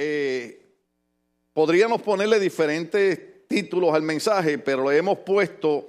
eh, 0.00 0.64
podríamos 1.52 2.00
ponerle 2.02 2.38
diferentes 2.38 3.48
títulos 3.48 3.92
al 3.92 4.02
mensaje, 4.02 4.56
pero 4.56 4.88
le 4.88 4.96
hemos 4.96 5.18
puesto 5.18 5.88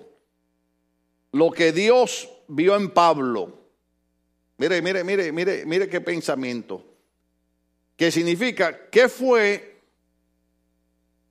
lo 1.32 1.52
que 1.52 1.72
Dios 1.72 2.28
vio 2.48 2.76
en 2.76 2.90
Pablo. 2.90 3.60
Mire, 4.58 4.82
mire, 4.82 5.04
mire, 5.04 5.32
mire, 5.32 5.64
mire 5.64 5.88
qué 5.88 6.02
pensamiento. 6.02 6.84
Que 7.96 8.12
significa, 8.12 8.90
¿qué 8.90 9.08
fue 9.08 9.82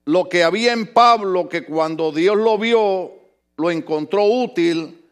lo 0.04 0.28
que 0.28 0.44
había 0.44 0.72
en 0.72 0.92
Pablo 0.92 1.48
que 1.48 1.64
cuando 1.64 2.12
Dios 2.12 2.36
lo 2.36 2.58
vio, 2.58 3.12
lo 3.56 3.70
encontró 3.72 4.24
útil 4.24 5.04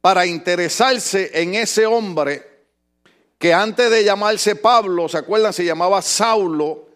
para 0.00 0.24
interesarse 0.24 1.32
en 1.34 1.54
ese 1.54 1.84
hombre 1.84 2.48
que 3.38 3.54
antes 3.54 3.90
de 3.90 4.04
llamarse 4.04 4.56
Pablo, 4.56 5.08
¿se 5.08 5.18
acuerdan? 5.18 5.52
Se 5.52 5.64
llamaba 5.64 6.02
Saulo 6.02 6.87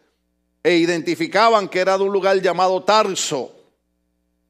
e 0.63 0.77
identificaban 0.77 1.69
que 1.69 1.81
era 1.81 1.99
de 1.99 2.05
un 2.05 2.13
lugar 2.13 2.41
llamado 2.41 2.83
Tarso. 2.83 3.55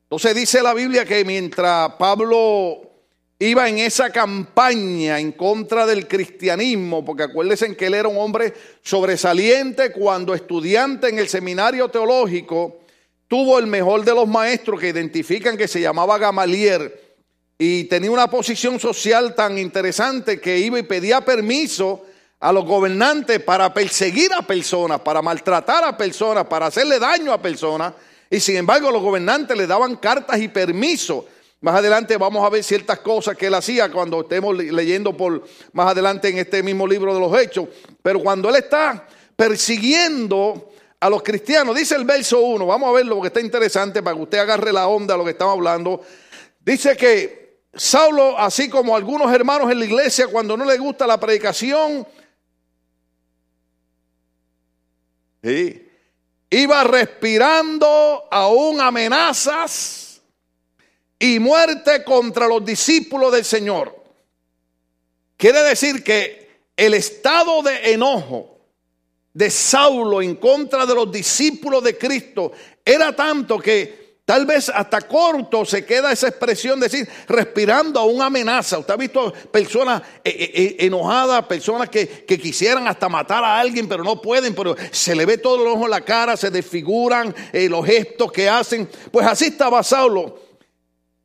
Entonces 0.05 0.35
dice 0.35 0.63
la 0.63 0.75
Biblia 0.75 1.05
que 1.05 1.25
mientras 1.25 1.95
Pablo 1.95 2.93
iba 3.39 3.69
en 3.69 3.79
esa 3.79 4.11
campaña 4.11 5.19
en 5.19 5.33
contra 5.33 5.87
del 5.87 6.07
cristianismo, 6.07 7.05
porque 7.05 7.25
acuérdense 7.25 7.75
que 7.77 7.87
él 7.87 7.95
era 7.95 8.09
un 8.09 8.19
hombre 8.19 8.53
sobresaliente 8.83 9.91
cuando 9.91 10.35
estudiante 10.35 11.09
en 11.09 11.19
el 11.19 11.29
seminario 11.29 11.89
teológico, 11.89 12.81
tuvo 13.27 13.59
el 13.59 13.67
mejor 13.67 14.05
de 14.05 14.15
los 14.15 14.29
maestros 14.29 14.79
que 14.79 14.91
identifican 14.91 15.57
que 15.57 15.67
se 15.67 15.81
llamaba 15.81 16.19
Gamaliel 16.19 16.93
y 17.59 17.85
tenía 17.85 18.11
una 18.11 18.29
posición 18.29 18.79
social 18.79 19.35
tan 19.35 19.59
interesante 19.59 20.41
que 20.41 20.59
iba 20.59 20.79
y 20.79 20.83
pedía 20.83 21.21
permiso 21.23 22.05
a 22.43 22.53
los 22.53 22.65
gobernantes 22.65 23.41
para 23.41 23.73
perseguir 23.73 24.33
a 24.35 24.43
personas, 24.43 25.01
para 25.01 25.23
maltratar 25.23 25.85
a 25.85 25.97
personas, 25.97 26.45
para 26.47 26.67
hacerle 26.67 26.99
daño 26.99 27.33
a 27.33 27.41
personas. 27.41 27.95
Y 28.29 28.41
sin 28.41 28.57
embargo 28.57 28.91
los 28.91 29.01
gobernantes 29.01 29.57
le 29.57 29.65
daban 29.65 29.95
cartas 29.95 30.41
y 30.41 30.49
permiso. 30.49 31.25
Más 31.61 31.77
adelante 31.77 32.17
vamos 32.17 32.45
a 32.45 32.49
ver 32.49 32.65
ciertas 32.65 32.99
cosas 32.99 33.37
que 33.37 33.47
él 33.47 33.55
hacía 33.55 33.93
cuando 33.93 34.23
estemos 34.23 34.57
leyendo 34.57 35.17
por 35.17 35.45
más 35.73 35.93
adelante 35.93 36.31
en 36.31 36.39
este 36.39 36.65
mismo 36.65 36.85
libro 36.85 37.15
de 37.15 37.21
los 37.21 37.41
Hechos. 37.41 37.69
Pero 38.03 38.19
cuando 38.19 38.49
él 38.49 38.57
está 38.57 39.07
persiguiendo 39.37 40.69
a 40.99 41.09
los 41.09 41.23
cristianos, 41.23 41.77
dice 41.77 41.95
el 41.95 42.05
verso 42.05 42.41
1, 42.41 42.67
vamos 42.67 42.89
a 42.89 42.93
verlo 42.93 43.15
porque 43.15 43.29
está 43.29 43.41
interesante 43.41 44.03
para 44.03 44.17
que 44.17 44.23
usted 44.23 44.39
agarre 44.39 44.73
la 44.73 44.89
onda 44.89 45.15
de 45.15 45.19
lo 45.19 45.25
que 45.25 45.31
estamos 45.31 45.55
hablando. 45.55 46.01
Dice 46.59 46.97
que 46.97 47.61
Saulo, 47.73 48.37
así 48.37 48.69
como 48.69 48.97
algunos 48.97 49.33
hermanos 49.33 49.71
en 49.71 49.79
la 49.79 49.85
iglesia, 49.85 50.27
cuando 50.27 50.57
no 50.57 50.65
le 50.65 50.77
gusta 50.77 51.07
la 51.07 51.21
predicación, 51.21 52.05
iba 55.43 56.85
respirando 56.85 58.29
aún 58.31 58.81
amenazas 58.81 60.21
y 61.19 61.39
muerte 61.39 62.05
contra 62.05 62.47
los 62.47 62.65
discípulos 62.65 63.33
del 63.33 63.45
Señor. 63.45 64.03
Quiere 65.37 65.63
decir 65.63 66.05
que 66.05 66.63
el 66.77 66.95
estado 66.95 67.63
de 67.63 67.93
enojo 67.93 68.59
de 69.33 69.51
Saulo 69.51 70.21
en 70.21 70.37
contra 70.37 70.85
de 70.85 70.95
los 70.95 71.11
discípulos 71.11 71.83
de 71.83 71.97
Cristo 71.97 72.53
era 72.85 73.15
tanto 73.15 73.59
que 73.59 74.02
Tal 74.33 74.47
vez 74.47 74.71
hasta 74.71 75.03
corto 75.03 75.63
se 75.67 75.85
queda 75.85 76.11
esa 76.11 76.29
expresión 76.29 76.81
de 76.81 76.89
decir, 76.89 77.07
respirando 77.29 78.01
a 78.01 78.07
una 78.07 78.25
amenaza. 78.25 78.79
Usted 78.79 78.95
ha 78.95 78.97
visto 78.97 79.31
personas 79.51 80.01
eh, 80.25 80.31
eh, 80.31 80.51
eh, 80.55 80.77
enojadas, 80.87 81.45
personas 81.45 81.91
que, 81.91 82.25
quisieran 82.25 82.89
hasta 82.89 83.11
matar 83.11 83.45
a 83.45 83.61
alguien, 83.61 83.87
pero 83.87 84.03
no 84.03 84.23
pueden, 84.23 84.55
pero 84.55 84.75
se 84.91 85.15
le 85.15 85.27
ve 85.27 85.37
todo 85.37 85.61
el 85.61 85.69
ojo 85.69 85.85
en 85.85 85.91
la 85.91 86.01
cara, 86.01 86.39
se 86.39 86.51
desfiguran 86.51 87.35
los 87.53 87.85
gestos 87.85 88.33
que 88.33 88.49
hacen. 88.49 88.89
Pues 89.11 89.27
así 89.27 89.49
estaba 89.49 89.83
Saulo. 89.83 90.41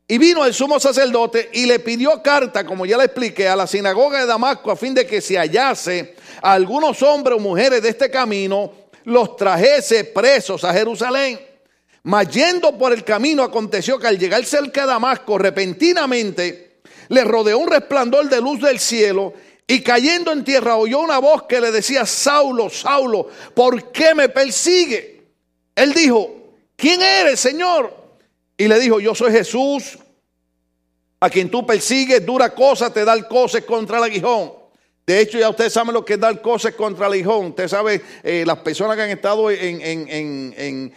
Y 0.05 0.17
vino 0.17 0.43
el 0.43 0.53
sumo 0.53 0.77
sacerdote 0.77 1.49
y 1.53 1.65
le 1.65 1.79
pidió 1.79 2.21
carta, 2.21 2.65
como 2.65 2.85
ya 2.85 2.97
le 2.97 3.05
expliqué, 3.05 3.47
a 3.47 3.55
la 3.55 3.67
sinagoga 3.67 4.19
de 4.19 4.25
Damasco 4.25 4.69
a 4.69 4.75
fin 4.75 4.93
de 4.93 5.07
que 5.07 5.21
se 5.21 5.37
hallase 5.37 6.13
a 6.41 6.51
algunos 6.51 7.01
hombres 7.03 7.37
o 7.37 7.39
mujeres 7.39 7.81
de 7.81 7.87
este 7.87 8.11
camino, 8.11 8.69
los 9.05 9.37
trajese 9.37 10.03
presos 10.03 10.65
a 10.65 10.73
Jerusalén. 10.73 11.46
Mas 12.07 12.29
yendo 12.29 12.77
por 12.77 12.93
el 12.93 13.03
camino 13.03 13.43
aconteció 13.43 13.99
que 13.99 14.07
al 14.07 14.17
llegar 14.17 14.45
cerca 14.45 14.81
de 14.83 14.87
Damasco, 14.87 15.37
repentinamente 15.37 16.79
le 17.09 17.23
rodeó 17.25 17.57
un 17.57 17.67
resplandor 17.67 18.29
de 18.29 18.39
luz 18.39 18.61
del 18.61 18.79
cielo 18.79 19.33
y 19.67 19.81
cayendo 19.81 20.31
en 20.31 20.45
tierra 20.45 20.77
oyó 20.77 21.01
una 21.01 21.19
voz 21.19 21.43
que 21.43 21.59
le 21.59 21.69
decía, 21.69 22.05
Saulo, 22.05 22.69
Saulo, 22.69 23.27
¿por 23.53 23.91
qué 23.91 24.15
me 24.15 24.29
persigue? 24.29 25.21
Él 25.75 25.93
dijo, 25.93 26.53
¿quién 26.77 27.01
eres, 27.01 27.41
Señor? 27.41 27.93
Y 28.55 28.69
le 28.69 28.79
dijo, 28.79 29.01
yo 29.01 29.13
soy 29.13 29.33
Jesús, 29.33 29.99
a 31.19 31.29
quien 31.29 31.51
tú 31.51 31.65
persigues, 31.65 32.25
dura 32.25 32.55
cosa 32.55 32.93
te 32.93 33.03
da 33.03 33.21
coces 33.27 33.65
contra 33.65 33.97
el 33.97 34.05
aguijón. 34.05 34.53
De 35.05 35.19
hecho, 35.19 35.39
ya 35.39 35.49
ustedes 35.49 35.73
saben 35.73 35.93
lo 35.93 36.05
que 36.05 36.13
es 36.13 36.19
dar 36.21 36.41
cosas 36.41 36.73
contra 36.73 37.07
el 37.07 37.13
aguijón. 37.13 37.47
Usted 37.47 37.67
sabe, 37.67 38.01
eh, 38.23 38.45
las 38.47 38.59
personas 38.59 38.95
que 38.95 39.01
han 39.01 39.09
estado 39.09 39.51
en 39.51 40.93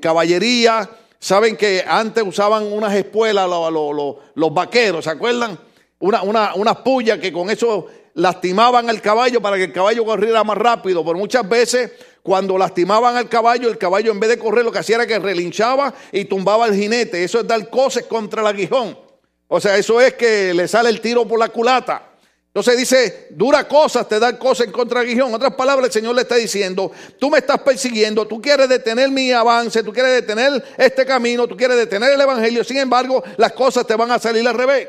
caballería. 0.00 0.88
Saben 1.18 1.56
que 1.56 1.84
antes 1.86 2.24
usaban 2.26 2.72
unas 2.72 2.94
espuelas 2.94 3.48
los, 3.48 4.54
vaqueros, 4.54 5.04
¿se 5.04 5.10
acuerdan? 5.10 5.58
Una, 5.98 6.22
una, 6.22 6.54
unas 6.54 6.76
pullas 6.78 7.18
que 7.18 7.32
con 7.32 7.50
eso 7.50 7.86
lastimaban 8.14 8.88
al 8.88 9.00
caballo 9.00 9.40
para 9.40 9.56
que 9.56 9.64
el 9.64 9.72
caballo 9.72 10.04
corriera 10.04 10.42
más 10.44 10.56
rápido. 10.56 11.04
Por 11.04 11.16
muchas 11.16 11.48
veces, 11.48 11.92
cuando 12.22 12.58
lastimaban 12.58 13.16
al 13.16 13.28
caballo, 13.28 13.68
el 13.68 13.78
caballo 13.78 14.10
en 14.10 14.18
vez 14.18 14.30
de 14.30 14.38
correr 14.38 14.64
lo 14.64 14.72
que 14.72 14.80
hacía 14.80 14.96
era 14.96 15.06
que 15.06 15.18
relinchaba 15.18 15.94
y 16.10 16.24
tumbaba 16.24 16.64
al 16.64 16.74
jinete. 16.74 17.22
Eso 17.22 17.40
es 17.40 17.46
dar 17.46 17.68
coces 17.68 18.06
contra 18.06 18.40
el 18.40 18.48
aguijón. 18.48 18.98
O 19.46 19.60
sea, 19.60 19.76
eso 19.76 20.00
es 20.00 20.14
que 20.14 20.54
le 20.54 20.66
sale 20.66 20.88
el 20.88 21.00
tiro 21.00 21.28
por 21.28 21.38
la 21.38 21.48
culata. 21.48 22.09
Entonces 22.50 22.76
dice, 22.76 23.28
dura 23.30 23.68
cosas 23.68 24.08
te 24.08 24.18
dan 24.18 24.36
cosas 24.36 24.66
en 24.66 24.72
contra 24.72 25.02
de 25.02 25.12
En 25.12 25.22
otras 25.22 25.54
palabras, 25.54 25.86
el 25.86 25.92
Señor 25.92 26.16
le 26.16 26.22
está 26.22 26.34
diciendo, 26.34 26.90
tú 27.16 27.30
me 27.30 27.38
estás 27.38 27.60
persiguiendo, 27.60 28.26
tú 28.26 28.42
quieres 28.42 28.68
detener 28.68 29.08
mi 29.08 29.30
avance, 29.30 29.84
tú 29.84 29.92
quieres 29.92 30.14
detener 30.14 30.64
este 30.76 31.06
camino, 31.06 31.46
tú 31.46 31.56
quieres 31.56 31.76
detener 31.76 32.10
el 32.10 32.20
Evangelio. 32.20 32.64
Sin 32.64 32.78
embargo, 32.78 33.22
las 33.36 33.52
cosas 33.52 33.86
te 33.86 33.94
van 33.94 34.10
a 34.10 34.18
salir 34.18 34.46
al 34.48 34.54
revés. 34.54 34.88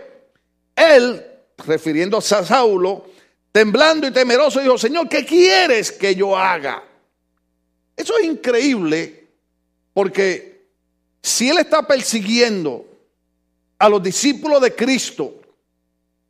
Él, 0.76 1.24
refiriéndose 1.60 2.34
a 2.34 2.44
Saulo, 2.44 3.06
temblando 3.52 4.08
y 4.08 4.12
temeroso, 4.12 4.60
dijo, 4.60 4.80
Señor, 4.80 5.08
¿qué 5.08 5.24
quieres 5.24 5.92
que 5.92 6.16
yo 6.16 6.36
haga? 6.36 6.84
Eso 7.96 8.18
es 8.18 8.26
increíble 8.26 9.28
porque 9.94 10.66
si 11.22 11.50
Él 11.50 11.60
está 11.60 11.86
persiguiendo 11.86 12.88
a 13.78 13.88
los 13.88 14.02
discípulos 14.02 14.62
de 14.62 14.74
Cristo, 14.74 15.41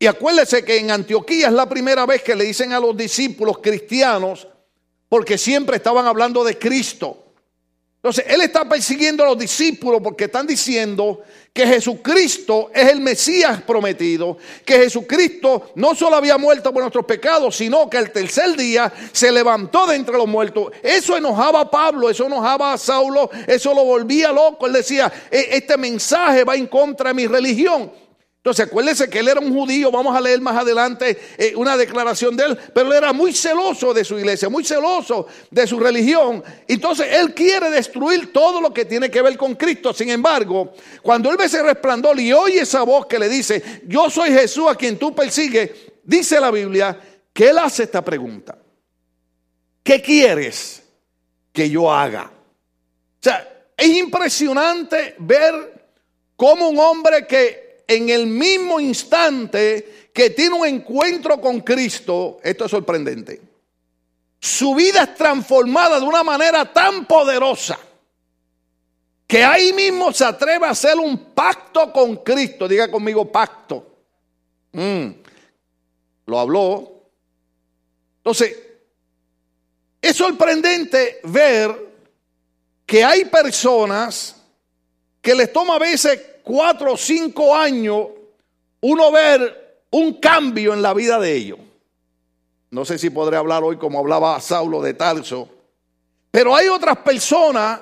y 0.01 0.07
acuérdese 0.07 0.66
que 0.66 0.79
en 0.79 0.89
Antioquía 0.89 1.45
es 1.45 1.53
la 1.53 1.69
primera 1.69 2.07
vez 2.07 2.23
que 2.23 2.35
le 2.35 2.45
dicen 2.45 2.73
a 2.73 2.79
los 2.79 2.97
discípulos 2.97 3.59
cristianos, 3.59 4.47
porque 5.07 5.38
siempre 5.38 5.75
estaban 5.75 6.07
hablando 6.07 6.44
de 6.44 6.57
Cristo. 6.57 7.23
Entonces, 7.97 8.25
él 8.28 8.41
está 8.41 8.67
persiguiendo 8.67 9.23
a 9.23 9.28
los 9.28 9.38
discípulos 9.38 10.01
porque 10.03 10.23
están 10.23 10.47
diciendo 10.47 11.22
que 11.53 11.67
Jesucristo 11.67 12.72
es 12.73 12.90
el 12.90 13.00
Mesías 13.00 13.61
prometido, 13.61 14.40
que 14.66 14.79
Jesucristo 14.79 15.72
no 15.75 15.94
solo 15.94 16.16
había 16.16 16.40
muerto 16.40 16.73
por 16.73 16.81
nuestros 16.81 17.06
pecados, 17.06 17.56
sino 17.56 17.88
que 17.88 17.97
el 17.97 18.11
tercer 18.11 18.57
día 18.57 18.91
se 19.11 19.31
levantó 19.31 19.85
de 19.85 19.97
entre 19.97 20.17
los 20.17 20.28
muertos. 20.28 20.72
Eso 20.81 21.16
enojaba 21.16 21.61
a 21.61 21.69
Pablo, 21.69 22.09
eso 22.09 22.25
enojaba 22.25 22.73
a 22.73 22.78
Saulo, 22.79 23.29
eso 23.45 23.72
lo 23.75 23.85
volvía 23.85 24.31
loco. 24.31 24.66
Él 24.66 24.73
decía, 24.73 25.13
e-, 25.29 25.50
este 25.51 25.78
mensaje 25.78 26.44
va 26.44 26.56
en 26.56 26.66
contra 26.66 27.09
de 27.09 27.13
mi 27.13 27.28
religión. 27.28 28.00
Entonces 28.41 28.66
acuérdense 28.66 29.07
que 29.07 29.19
él 29.19 29.28
era 29.28 29.40
un 29.40 29.53
judío, 29.53 29.91
vamos 29.91 30.16
a 30.16 30.19
leer 30.19 30.41
más 30.41 30.57
adelante 30.57 31.16
eh, 31.38 31.53
una 31.56 31.78
declaración 31.78 32.35
de 32.35 32.46
él, 32.46 32.58
pero 32.73 32.88
él 32.88 32.97
era 32.97 33.14
muy 33.14 33.34
celoso 33.34 33.93
de 33.93 34.03
su 34.03 34.17
iglesia, 34.17 34.49
muy 34.49 34.66
celoso 34.66 35.28
de 35.52 35.67
su 35.67 35.79
religión. 35.79 36.43
Entonces 36.67 37.05
él 37.11 37.35
quiere 37.35 37.70
destruir 37.70 38.34
todo 38.34 38.59
lo 38.59 38.73
que 38.73 38.85
tiene 38.85 39.11
que 39.11 39.22
ver 39.22 39.38
con 39.38 39.53
Cristo. 39.53 39.93
Sin 39.93 40.09
embargo, 40.09 40.73
cuando 41.03 41.29
él 41.29 41.38
ve 41.38 41.46
ese 41.46 41.61
resplandor 41.61 42.20
y 42.20 42.34
oye 42.34 42.61
esa 42.61 42.82
voz 42.82 43.05
que 43.05 43.20
le 43.20 43.29
dice, 43.29 43.84
yo 43.85 44.09
soy 44.09 44.32
Jesús 44.32 44.66
a 44.67 44.73
quien 44.73 44.97
tú 44.97 45.14
persigues, 45.14 45.70
dice 46.03 46.40
la 46.40 46.49
Biblia 46.49 46.99
que 47.32 47.49
él 47.49 47.59
hace 47.59 47.84
esta 47.84 48.03
pregunta. 48.03 48.58
¿Qué 49.84 50.02
quieres 50.02 50.82
que 51.53 51.70
yo 51.70 51.94
haga? 51.94 52.32
O 52.32 53.23
sea, 53.23 53.67
es 53.78 53.90
impresionante 53.90 55.14
ver 55.20 55.85
cómo 56.35 56.70
un 56.70 56.79
hombre 56.79 57.28
que 57.28 57.60
en 57.96 58.09
el 58.09 58.28
mismo 58.28 58.79
instante 58.79 60.09
que 60.14 60.29
tiene 60.29 60.55
un 60.55 60.67
encuentro 60.67 61.40
con 61.40 61.61
Cristo, 61.61 62.40
esto 62.43 62.66
es 62.66 62.72
sorprendente, 62.72 63.41
su 64.40 64.73
vida 64.76 65.03
es 65.03 65.16
transformada 65.16 65.99
de 65.99 66.05
una 66.05 66.23
manera 66.23 66.72
tan 66.72 67.05
poderosa 67.05 67.79
que 69.32 69.46
ahí 69.46 69.72
mismo 69.72 70.11
se 70.11 70.26
atreve 70.26 70.66
a 70.66 70.72
hacer 70.72 70.97
un 70.97 71.17
pacto 71.34 71.93
con 71.93 72.17
Cristo. 72.17 72.67
Diga 72.67 72.91
conmigo 72.91 73.32
pacto. 73.32 73.96
Mm. 74.73 75.08
Lo 76.26 76.37
habló. 76.37 76.91
Entonces, 78.17 78.58
es 80.02 80.17
sorprendente 80.17 81.22
ver 81.23 81.73
que 82.85 83.05
hay 83.05 83.23
personas 83.23 84.35
que 85.22 85.34
les 85.34 85.53
toma 85.53 85.76
a 85.76 85.79
veces 85.79 86.20
cuatro 86.51 86.93
o 86.93 86.97
cinco 86.97 87.55
años 87.55 88.07
uno 88.81 89.09
ver 89.09 89.85
un 89.89 90.15
cambio 90.15 90.73
en 90.73 90.81
la 90.81 90.93
vida 90.93 91.17
de 91.17 91.33
ellos. 91.33 91.59
No 92.71 92.83
sé 92.83 92.97
si 92.97 93.09
podré 93.09 93.37
hablar 93.37 93.63
hoy 93.63 93.77
como 93.77 93.99
hablaba 93.99 94.37
Saulo 94.41 94.81
de 94.81 94.93
Tarso, 94.93 95.47
pero 96.29 96.53
hay 96.53 96.67
otras 96.67 96.97
personas 96.97 97.79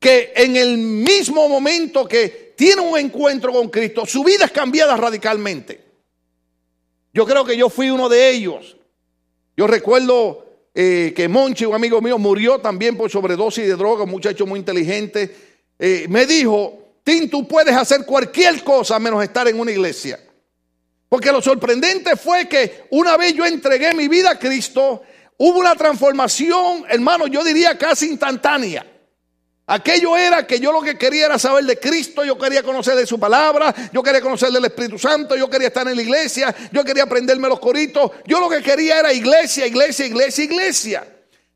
que 0.00 0.32
en 0.34 0.56
el 0.56 0.76
mismo 0.76 1.48
momento 1.48 2.08
que 2.08 2.54
tienen 2.56 2.84
un 2.84 2.98
encuentro 2.98 3.52
con 3.52 3.68
Cristo, 3.68 4.04
su 4.06 4.24
vida 4.24 4.46
es 4.46 4.50
cambiada 4.50 4.96
radicalmente. 4.96 5.84
Yo 7.12 7.24
creo 7.24 7.44
que 7.44 7.56
yo 7.56 7.70
fui 7.70 7.90
uno 7.90 8.08
de 8.08 8.30
ellos. 8.30 8.76
Yo 9.56 9.68
recuerdo 9.68 10.46
eh, 10.74 11.12
que 11.14 11.28
Monchi, 11.28 11.64
un 11.64 11.76
amigo 11.76 12.00
mío, 12.00 12.18
murió 12.18 12.58
también 12.58 12.96
por 12.96 13.08
sobredosis 13.08 13.68
de 13.68 13.76
droga, 13.76 14.02
un 14.02 14.10
muchacho 14.10 14.46
muy 14.46 14.58
inteligente. 14.58 15.32
Eh, 15.78 16.06
me 16.08 16.26
dijo, 16.26 16.83
Tim, 17.04 17.28
tú 17.28 17.46
puedes 17.46 17.76
hacer 17.76 18.06
cualquier 18.06 18.64
cosa 18.64 18.98
menos 18.98 19.22
estar 19.22 19.46
en 19.46 19.60
una 19.60 19.70
iglesia. 19.70 20.18
Porque 21.08 21.30
lo 21.30 21.42
sorprendente 21.42 22.16
fue 22.16 22.48
que 22.48 22.86
una 22.90 23.16
vez 23.16 23.34
yo 23.34 23.44
entregué 23.44 23.94
mi 23.94 24.08
vida 24.08 24.30
a 24.30 24.38
Cristo, 24.38 25.02
hubo 25.36 25.60
una 25.60 25.76
transformación, 25.76 26.86
hermano, 26.88 27.26
yo 27.26 27.44
diría 27.44 27.76
casi 27.76 28.08
instantánea. 28.08 28.84
Aquello 29.66 30.16
era 30.16 30.46
que 30.46 30.58
yo 30.58 30.72
lo 30.72 30.82
que 30.82 30.98
quería 30.98 31.26
era 31.26 31.38
saber 31.38 31.64
de 31.64 31.78
Cristo, 31.78 32.24
yo 32.24 32.36
quería 32.38 32.62
conocer 32.62 32.96
de 32.96 33.06
su 33.06 33.18
palabra, 33.18 33.74
yo 33.92 34.02
quería 34.02 34.20
conocer 34.20 34.50
del 34.50 34.64
Espíritu 34.64 34.98
Santo, 34.98 35.36
yo 35.36 35.48
quería 35.48 35.68
estar 35.68 35.86
en 35.86 35.96
la 35.96 36.02
iglesia, 36.02 36.54
yo 36.72 36.84
quería 36.84 37.04
aprenderme 37.04 37.48
los 37.48 37.60
coritos, 37.60 38.10
yo 38.26 38.40
lo 38.40 38.48
que 38.48 38.62
quería 38.62 38.98
era 39.00 39.12
iglesia, 39.12 39.66
iglesia, 39.66 40.06
iglesia, 40.06 40.44
iglesia. 40.44 41.06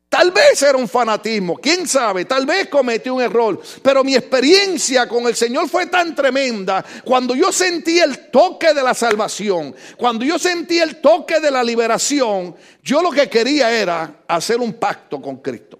Tal 0.09 0.31
vez 0.31 0.63
era 0.63 0.75
un 0.75 0.89
fanatismo, 0.89 1.55
quién 1.57 1.87
sabe, 1.87 2.25
tal 2.25 2.43
vez 2.47 2.67
cometí 2.67 3.09
un 3.09 3.21
error, 3.21 3.61
pero 3.83 4.03
mi 4.03 4.15
experiencia 4.15 5.07
con 5.07 5.27
el 5.27 5.35
Señor 5.35 5.69
fue 5.69 5.85
tan 5.85 6.15
tremenda 6.15 6.83
cuando 7.05 7.35
yo 7.35 7.51
sentí 7.51 7.99
el 7.99 8.31
toque 8.31 8.73
de 8.73 8.81
la 8.81 8.95
salvación, 8.95 9.75
cuando 9.97 10.25
yo 10.25 10.39
sentí 10.39 10.79
el 10.79 10.99
toque 10.99 11.39
de 11.39 11.51
la 11.51 11.63
liberación, 11.63 12.55
yo 12.81 13.03
lo 13.03 13.11
que 13.11 13.29
quería 13.29 13.71
era 13.71 14.23
hacer 14.27 14.59
un 14.59 14.73
pacto 14.73 15.21
con 15.21 15.37
Cristo. 15.37 15.79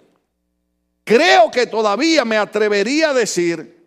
Creo 1.02 1.50
que 1.50 1.66
todavía 1.66 2.24
me 2.24 2.36
atrevería 2.36 3.10
a 3.10 3.14
decir 3.14 3.80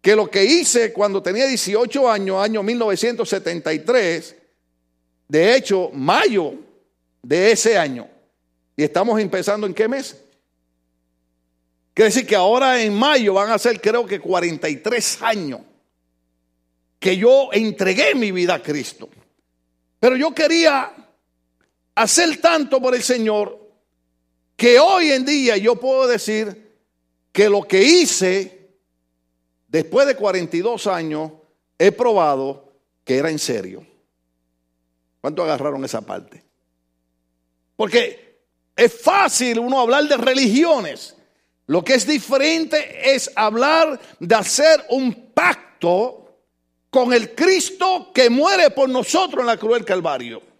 que 0.00 0.16
lo 0.16 0.30
que 0.30 0.42
hice 0.42 0.90
cuando 0.94 1.22
tenía 1.22 1.46
18 1.46 2.10
años, 2.10 2.42
año 2.42 2.62
1973, 2.62 4.36
de 5.28 5.54
hecho, 5.54 5.90
mayo 5.92 6.54
de 7.22 7.52
ese 7.52 7.76
año, 7.76 8.08
y 8.76 8.82
estamos 8.82 9.20
empezando 9.20 9.66
en 9.66 9.74
qué 9.74 9.88
mes? 9.88 10.16
Quiere 11.94 12.08
decir 12.08 12.26
que 12.26 12.36
ahora 12.36 12.82
en 12.82 12.94
mayo 12.94 13.34
van 13.34 13.50
a 13.50 13.58
ser 13.58 13.80
creo 13.80 14.06
que 14.06 14.18
43 14.18 15.22
años 15.22 15.60
que 16.98 17.16
yo 17.16 17.50
entregué 17.52 18.14
mi 18.14 18.30
vida 18.32 18.54
a 18.54 18.62
Cristo. 18.62 19.10
Pero 19.98 20.16
yo 20.16 20.34
quería 20.34 20.92
hacer 21.94 22.40
tanto 22.40 22.80
por 22.80 22.94
el 22.94 23.02
Señor 23.02 23.58
que 24.56 24.78
hoy 24.78 25.10
en 25.10 25.24
día 25.24 25.56
yo 25.56 25.76
puedo 25.76 26.06
decir 26.06 26.78
que 27.32 27.48
lo 27.48 27.62
que 27.62 27.82
hice 27.82 28.70
después 29.68 30.06
de 30.06 30.14
42 30.14 30.86
años 30.86 31.32
he 31.78 31.92
probado 31.92 32.72
que 33.04 33.16
era 33.16 33.30
en 33.30 33.38
serio. 33.38 33.84
¿Cuánto 35.20 35.42
agarraron 35.42 35.84
esa 35.84 36.00
parte? 36.02 36.44
Porque 37.76 38.21
es 38.76 39.00
fácil 39.00 39.58
uno 39.58 39.80
hablar 39.80 40.04
de 40.04 40.16
religiones. 40.16 41.16
Lo 41.66 41.84
que 41.84 41.94
es 41.94 42.06
diferente 42.06 43.14
es 43.14 43.30
hablar 43.34 44.00
de 44.18 44.34
hacer 44.34 44.84
un 44.90 45.32
pacto 45.32 46.22
con 46.90 47.12
el 47.12 47.34
Cristo 47.34 48.10
que 48.12 48.28
muere 48.28 48.70
por 48.70 48.88
nosotros 48.88 49.40
en 49.40 49.46
la 49.46 49.56
cruz 49.56 49.74
del 49.74 49.84
Calvario. 49.84 50.51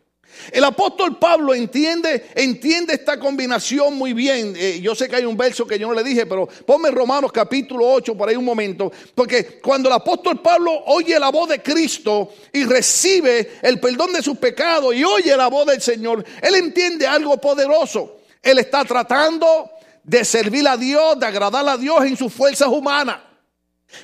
El 0.50 0.64
apóstol 0.64 1.19
Pablo 1.19 1.55
entiende, 1.55 2.26
entiende 2.34 2.94
esta 2.94 3.19
combinación 3.19 3.94
muy 3.96 4.12
bien. 4.12 4.55
Eh, 4.56 4.81
yo 4.81 4.94
sé 4.94 5.08
que 5.08 5.17
hay 5.17 5.25
un 5.25 5.37
verso 5.37 5.67
que 5.67 5.79
yo 5.79 5.88
no 5.88 5.94
le 5.94 6.02
dije, 6.02 6.26
pero 6.26 6.49
ponme 6.67 6.90
Romanos 6.90 7.31
capítulo 7.32 7.88
8 7.90 8.17
por 8.17 8.29
ahí 8.29 8.37
un 8.37 8.44
momento. 8.44 8.90
Porque 9.14 9.61
cuando 9.61 9.88
el 9.88 9.94
apóstol 9.94 10.40
Pablo 10.40 10.73
oye 10.87 11.19
la 11.19 11.31
voz 11.31 11.49
de 11.49 11.62
Cristo 11.62 12.32
y 12.52 12.64
recibe 12.64 13.52
el 13.62 13.79
perdón 13.79 14.12
de 14.12 14.23
sus 14.23 14.38
pecados 14.38 14.94
y 14.94 15.05
oye 15.05 15.37
la 15.37 15.49
voz 15.49 15.67
del 15.67 15.81
Señor, 15.81 16.25
él 16.40 16.55
entiende 16.55 17.06
algo 17.06 17.37
poderoso. 17.38 18.20
Él 18.43 18.58
está 18.58 18.84
tratando 18.84 19.70
de 20.02 20.25
servir 20.25 20.67
a 20.67 20.76
Dios, 20.76 21.19
de 21.19 21.26
agradar 21.26 21.69
a 21.69 21.76
Dios 21.76 22.05
en 22.05 22.17
sus 22.17 22.32
fuerzas 22.32 22.69
humanas. 22.69 23.19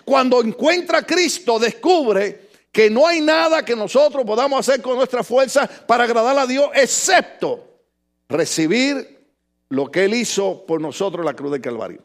Cuando 0.05 0.43
encuentra 0.43 0.99
a 0.99 1.07
Cristo, 1.07 1.59
descubre 1.59 2.48
que 2.79 2.91
no 2.91 3.09
hay 3.09 3.21
nada 3.21 3.65
que 3.65 3.75
nosotros 3.75 4.25
podamos 4.25 4.61
hacer 4.61 4.81
con 4.81 4.95
nuestra 4.95 5.25
fuerza 5.25 5.67
para 5.67 6.05
agradar 6.05 6.39
a 6.39 6.47
Dios, 6.47 6.71
excepto 6.75 7.67
recibir 8.29 9.27
lo 9.69 9.91
que 9.91 10.05
Él 10.05 10.15
hizo 10.15 10.65
por 10.65 10.81
nosotros 10.81 11.23
en 11.23 11.27
la 11.27 11.35
cruz 11.35 11.51
del 11.51 11.61
Calvario. 11.61 12.05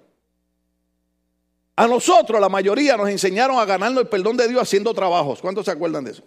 A 1.75 1.86
nosotros, 1.86 2.42
la 2.42 2.50
mayoría, 2.50 2.98
nos 2.98 3.08
enseñaron 3.08 3.60
a 3.60 3.66
ganarnos 3.66 4.02
el 4.02 4.10
perdón 4.10 4.36
de 4.36 4.48
Dios 4.48 4.64
haciendo 4.64 4.96
trabajos. 4.96 5.42
¿Cuántos 5.42 5.66
se 5.66 5.70
acuerdan 5.70 6.06
de 6.06 6.12
eso? 6.14 6.24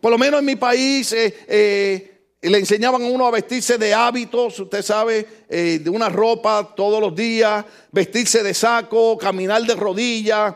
Por 0.00 0.12
lo 0.12 0.16
menos 0.16 0.40
en 0.40 0.46
mi 0.46 0.56
país 0.56 1.12
eh, 1.12 1.36
eh, 1.46 2.22
le 2.40 2.56
enseñaban 2.56 3.02
a 3.02 3.06
uno 3.06 3.26
a 3.26 3.30
vestirse 3.30 3.76
de 3.76 3.92
hábitos, 3.92 4.58
usted 4.60 4.80
sabe, 4.80 5.26
eh, 5.46 5.78
de 5.82 5.90
una 5.90 6.08
ropa 6.08 6.72
todos 6.74 7.02
los 7.02 7.14
días, 7.14 7.66
vestirse 7.92 8.42
de 8.42 8.54
saco, 8.54 9.18
caminar 9.18 9.62
de 9.64 9.74
rodillas, 9.74 10.54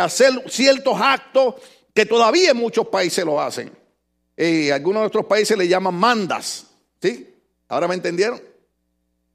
hacer 0.00 0.42
ciertos 0.48 1.00
actos 1.00 1.54
que 1.94 2.04
todavía 2.04 2.50
en 2.50 2.56
muchos 2.56 2.88
países 2.88 3.24
lo 3.24 3.40
hacen. 3.40 3.70
Y 4.36 4.70
algunos 4.70 5.00
de 5.00 5.04
nuestros 5.04 5.26
países 5.26 5.56
le 5.56 5.68
llaman 5.68 5.94
mandas. 5.94 6.66
¿Sí? 7.00 7.34
¿Ahora 7.68 7.86
me 7.86 7.94
entendieron? 7.94 8.42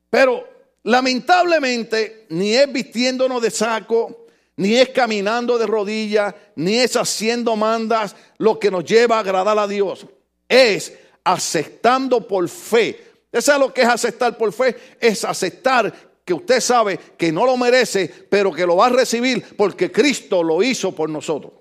Pero 0.09 0.47
lamentablemente 0.83 2.25
ni 2.29 2.53
es 2.53 2.71
vistiéndonos 2.71 3.41
de 3.41 3.49
saco, 3.49 4.27
ni 4.57 4.75
es 4.75 4.89
caminando 4.89 5.57
de 5.57 5.65
rodillas, 5.65 6.35
ni 6.55 6.79
es 6.79 6.97
haciendo 6.97 7.55
mandas 7.55 8.15
lo 8.37 8.59
que 8.59 8.69
nos 8.69 8.83
lleva 8.83 9.17
a 9.17 9.19
agradar 9.19 9.57
a 9.57 9.67
Dios. 9.67 10.05
Es 10.49 10.93
aceptando 11.23 12.27
por 12.27 12.49
fe. 12.49 13.05
¿Eso 13.31 13.53
es 13.53 13.59
lo 13.59 13.73
que 13.73 13.81
es 13.81 13.87
aceptar 13.87 14.37
por 14.37 14.51
fe? 14.51 14.75
Es 14.99 15.23
aceptar 15.23 15.93
que 16.25 16.33
usted 16.33 16.59
sabe 16.59 16.99
que 17.17 17.31
no 17.31 17.45
lo 17.45 17.55
merece, 17.55 18.11
pero 18.29 18.51
que 18.51 18.65
lo 18.65 18.75
va 18.75 18.87
a 18.87 18.89
recibir 18.89 19.55
porque 19.55 19.91
Cristo 19.91 20.43
lo 20.43 20.61
hizo 20.61 20.93
por 20.93 21.09
nosotros. 21.09 21.58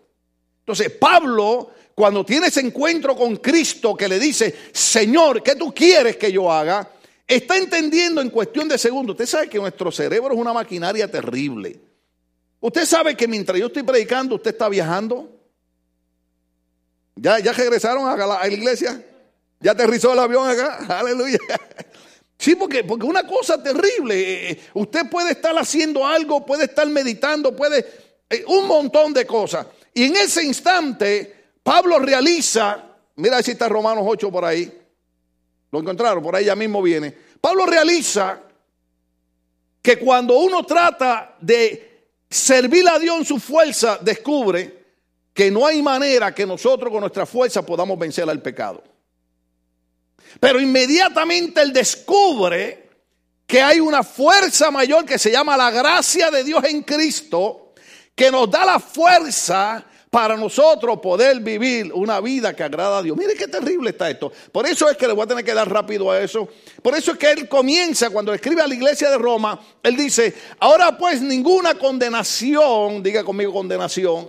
Entonces, 0.69 0.91
Pablo, 0.91 1.71
cuando 1.95 2.27
tiene 2.27 2.49
ese 2.49 2.61
encuentro 2.61 3.17
con 3.17 3.37
Cristo 3.37 3.97
que 3.97 4.07
le 4.07 4.19
dice, 4.19 4.55
Señor, 4.71 5.43
¿qué 5.43 5.57
tú 5.57 5.73
quieres 5.75 6.19
que 6.19 6.31
yo 6.31 6.53
haga? 6.53 6.91
Está 7.27 7.57
entendiendo 7.57 8.21
en 8.21 8.29
cuestión 8.29 8.69
de 8.69 8.77
segundos. 8.77 9.15
Usted 9.15 9.25
sabe 9.25 9.49
que 9.49 9.57
nuestro 9.57 9.91
cerebro 9.91 10.35
es 10.35 10.39
una 10.39 10.53
maquinaria 10.53 11.11
terrible. 11.11 11.81
Usted 12.61 12.85
sabe 12.85 13.17
que 13.17 13.27
mientras 13.27 13.59
yo 13.59 13.69
estoy 13.69 13.83
predicando, 13.83 14.35
usted 14.35 14.51
está 14.51 14.69
viajando. 14.69 15.41
¿Ya, 17.17 17.39
ya 17.39 17.53
regresaron 17.53 18.07
a 18.07 18.27
la, 18.27 18.47
iglesia? 18.47 19.03
¿Ya 19.61 19.73
aterrizó 19.73 20.13
el 20.13 20.19
avión 20.19 20.51
acá? 20.51 20.85
Aleluya. 20.99 21.39
Sí, 22.37 22.57
porque, 22.57 22.85
porque 22.85 23.07
una 23.07 23.27
cosa 23.27 23.63
terrible. 23.63 24.51
Eh, 24.51 24.61
usted 24.75 25.09
puede 25.09 25.31
estar 25.31 25.57
haciendo 25.57 26.07
algo, 26.07 26.45
puede 26.45 26.65
estar 26.65 26.87
meditando, 26.89 27.57
puede... 27.57 27.87
Eh, 28.29 28.45
un 28.49 28.67
montón 28.67 29.15
de 29.15 29.27
cosas. 29.27 29.67
Y 29.99 30.05
en 30.05 30.15
ese 30.15 30.45
instante, 30.45 31.57
Pablo 31.61 31.99
realiza, 31.99 32.85
mira 33.17 33.43
si 33.43 33.51
está 33.51 33.69
Romanos 33.69 34.05
8 34.07 34.31
por 34.31 34.45
ahí, 34.45 34.73
lo 35.73 35.81
encontraron, 35.81 36.23
por 36.23 36.37
ahí 36.37 36.45
ya 36.45 36.55
mismo 36.55 36.81
viene. 36.81 37.13
Pablo 37.41 37.67
realiza 37.67 38.41
que 39.83 39.99
cuando 39.99 40.39
uno 40.39 40.65
trata 40.65 41.35
de 41.41 42.13
servir 42.31 42.89
a 42.89 43.01
Dios 43.01 43.19
en 43.19 43.25
su 43.25 43.41
fuerza, 43.41 43.99
descubre 44.01 44.85
que 45.35 45.51
no 45.51 45.67
hay 45.67 45.83
manera 45.83 46.33
que 46.33 46.47
nosotros 46.47 46.93
con 46.93 47.01
nuestra 47.01 47.27
fuerza 47.27 47.67
podamos 47.67 47.99
vencer 47.99 48.31
al 48.31 48.41
pecado. 48.41 48.85
Pero 50.39 50.61
inmediatamente 50.61 51.61
él 51.61 51.73
descubre 51.73 52.89
que 53.49 53.61
hay 53.61 53.81
una 53.81 54.05
fuerza 54.05 54.71
mayor 54.71 55.05
que 55.05 55.19
se 55.19 55.33
llama 55.33 55.57
la 55.57 55.73
gracia 55.73 56.31
de 56.31 56.45
Dios 56.45 56.63
en 56.67 56.85
Cristo 56.85 57.68
que 58.19 58.33
nos 58.33 58.51
da 58.51 58.67
la 58.67 58.81
fuerza 58.81 59.85
para 60.11 60.37
nosotros 60.37 60.99
poder 60.99 61.39
vivir 61.39 61.93
una 61.93 62.21
vida 62.21 62.55
que 62.55 62.65
agrada 62.65 62.99
a 62.99 63.03
Dios. 63.03 63.17
Mire 63.17 63.35
qué 63.35 63.47
terrible 63.47 63.91
está 63.91 64.11
esto. 64.11 64.33
Por 64.51 64.67
eso 64.67 64.91
es 64.91 64.97
que 64.97 65.07
le 65.07 65.13
voy 65.13 65.23
a 65.23 65.29
tener 65.29 65.45
que 65.45 65.55
dar 65.55 65.71
rápido 65.71 66.11
a 66.11 66.21
eso. 66.21 66.49
Por 66.83 66.97
eso 66.97 67.13
es 67.13 67.19
que 67.19 67.31
él 67.31 67.49
comienza, 67.49 68.11
cuando 68.11 68.35
escribe 68.35 68.61
a 68.61 68.67
la 68.67 68.75
iglesia 68.75 69.09
de 69.09 69.19
Roma, 69.19 69.61
él 69.85 69.97
dice, 69.97 70.35
ahora 70.59 70.99
pues 70.99 71.23
ninguna 71.23 71.77
condenación, 71.77 73.05
diga 73.05 73.23
conmigo 73.23 73.53
condenación. 73.53 74.29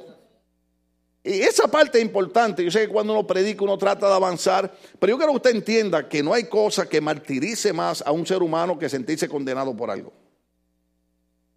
Y 1.23 1.41
esa 1.41 1.67
parte 1.67 1.97
es 1.97 2.05
importante. 2.05 2.63
Yo 2.63 2.69
sé 2.69 2.81
que 2.81 2.89
cuando 2.89 3.13
uno 3.13 3.25
predica 3.25 3.63
uno 3.63 3.77
trata 3.77 4.07
de 4.07 4.13
avanzar, 4.13 4.71
pero 4.99 5.11
yo 5.11 5.17
quiero 5.17 5.31
que 5.31 5.37
usted 5.37 5.55
entienda 5.55 6.07
que 6.07 6.21
no 6.21 6.35
hay 6.35 6.43
cosa 6.43 6.87
que 6.87 7.01
martirice 7.01 7.73
más 7.73 8.03
a 8.05 8.11
un 8.11 8.27
ser 8.27 8.43
humano 8.43 8.77
que 8.77 8.87
sentirse 8.87 9.27
condenado 9.27 9.75
por 9.75 9.89
algo. 9.89 10.13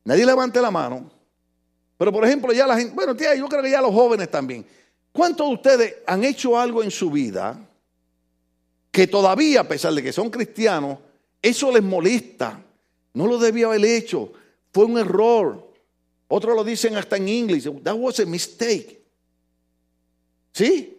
Nadie 0.05 0.25
levante 0.25 0.63
la 0.63 0.71
mano. 0.71 1.22
Pero 1.97 2.13
por 2.13 2.25
ejemplo, 2.25 2.53
ya 2.53 2.67
la 2.67 2.77
gente, 2.77 2.95
bueno, 2.95 3.15
tía, 3.15 3.35
yo 3.35 3.49
creo 3.49 3.63
que 3.63 3.71
ya 3.71 3.81
los 3.81 3.93
jóvenes 3.93 4.31
también. 4.31 4.67
¿Cuántos 5.13 5.47
de 5.49 5.55
ustedes 5.55 5.95
han 6.07 6.25
hecho 6.25 6.59
algo 6.59 6.83
en 6.83 6.91
su 6.91 7.11
vida 7.11 7.59
que 8.91 9.07
todavía, 9.07 9.61
a 9.61 9.69
pesar 9.69 9.93
de 9.93 10.03
que 10.03 10.13
son 10.13 10.31
cristianos, 10.31 10.99
eso 11.41 11.71
les 11.71 11.83
molesta? 11.83 12.63
No 13.15 13.27
lo 13.27 13.39
debía 13.39 13.67
haber 13.67 13.85
hecho. 13.85 14.33
Fue 14.73 14.85
un 14.85 14.99
error. 14.99 15.71
Otros 16.29 16.57
lo 16.57 16.65
dicen 16.65 16.97
hasta 16.97 17.17
en 17.17 17.29
inglés. 17.29 17.69
That 17.83 17.95
was 17.95 18.21
a 18.21 18.27
mistake. 18.27 19.03
¿Sí? 20.53 20.99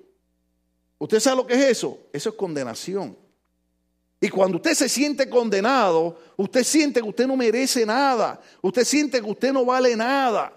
¿Usted 0.99 1.19
sabe 1.19 1.37
lo 1.37 1.47
que 1.47 1.53
es 1.53 1.77
eso? 1.77 1.99
Eso 2.13 2.29
es 2.29 2.35
condenación. 2.35 3.17
Y 4.21 4.29
cuando 4.29 4.57
usted 4.57 4.73
se 4.73 4.87
siente 4.87 5.29
condenado, 5.29 6.17
usted 6.37 6.63
siente 6.63 7.01
que 7.01 7.09
usted 7.09 7.27
no 7.27 7.35
merece 7.35 7.85
nada. 7.85 8.39
Usted 8.61 8.85
siente 8.85 9.19
que 9.19 9.29
usted 9.29 9.51
no 9.51 9.65
vale 9.65 9.95
nada. 9.97 10.53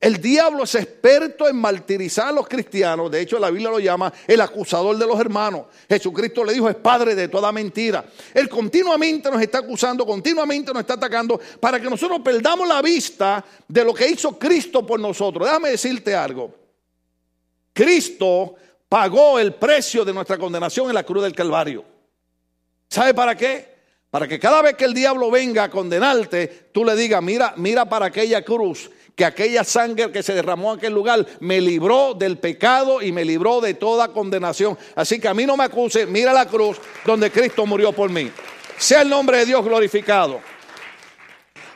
El 0.00 0.20
diablo 0.20 0.64
es 0.64 0.74
experto 0.74 1.48
en 1.48 1.56
martirizar 1.56 2.28
a 2.28 2.32
los 2.32 2.46
cristianos. 2.46 3.10
De 3.10 3.22
hecho, 3.22 3.38
la 3.38 3.48
Biblia 3.50 3.70
lo 3.70 3.78
llama 3.78 4.12
el 4.26 4.40
acusador 4.40 4.96
de 4.98 5.06
los 5.06 5.18
hermanos. 5.18 5.66
Jesucristo 5.88 6.44
le 6.44 6.52
dijo, 6.52 6.68
es 6.68 6.76
padre 6.76 7.14
de 7.14 7.28
toda 7.28 7.50
mentira. 7.52 8.04
Él 8.34 8.48
continuamente 8.48 9.30
nos 9.30 9.40
está 9.40 9.58
acusando, 9.58 10.04
continuamente 10.04 10.72
nos 10.72 10.80
está 10.80 10.94
atacando 10.94 11.40
para 11.58 11.80
que 11.80 11.88
nosotros 11.88 12.20
perdamos 12.22 12.68
la 12.68 12.82
vista 12.82 13.42
de 13.66 13.84
lo 13.84 13.94
que 13.94 14.08
hizo 14.08 14.38
Cristo 14.38 14.86
por 14.86 15.00
nosotros. 15.00 15.46
Déjame 15.46 15.70
decirte 15.70 16.14
algo. 16.14 16.54
Cristo 17.72 18.56
pagó 18.88 19.38
el 19.38 19.54
precio 19.54 20.04
de 20.04 20.12
nuestra 20.12 20.36
condenación 20.36 20.88
en 20.88 20.94
la 20.94 21.04
cruz 21.04 21.22
del 21.22 21.34
Calvario. 21.34 21.84
¿Sabe 22.88 23.14
para 23.14 23.34
qué? 23.34 23.74
Para 24.10 24.28
que 24.28 24.38
cada 24.38 24.62
vez 24.62 24.74
que 24.74 24.84
el 24.84 24.94
diablo 24.94 25.30
venga 25.30 25.64
a 25.64 25.70
condenarte, 25.70 26.68
tú 26.72 26.84
le 26.84 26.94
digas, 26.94 27.20
mira, 27.20 27.54
mira 27.56 27.88
para 27.88 28.06
aquella 28.06 28.44
cruz 28.44 28.90
que 29.14 29.24
aquella 29.24 29.62
sangre 29.64 30.10
que 30.10 30.22
se 30.22 30.34
derramó 30.34 30.72
en 30.72 30.78
aquel 30.78 30.92
lugar 30.92 31.24
me 31.40 31.60
libró 31.60 32.14
del 32.14 32.38
pecado 32.38 33.00
y 33.00 33.12
me 33.12 33.24
libró 33.24 33.60
de 33.60 33.74
toda 33.74 34.08
condenación. 34.08 34.76
Así 34.96 35.20
que 35.20 35.28
a 35.28 35.34
mí 35.34 35.46
no 35.46 35.56
me 35.56 35.64
acuse, 35.64 36.06
mira 36.06 36.32
la 36.32 36.46
cruz 36.46 36.78
donde 37.04 37.30
Cristo 37.30 37.64
murió 37.66 37.92
por 37.92 38.10
mí. 38.10 38.30
Sea 38.76 39.02
el 39.02 39.08
nombre 39.08 39.38
de 39.38 39.46
Dios 39.46 39.64
glorificado. 39.64 40.40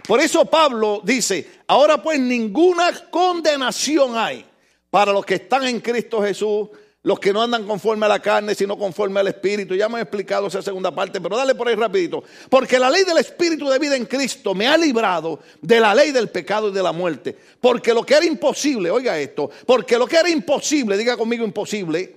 Por 0.07 0.21
eso 0.21 0.47
Pablo 0.47 1.01
dice, 1.05 1.61
ahora 1.67 2.03
pues 2.03 2.19
ninguna 2.19 2.93
condenación 3.11 4.17
hay 4.17 4.45
para 4.91 5.13
los 5.13 5.25
que 5.25 5.35
están 5.35 5.65
en 5.65 5.81
Cristo 5.81 6.23
Jesús 6.23 6.69
los 7.03 7.21
que 7.21 7.33
no 7.33 7.43
andan 7.43 7.65
conforme 7.67 8.07
a 8.07 8.09
la 8.09 8.21
carne, 8.21 8.55
sino 8.55 8.77
conforme 8.77 9.21
al 9.21 9.29
Espíritu. 9.29 9.75
Ya 9.75 9.89
me 9.89 9.99
he 9.99 10.03
explicado 10.03 10.49
esa 10.49 10.63
segunda 10.63 10.93
parte, 10.93 11.21
pero 11.21 11.37
dale 11.37 11.55
por 11.55 11.69
ahí 11.69 11.75
rapidito. 11.75 12.25
Porque 12.51 12.79
la 12.79 12.91
ley 12.91 13.05
del 13.05 13.19
Espíritu 13.19 13.69
de 13.69 13.79
vida 13.79 13.97
en 13.97 14.07
Cristo 14.07 14.55
me 14.55 14.67
ha 14.67 14.77
librado 14.77 15.41
de 15.63 15.81
la 15.81 15.95
ley 15.95 16.11
del 16.11 16.29
pecado 16.29 16.69
y 16.69 16.73
de 16.73 16.83
la 16.83 16.93
muerte. 16.93 17.37
Porque 17.61 17.95
lo 17.95 18.05
que 18.05 18.15
era 18.15 18.27
imposible, 18.27 18.91
oiga 18.91 19.19
esto, 19.19 19.51
porque 19.65 19.97
lo 19.97 20.07
que 20.07 20.17
era 20.17 20.29
imposible, 20.29 20.97
diga 20.97 21.17
conmigo 21.17 21.45
imposible, 21.45 22.17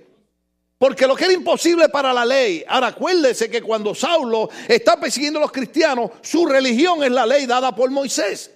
porque 0.78 1.06
lo 1.06 1.14
que 1.14 1.26
era 1.26 1.34
imposible 1.34 1.88
para 1.88 2.12
la 2.12 2.24
ley, 2.24 2.64
ahora 2.66 2.88
acuérdese 2.88 3.48
que 3.48 3.62
cuando 3.62 3.94
Saulo 3.94 4.50
está 4.66 4.98
persiguiendo 4.98 5.38
a 5.38 5.42
los 5.42 5.52
cristianos, 5.52 6.10
su 6.22 6.44
religión 6.44 7.04
es 7.04 7.12
la 7.12 7.24
ley 7.24 7.46
dada 7.46 7.72
por 7.72 7.88
Moisés. 7.88 8.50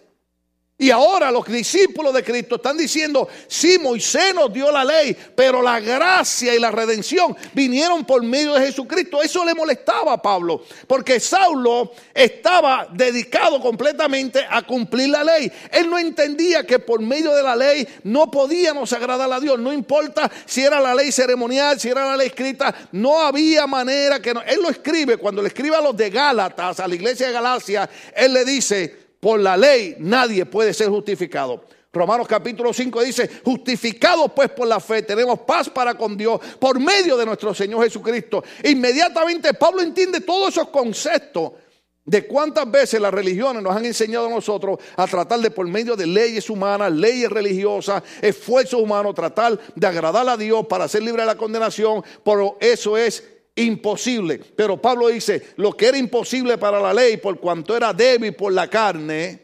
Y 0.78 0.90
ahora 0.90 1.30
los 1.30 1.46
discípulos 1.46 2.12
de 2.12 2.22
Cristo 2.22 2.56
están 2.56 2.76
diciendo, 2.76 3.26
sí, 3.48 3.78
Moisés 3.78 4.34
nos 4.34 4.52
dio 4.52 4.70
la 4.70 4.84
ley, 4.84 5.16
pero 5.34 5.62
la 5.62 5.80
gracia 5.80 6.54
y 6.54 6.58
la 6.58 6.70
redención 6.70 7.34
vinieron 7.54 8.04
por 8.04 8.22
medio 8.22 8.52
de 8.52 8.66
Jesucristo. 8.66 9.22
Eso 9.22 9.42
le 9.42 9.54
molestaba 9.54 10.12
a 10.12 10.20
Pablo, 10.20 10.64
porque 10.86 11.18
Saulo 11.18 11.92
estaba 12.12 12.88
dedicado 12.92 13.58
completamente 13.58 14.44
a 14.46 14.60
cumplir 14.66 15.08
la 15.08 15.24
ley. 15.24 15.50
Él 15.72 15.88
no 15.88 15.98
entendía 15.98 16.66
que 16.66 16.78
por 16.78 17.00
medio 17.00 17.34
de 17.34 17.42
la 17.42 17.56
ley 17.56 17.88
no 18.04 18.30
podíamos 18.30 18.92
agradar 18.92 19.32
a 19.32 19.40
Dios, 19.40 19.58
no 19.58 19.72
importa 19.72 20.30
si 20.44 20.60
era 20.60 20.78
la 20.78 20.94
ley 20.94 21.10
ceremonial, 21.10 21.80
si 21.80 21.88
era 21.88 22.04
la 22.04 22.18
ley 22.18 22.26
escrita, 22.26 22.74
no 22.92 23.22
había 23.22 23.66
manera 23.66 24.20
que 24.20 24.34
no. 24.34 24.42
Él 24.42 24.60
lo 24.60 24.68
escribe, 24.68 25.16
cuando 25.16 25.40
le 25.40 25.48
escribe 25.48 25.76
a 25.76 25.80
los 25.80 25.96
de 25.96 26.10
Gálatas, 26.10 26.80
a 26.80 26.86
la 26.86 26.94
iglesia 26.94 27.28
de 27.28 27.32
Galacia, 27.32 27.88
él 28.14 28.34
le 28.34 28.44
dice, 28.44 29.05
por 29.20 29.40
la 29.40 29.56
ley 29.56 29.96
nadie 29.98 30.46
puede 30.46 30.72
ser 30.74 30.88
justificado. 30.88 31.64
Romanos 31.92 32.28
capítulo 32.28 32.72
5 32.74 33.02
dice, 33.02 33.30
justificados 33.42 34.30
pues 34.34 34.50
por 34.50 34.68
la 34.68 34.78
fe, 34.80 35.02
tenemos 35.02 35.40
paz 35.40 35.70
para 35.70 35.94
con 35.94 36.16
Dios 36.16 36.40
por 36.58 36.78
medio 36.78 37.16
de 37.16 37.24
nuestro 37.24 37.54
Señor 37.54 37.84
Jesucristo. 37.84 38.44
Inmediatamente 38.64 39.54
Pablo 39.54 39.80
entiende 39.80 40.20
todos 40.20 40.50
esos 40.50 40.68
conceptos 40.68 41.52
de 42.04 42.26
cuántas 42.26 42.70
veces 42.70 43.00
las 43.00 43.12
religiones 43.12 43.62
nos 43.62 43.74
han 43.74 43.84
enseñado 43.84 44.26
a 44.26 44.30
nosotros 44.30 44.78
a 44.96 45.06
tratar 45.06 45.40
de 45.40 45.50
por 45.50 45.66
medio 45.66 45.96
de 45.96 46.06
leyes 46.06 46.48
humanas, 46.48 46.92
leyes 46.92 47.28
religiosas, 47.28 48.02
esfuerzos 48.22 48.80
humanos, 48.80 49.14
tratar 49.14 49.58
de 49.74 49.86
agradar 49.86 50.28
a 50.28 50.36
Dios 50.36 50.66
para 50.66 50.86
ser 50.86 51.02
libre 51.02 51.22
de 51.22 51.26
la 51.26 51.36
condenación, 51.36 52.04
pero 52.24 52.56
eso 52.60 52.96
es 52.96 53.24
imposible. 53.56 54.38
Pero 54.38 54.80
Pablo 54.80 55.08
dice, 55.08 55.54
lo 55.56 55.72
que 55.72 55.86
era 55.86 55.98
imposible 55.98 56.58
para 56.58 56.80
la 56.80 56.94
ley, 56.94 57.16
por 57.16 57.40
cuanto 57.40 57.76
era 57.76 57.92
débil 57.92 58.34
por 58.34 58.52
la 58.52 58.68
carne, 58.68 59.42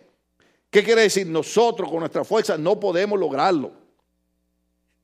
¿qué 0.71 0.85
quiere 0.85 1.03
decir? 1.03 1.27
Nosotros 1.27 1.91
con 1.91 2.01
nuestra 2.01 2.25
fuerza 2.25 2.57
no 2.57 2.79
podemos 2.79 3.19
lograrlo. 3.19 3.73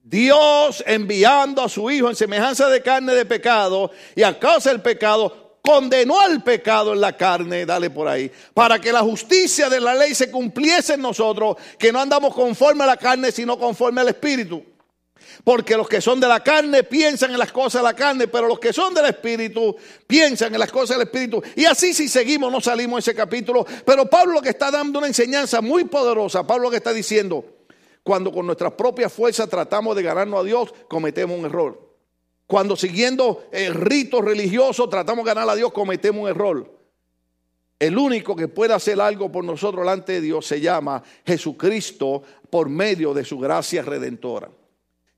Dios 0.03 0.83
enviando 0.87 1.63
a 1.63 1.69
su 1.69 1.91
Hijo 1.91 2.09
en 2.09 2.17
semejanza 2.17 2.69
de 2.69 2.83
carne 2.83 3.15
de 3.15 3.27
pecado 3.27 3.91
y 4.15 4.23
a 4.23 4.39
causa 4.39 4.71
del 4.71 4.81
pecado 4.81 5.59
condenó 5.61 6.19
al 6.19 6.43
pecado 6.43 6.95
en 6.95 7.01
la 7.03 7.15
carne, 7.15 7.67
dale 7.67 7.91
por 7.91 8.09
ahí, 8.09 8.31
para 8.55 8.79
que 8.79 8.91
la 8.91 9.01
justicia 9.01 9.69
de 9.69 9.81
la 9.81 9.95
ley 9.95 10.15
se 10.15 10.31
cumpliese 10.31 10.95
en 10.95 11.03
nosotros, 11.03 11.57
que 11.79 11.93
no 11.93 12.01
andamos 12.01 12.35
conforme 12.35 12.85
a 12.85 12.87
la 12.87 12.97
carne, 12.97 13.31
sino 13.33 13.59
conforme 13.59 14.01
al 14.01 14.09
Espíritu. 14.09 14.65
Porque 15.49 15.79
los 15.79 15.89
que 15.89 16.03
son 16.03 16.21
de 16.21 16.29
la 16.29 16.45
carne 16.45 16.85
piensan 16.85 17.31
en 17.31 17.39
las 17.39 17.53
cosas 17.53 17.81
de 17.81 17.85
la 17.85 17.95
carne, 17.95 18.29
pero 18.29 18.47
los 18.47 18.59
que 18.59 18.71
son 18.71 18.93
del 18.93 19.07
Espíritu 19.07 19.75
piensan 20.07 20.53
en 20.53 20.61
las 20.61 20.71
cosas 20.71 20.99
del 20.99 21.07
Espíritu. 21.07 21.43
Y 21.57 21.65
así 21.65 21.95
si 21.95 22.07
seguimos 22.07 22.53
no 22.53 22.61
salimos 22.61 23.03
de 23.03 23.11
ese 23.11 23.19
capítulo. 23.19 23.65
Pero 23.87 24.05
Pablo 24.11 24.35
lo 24.35 24.43
que 24.43 24.51
está 24.51 24.71
dando 24.71 24.99
una 24.99 25.09
enseñanza 25.09 25.63
muy 25.63 25.85
poderosa. 25.85 26.47
Pablo 26.47 26.65
lo 26.65 26.71
que 26.71 26.77
está 26.77 26.93
diciendo, 26.93 27.47
cuando 28.03 28.31
con 28.31 28.45
nuestras 28.45 28.73
propias 28.75 29.11
fuerzas 29.11 29.49
tratamos 29.49 29.97
de 29.97 30.03
ganarnos 30.03 30.39
a 30.39 30.45
Dios, 30.45 30.75
cometemos 30.87 31.39
un 31.39 31.47
error. 31.47 31.97
Cuando 32.47 32.77
siguiendo 32.77 33.47
el 33.51 33.73
rito 33.73 34.21
religioso 34.21 34.87
tratamos 34.91 35.25
de 35.25 35.31
ganar 35.31 35.49
a 35.49 35.55
Dios, 35.55 35.73
cometemos 35.73 36.25
un 36.25 36.29
error. 36.29 36.79
El 37.79 37.97
único 37.97 38.37
que 38.37 38.49
puede 38.49 38.75
hacer 38.75 39.01
algo 39.01 39.33
por 39.33 39.45
nosotros 39.45 39.81
delante 39.81 40.13
de 40.13 40.21
Dios 40.21 40.45
se 40.45 40.61
llama 40.61 41.03
Jesucristo 41.25 42.23
por 42.51 42.69
medio 42.69 43.15
de 43.15 43.25
su 43.25 43.39
gracia 43.39 43.81
redentora. 43.81 44.51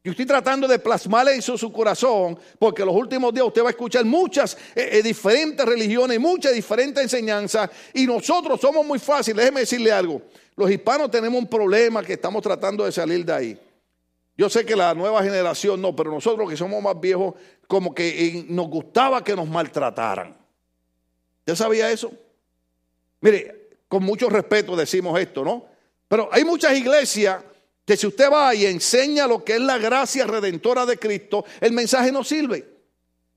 Y 0.02 0.08
estoy 0.08 0.24
tratando 0.24 0.66
de 0.66 0.78
plasmarle 0.78 1.36
eso 1.36 1.52
en 1.52 1.58
su 1.58 1.70
corazón, 1.70 2.38
porque 2.58 2.84
los 2.84 2.94
últimos 2.94 3.34
días 3.34 3.46
usted 3.46 3.62
va 3.62 3.68
a 3.68 3.70
escuchar 3.70 4.04
muchas 4.06 4.56
eh, 4.74 4.88
eh, 4.92 5.02
diferentes 5.02 5.64
religiones, 5.66 6.18
muchas 6.18 6.54
diferentes 6.54 7.02
enseñanzas, 7.02 7.68
y 7.92 8.06
nosotros 8.06 8.58
somos 8.60 8.86
muy 8.86 8.98
fáciles. 8.98 9.36
Déjeme 9.36 9.60
decirle 9.60 9.92
algo, 9.92 10.22
los 10.56 10.70
hispanos 10.70 11.10
tenemos 11.10 11.38
un 11.38 11.46
problema 11.46 12.02
que 12.02 12.14
estamos 12.14 12.42
tratando 12.42 12.84
de 12.84 12.92
salir 12.92 13.26
de 13.26 13.32
ahí. 13.32 13.60
Yo 14.38 14.48
sé 14.48 14.64
que 14.64 14.74
la 14.74 14.94
nueva 14.94 15.22
generación 15.22 15.82
no, 15.82 15.94
pero 15.94 16.10
nosotros 16.10 16.48
que 16.48 16.56
somos 16.56 16.82
más 16.82 16.98
viejos, 16.98 17.34
como 17.66 17.94
que 17.94 18.08
eh, 18.08 18.46
nos 18.48 18.68
gustaba 18.68 19.22
que 19.22 19.36
nos 19.36 19.46
maltrataran. 19.46 20.34
¿Usted 21.40 21.54
sabía 21.56 21.90
eso? 21.90 22.10
Mire, 23.20 23.68
con 23.86 24.02
mucho 24.02 24.30
respeto 24.30 24.74
decimos 24.74 25.20
esto, 25.20 25.44
¿no? 25.44 25.66
Pero 26.08 26.30
hay 26.32 26.42
muchas 26.44 26.74
iglesias 26.74 27.44
si 27.96 28.06
usted 28.06 28.30
va 28.30 28.54
y 28.54 28.66
enseña 28.66 29.26
lo 29.26 29.44
que 29.44 29.54
es 29.54 29.60
la 29.60 29.78
gracia 29.78 30.26
redentora 30.26 30.86
de 30.86 30.98
Cristo, 30.98 31.44
el 31.60 31.72
mensaje 31.72 32.12
no 32.12 32.22
sirve. 32.24 32.80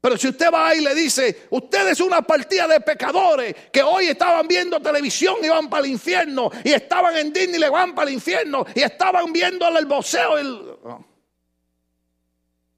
Pero 0.04 0.18
si 0.18 0.28
usted 0.28 0.52
va 0.54 0.76
y 0.76 0.82
le 0.82 0.94
dice, 0.94 1.48
usted 1.52 1.88
es 1.88 2.02
una 2.02 2.22
partida 2.22 2.68
de 2.68 2.82
pecadores 2.82 3.56
que 3.72 3.82
hoy 3.82 4.08
estaban 4.08 4.46
viendo 4.50 4.82
televisión 4.82 5.38
y 5.42 5.48
van 5.48 5.70
para 5.70 5.86
el 5.86 5.92
infierno, 5.92 6.52
y 6.62 6.74
estaban 6.74 7.16
en 7.16 7.32
Disney 7.32 7.56
y 7.56 7.60
le 7.60 7.70
van 7.70 7.96
para 7.96 8.10
el 8.10 8.16
infierno, 8.16 8.66
y 8.76 8.82
estaban 8.82 9.32
viendo 9.32 9.66
el 9.66 9.86
boceo. 9.86 10.38
El... 10.38 10.76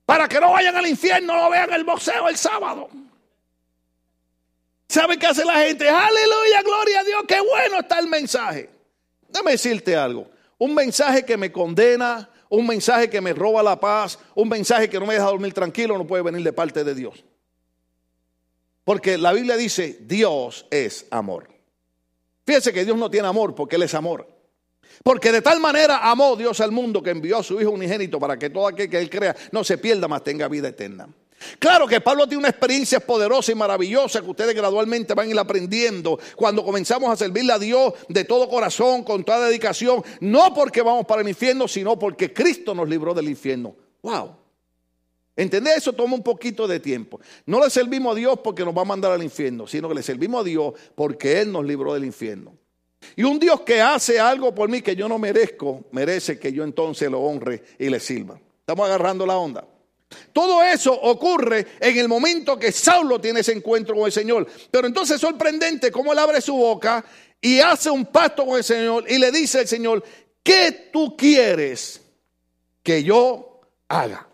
Para 0.06 0.28
que 0.28 0.40
no 0.40 0.52
vayan 0.52 0.76
al 0.76 0.86
infierno, 0.86 1.36
no 1.36 1.50
vean 1.50 1.74
el 1.74 1.84
boceo 1.84 2.30
el 2.30 2.38
sábado. 2.38 2.90
¿Sabe 4.88 5.18
qué 5.18 5.26
hace 5.26 5.44
la 5.44 5.56
gente? 5.56 5.90
Aleluya, 5.90 6.62
gloria 6.62 7.00
a 7.00 7.04
Dios, 7.04 7.24
qué 7.28 7.40
bueno 7.42 7.80
está 7.80 7.98
el 7.98 8.08
mensaje. 8.08 8.70
Déjame 9.28 9.54
decirte 9.54 9.96
algo. 9.96 10.30
Un 10.58 10.74
mensaje 10.74 11.26
que 11.26 11.38
me 11.38 11.52
condena, 11.52 12.30
un 12.50 12.66
mensaje 12.66 13.10
que 13.10 13.22
me 13.22 13.34
roba 13.34 13.62
la 13.62 13.80
paz, 13.80 14.18
un 14.36 14.50
mensaje 14.50 14.90
que 14.90 15.00
no 15.00 15.06
me 15.06 15.16
deja 15.16 15.26
dormir 15.26 15.54
tranquilo, 15.54 15.98
no 15.98 16.08
puede 16.08 16.24
venir 16.24 16.44
de 16.44 16.54
parte 16.54 16.84
de 16.84 16.96
Dios. 16.96 17.24
Porque 18.84 19.18
la 19.18 19.34
Biblia 19.34 19.58
dice, 19.58 19.98
Dios 20.02 20.68
es 20.70 21.08
amor. 21.10 21.50
Fíjese 22.46 22.72
que 22.72 22.86
Dios 22.86 22.98
no 22.98 23.10
tiene 23.10 23.28
amor 23.28 23.56
porque 23.56 23.76
Él 23.76 23.84
es 23.84 23.94
amor. 23.96 24.36
Porque 25.04 25.32
de 25.32 25.42
tal 25.42 25.60
manera 25.60 26.10
amó 26.10 26.36
Dios 26.36 26.60
al 26.62 26.72
mundo 26.72 27.02
que 27.02 27.10
envió 27.10 27.40
a 27.40 27.44
su 27.44 27.60
Hijo 27.60 27.72
unigénito 27.72 28.20
para 28.20 28.38
que 28.38 28.50
todo 28.50 28.68
aquel 28.68 28.90
que 28.90 29.00
él 29.00 29.10
crea 29.10 29.36
no 29.52 29.64
se 29.64 29.78
pierda, 29.78 30.08
mas 30.08 30.24
tenga 30.24 30.48
vida 30.48 30.70
eterna. 30.70 31.10
Claro 31.60 31.88
que 31.88 32.02
Pablo 32.02 32.28
tiene 32.28 32.40
una 32.40 32.50
experiencia 32.50 33.00
poderosa 33.00 33.52
y 33.52 33.56
maravillosa 33.56 34.22
que 34.22 34.30
ustedes 34.30 34.56
gradualmente 34.56 35.14
van 35.14 35.28
a 35.28 35.32
ir 35.32 35.40
aprendiendo 35.40 36.20
cuando 36.36 36.64
comenzamos 36.64 37.10
a 37.10 37.16
servirle 37.16 37.54
a 37.54 37.60
Dios 37.60 37.94
de 38.10 38.24
todo 38.24 38.50
corazón, 38.50 39.04
con 39.04 39.24
toda 39.24 39.48
dedicación, 39.48 40.04
no 40.20 40.54
porque 40.54 40.82
vamos 40.82 41.06
para 41.06 41.22
el 41.22 41.30
infierno, 41.30 41.68
sino 41.68 41.98
porque 41.98 42.34
Cristo 42.34 42.74
nos 42.74 42.90
libró 42.90 43.14
del 43.14 43.30
infierno. 43.30 43.76
¡Wow! 44.02 44.36
Entender 45.36 45.78
eso 45.78 45.92
toma 45.92 46.16
un 46.16 46.24
poquito 46.24 46.68
de 46.68 46.80
tiempo. 46.80 47.20
No 47.46 47.60
le 47.60 47.70
servimos 47.70 48.14
a 48.14 48.16
Dios 48.16 48.40
porque 48.44 48.64
nos 48.64 48.76
va 48.76 48.84
a 48.84 48.86
mandar 48.86 49.12
al 49.12 49.22
infierno, 49.22 49.68
sino 49.68 49.90
que 49.90 49.96
le 49.96 50.04
servimos 50.04 50.42
a 50.42 50.44
Dios 50.46 50.74
porque 50.96 51.42
Él 51.42 51.52
nos 51.52 51.66
libró 51.66 51.94
del 51.94 52.06
infierno. 52.06 52.54
Y 53.16 53.24
un 53.24 53.40
Dios 53.40 53.62
que 53.62 53.82
hace 53.82 54.20
algo 54.20 54.56
por 54.56 54.70
mí 54.70 54.82
que 54.82 54.96
yo 54.96 55.08
no 55.10 55.20
merezco, 55.20 55.84
merece 55.92 56.40
que 56.40 56.54
yo 56.54 56.64
entonces 56.64 57.12
lo 57.12 57.20
honre 57.22 57.64
y 57.78 57.90
le 57.90 58.00
sirva. 58.00 58.40
Estamos 58.60 58.86
agarrando 58.88 59.26
la 59.26 59.38
onda. 59.38 59.68
Todo 60.34 60.64
eso 60.64 60.94
ocurre 60.94 61.68
en 61.80 61.98
el 61.98 62.08
momento 62.08 62.58
que 62.58 62.72
Saulo 62.72 63.20
tiene 63.20 63.42
ese 63.42 63.54
encuentro 63.54 63.96
con 63.96 64.06
el 64.06 64.12
Señor. 64.12 64.48
Pero 64.72 64.88
entonces 64.88 65.16
es 65.16 65.22
sorprendente 65.22 65.92
cómo 65.92 66.14
él 66.14 66.20
abre 66.20 66.42
su 66.42 66.56
boca 66.56 67.04
y 67.42 67.60
hace 67.60 67.90
un 67.90 68.06
pacto 68.06 68.46
con 68.46 68.58
el 68.58 68.64
Señor 68.64 69.06
y 69.10 69.18
le 69.18 69.32
dice 69.32 69.60
al 69.60 69.68
Señor, 69.68 70.04
¿qué 70.42 70.90
tú 70.92 71.16
quieres 71.16 72.02
que 72.82 73.04
yo 73.04 73.62
haga? 73.88 74.28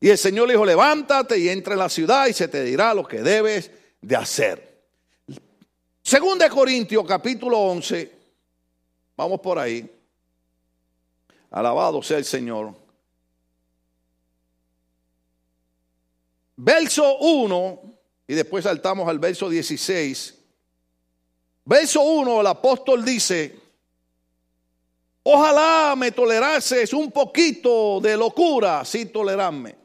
Y 0.00 0.10
el 0.10 0.18
Señor 0.18 0.46
le 0.46 0.52
dijo, 0.52 0.66
levántate 0.66 1.38
y 1.38 1.48
entra 1.48 1.72
en 1.72 1.78
la 1.78 1.88
ciudad 1.88 2.26
y 2.26 2.34
se 2.34 2.48
te 2.48 2.62
dirá 2.62 2.92
lo 2.92 3.06
que 3.06 3.22
debes 3.22 3.70
de 4.02 4.16
hacer. 4.16 4.74
Segunda 6.02 6.50
Corintios 6.50 7.06
capítulo 7.06 7.58
11, 7.58 8.12
vamos 9.16 9.40
por 9.40 9.58
ahí. 9.58 9.90
Alabado 11.50 12.02
sea 12.02 12.18
el 12.18 12.26
Señor. 12.26 12.83
Verso 16.56 17.18
1, 17.18 17.82
y 18.28 18.34
después 18.34 18.64
saltamos 18.64 19.08
al 19.08 19.18
verso 19.18 19.48
16. 19.48 20.38
Verso 21.64 22.02
1, 22.02 22.40
el 22.40 22.46
apóstol 22.46 23.04
dice, 23.04 23.58
ojalá 25.22 25.94
me 25.96 26.12
tolerases 26.12 26.92
un 26.92 27.10
poquito 27.10 28.00
de 28.00 28.16
locura, 28.16 28.84
si 28.84 29.06
tolerarme. 29.06 29.84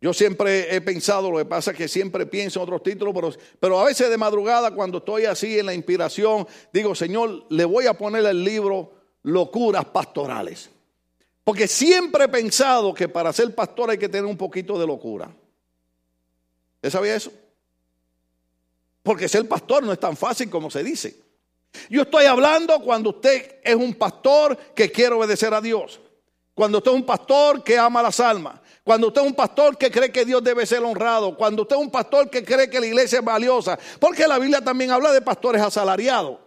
Yo 0.00 0.12
siempre 0.12 0.74
he 0.74 0.80
pensado, 0.80 1.30
lo 1.30 1.38
que 1.38 1.44
pasa 1.44 1.72
es 1.72 1.76
que 1.76 1.88
siempre 1.88 2.24
pienso 2.26 2.60
en 2.60 2.62
otros 2.64 2.82
títulos, 2.82 3.12
pero, 3.14 3.32
pero 3.58 3.80
a 3.80 3.84
veces 3.84 4.08
de 4.08 4.16
madrugada 4.16 4.72
cuando 4.72 4.98
estoy 4.98 5.24
así 5.24 5.58
en 5.58 5.66
la 5.66 5.74
inspiración, 5.74 6.46
digo, 6.72 6.94
Señor, 6.94 7.46
le 7.48 7.64
voy 7.64 7.86
a 7.86 7.94
poner 7.94 8.24
el 8.24 8.44
libro 8.44 8.92
Locuras 9.24 9.84
Pastorales. 9.86 10.70
Porque 11.48 11.66
siempre 11.66 12.24
he 12.24 12.28
pensado 12.28 12.92
que 12.92 13.08
para 13.08 13.32
ser 13.32 13.54
pastor 13.54 13.88
hay 13.88 13.96
que 13.96 14.10
tener 14.10 14.26
un 14.26 14.36
poquito 14.36 14.78
de 14.78 14.86
locura. 14.86 15.34
¿Usted 16.74 16.90
sabía 16.90 17.14
eso? 17.14 17.32
Porque 19.02 19.30
ser 19.30 19.48
pastor 19.48 19.82
no 19.82 19.90
es 19.90 19.98
tan 19.98 20.14
fácil 20.14 20.50
como 20.50 20.70
se 20.70 20.84
dice. 20.84 21.18
Yo 21.88 22.02
estoy 22.02 22.26
hablando 22.26 22.78
cuando 22.80 23.08
usted 23.08 23.60
es 23.64 23.74
un 23.74 23.94
pastor 23.94 24.58
que 24.74 24.92
quiere 24.92 25.14
obedecer 25.14 25.54
a 25.54 25.62
Dios. 25.62 25.98
Cuando 26.52 26.76
usted 26.76 26.90
es 26.90 26.96
un 26.98 27.06
pastor 27.06 27.64
que 27.64 27.78
ama 27.78 28.02
las 28.02 28.20
almas. 28.20 28.60
Cuando 28.84 29.06
usted 29.06 29.22
es 29.22 29.26
un 29.28 29.34
pastor 29.34 29.78
que 29.78 29.90
cree 29.90 30.12
que 30.12 30.26
Dios 30.26 30.44
debe 30.44 30.66
ser 30.66 30.82
honrado. 30.82 31.34
Cuando 31.34 31.62
usted 31.62 31.76
es 31.76 31.80
un 31.80 31.90
pastor 31.90 32.28
que 32.28 32.44
cree 32.44 32.68
que 32.68 32.78
la 32.78 32.88
iglesia 32.88 33.20
es 33.20 33.24
valiosa. 33.24 33.78
Porque 33.98 34.28
la 34.28 34.38
Biblia 34.38 34.60
también 34.60 34.90
habla 34.90 35.12
de 35.12 35.22
pastores 35.22 35.62
asalariados. 35.62 36.40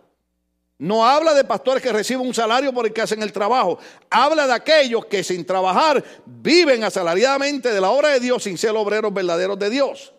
No 0.81 1.05
habla 1.05 1.35
de 1.35 1.43
pastores 1.43 1.83
que 1.83 1.93
reciben 1.93 2.25
un 2.25 2.33
salario 2.33 2.73
por 2.73 2.88
el 2.88 2.91
que 2.91 3.01
hacen 3.01 3.21
el 3.21 3.31
trabajo. 3.31 3.77
Habla 4.09 4.47
de 4.47 4.53
aquellos 4.53 5.05
que 5.05 5.23
sin 5.23 5.45
trabajar 5.45 6.03
viven 6.25 6.83
asalariadamente 6.83 7.71
de 7.71 7.79
la 7.79 7.91
obra 7.91 8.09
de 8.09 8.19
Dios 8.19 8.41
sin 8.41 8.57
ser 8.57 8.71
obreros 8.71 9.13
verdaderos 9.13 9.59
de 9.59 9.69
Dios. 9.69 10.11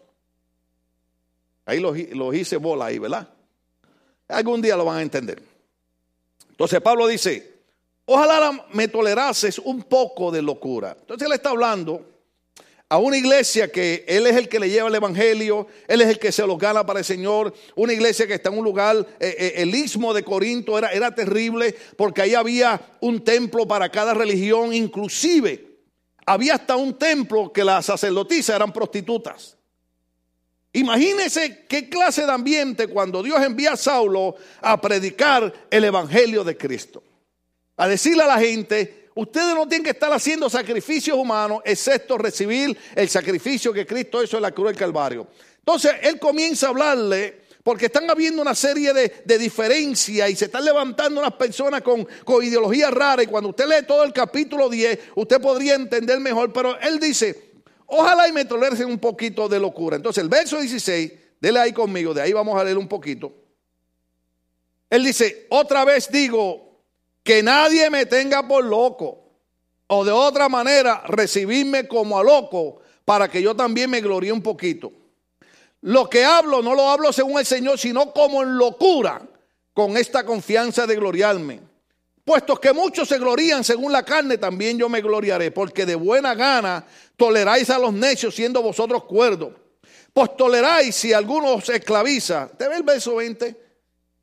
Ahí 1.67 1.81
los, 1.81 1.99
hice 2.37 2.59
bola 2.59 2.87
ahí, 2.87 3.01
¿verdad? 3.01 3.29
Algún 4.29 4.63
día 4.63 4.77
lo 4.77 4.85
van 4.85 4.99
a 4.99 5.03
entender. 5.03 5.43
Entonces 6.51 6.81
Pablo 6.81 7.09
dice, 7.09 7.65
ojalá 8.05 8.65
me 8.71 8.87
tolerases 8.87 9.59
un 9.59 9.83
poco 9.83 10.31
de 10.31 10.43
locura. 10.43 10.97
Entonces 10.97 11.27
él 11.27 11.33
está 11.33 11.51
hablando 11.51 12.12
a 12.93 12.99
una 12.99 13.17
iglesia 13.17 13.73
que 13.73 14.05
Él 14.07 14.27
es 14.27 14.37
el 14.37 14.51
que 14.51 14.61
le 14.61 14.69
lleva 14.69 14.87
el 14.87 14.95
Evangelio, 14.95 15.67
Él 15.89 16.03
es 16.03 16.09
el 16.09 16.19
que 16.19 16.31
se 16.31 16.47
los 16.47 16.59
gana 16.59 16.85
para 16.85 16.99
el 16.99 17.07
Señor, 17.07 17.55
una 17.75 17.95
iglesia 17.95 18.27
que 18.27 18.35
está 18.35 18.51
en 18.51 18.59
un 18.59 18.65
lugar, 18.65 18.99
eh, 19.19 19.35
eh, 19.39 19.53
el 19.57 19.75
istmo 19.75 20.13
de 20.13 20.23
Corinto 20.23 20.77
era, 20.77 20.93
era 20.93 21.15
terrible 21.15 21.75
porque 21.97 22.21
ahí 22.21 22.35
había 22.35 22.79
un 23.01 23.25
templo 23.25 23.67
para 23.67 23.89
cada 23.89 24.13
religión, 24.13 24.75
inclusive 24.75 25.79
había 26.27 26.57
hasta 26.57 26.77
un 26.77 26.99
templo 26.99 27.51
que 27.51 27.65
las 27.65 27.87
sacerdotisas 27.87 28.57
eran 28.57 28.75
prostitutas. 28.75 29.57
Imagínense 30.75 31.65
qué 31.71 31.89
clase 31.89 32.27
de 32.27 32.33
ambiente 32.33 32.89
cuando 32.89 33.23
Dios 33.23 33.41
envía 33.41 33.73
a 33.73 33.77
Saulo 33.79 34.37
a 34.61 34.79
predicar 34.79 35.51
el 35.71 35.85
Evangelio 35.85 36.45
de 36.45 36.59
Cristo. 36.59 37.03
A 37.79 37.89
decirle 37.89 38.25
a 38.25 38.27
la 38.27 38.39
gente, 38.39 39.02
Ustedes 39.15 39.55
no 39.55 39.69
tienen 39.69 39.85
que 39.85 39.91
estar 39.91 40.13
haciendo 40.13 40.49
sacrificios 40.49 41.17
humanos, 41.17 41.61
excepto 41.65 42.17
recibir 42.17 42.77
el 42.95 43.09
sacrificio 43.09 43.73
que 43.73 43.87
Cristo 43.87 44.23
hizo 44.23 44.37
en 44.37 44.43
la 44.43 44.53
cruz 44.53 44.69
del 44.69 44.77
Calvario. 44.77 45.27
Entonces, 45.59 45.93
él 46.03 46.19
comienza 46.19 46.67
a 46.67 46.71
hablarle, 46.71 47.43
porque 47.63 47.87
están 47.87 48.11
habiendo 48.11 48.43
una 48.43 48.55
serie 48.55 48.93
de, 48.93 49.39
diferencias 49.39 50.31
y 50.31 50.35
se 50.35 50.47
están 50.47 50.65
levantando 50.65 51.21
unas 51.21 51.35
personas 51.35 51.83
con, 51.83 52.07
con 52.25 52.43
ideologías 52.43 52.91
raras. 52.91 53.25
Y 53.25 53.29
cuando 53.29 53.51
usted 53.51 53.67
lee 53.67 53.87
todo 53.87 54.03
el 54.03 54.13
capítulo 54.13 54.69
10, 54.69 54.99
usted 55.15 55.41
podría 55.41 55.75
entender 55.75 56.19
mejor. 56.19 56.53
Pero 56.53 56.79
él 56.81 56.99
dice, 56.99 57.53
ojalá 57.87 58.27
y 58.29 58.33
me 58.33 58.45
toleren 58.47 58.87
un 58.87 58.99
poquito 58.99 59.49
de 59.49 59.61
locura. 59.61 59.97
Entonces, 59.97 60.23
el 60.23 60.29
verso 60.29 60.59
16, 60.59 61.13
dele 61.41 61.61
ahí 61.61 61.73
conmigo, 61.73 62.13
de 62.13 62.23
ahí 62.23 62.33
vamos 62.33 62.61
a 62.61 62.65
leer 62.65 62.79
un 62.79 62.89
poquito. 62.89 63.33
Él 64.91 65.05
dice, 65.05 65.47
otra 65.51 65.85
vez 65.85 66.11
digo, 66.11 66.62
que 67.23 67.43
nadie 67.43 67.91
me 67.91 68.07
tenga 68.07 68.47
por 68.47 68.65
loco. 68.65 69.19
O 69.89 70.05
de 70.05 70.13
otra 70.13 70.49
manera, 70.49 71.03
recibirme 71.07 71.87
como 71.87 72.19
a 72.19 72.25
loco 72.25 72.81
para 73.05 73.29
que 73.29 73.43
yo 73.43 73.55
también 73.55 73.91
me 73.91 74.01
gloríe 74.01 74.33
un 74.33 74.43
poquito. 74.43 74.93
Lo 75.83 76.09
que 76.09 76.25
hablo 76.25 76.63
no 76.63 76.75
lo 76.75 76.89
hablo 76.89 77.13
según 77.13 77.39
el 77.39 77.47
Señor, 77.47 77.79
sino 77.79 78.13
como 78.13 78.43
en 78.43 78.57
locura, 78.57 79.21
con 79.75 79.97
esta 79.97 80.25
confianza 80.25 80.87
de 80.87 80.97
gloriarme. 80.97 81.61
Puesto 82.25 82.57
que 82.61 82.73
muchos 82.73 83.09
se 83.09 83.19
glorían 83.19 83.65
según 83.65 83.91
la 83.91 84.05
carne, 84.05 84.39
también 84.39 84.79
yo 84.79 84.89
me 84.89 85.01
gloriaré, 85.01 85.51
porque 85.51 85.85
de 85.85 85.97
buena 85.97 86.35
gana 86.35 86.87
toleráis 87.17 87.69
a 87.69 87.79
los 87.79 87.93
necios 87.93 88.35
siendo 88.35 88.63
vosotros 88.63 89.05
cuerdos. 89.05 89.55
Pues 90.13 90.37
toleráis 90.37 90.95
si 90.95 91.13
alguno 91.13 91.55
os 91.55 91.69
esclaviza. 91.69 92.49
¿Te 92.57 92.69
ve 92.69 92.77
el 92.77 92.83
verso 92.83 93.17
20? 93.17 93.57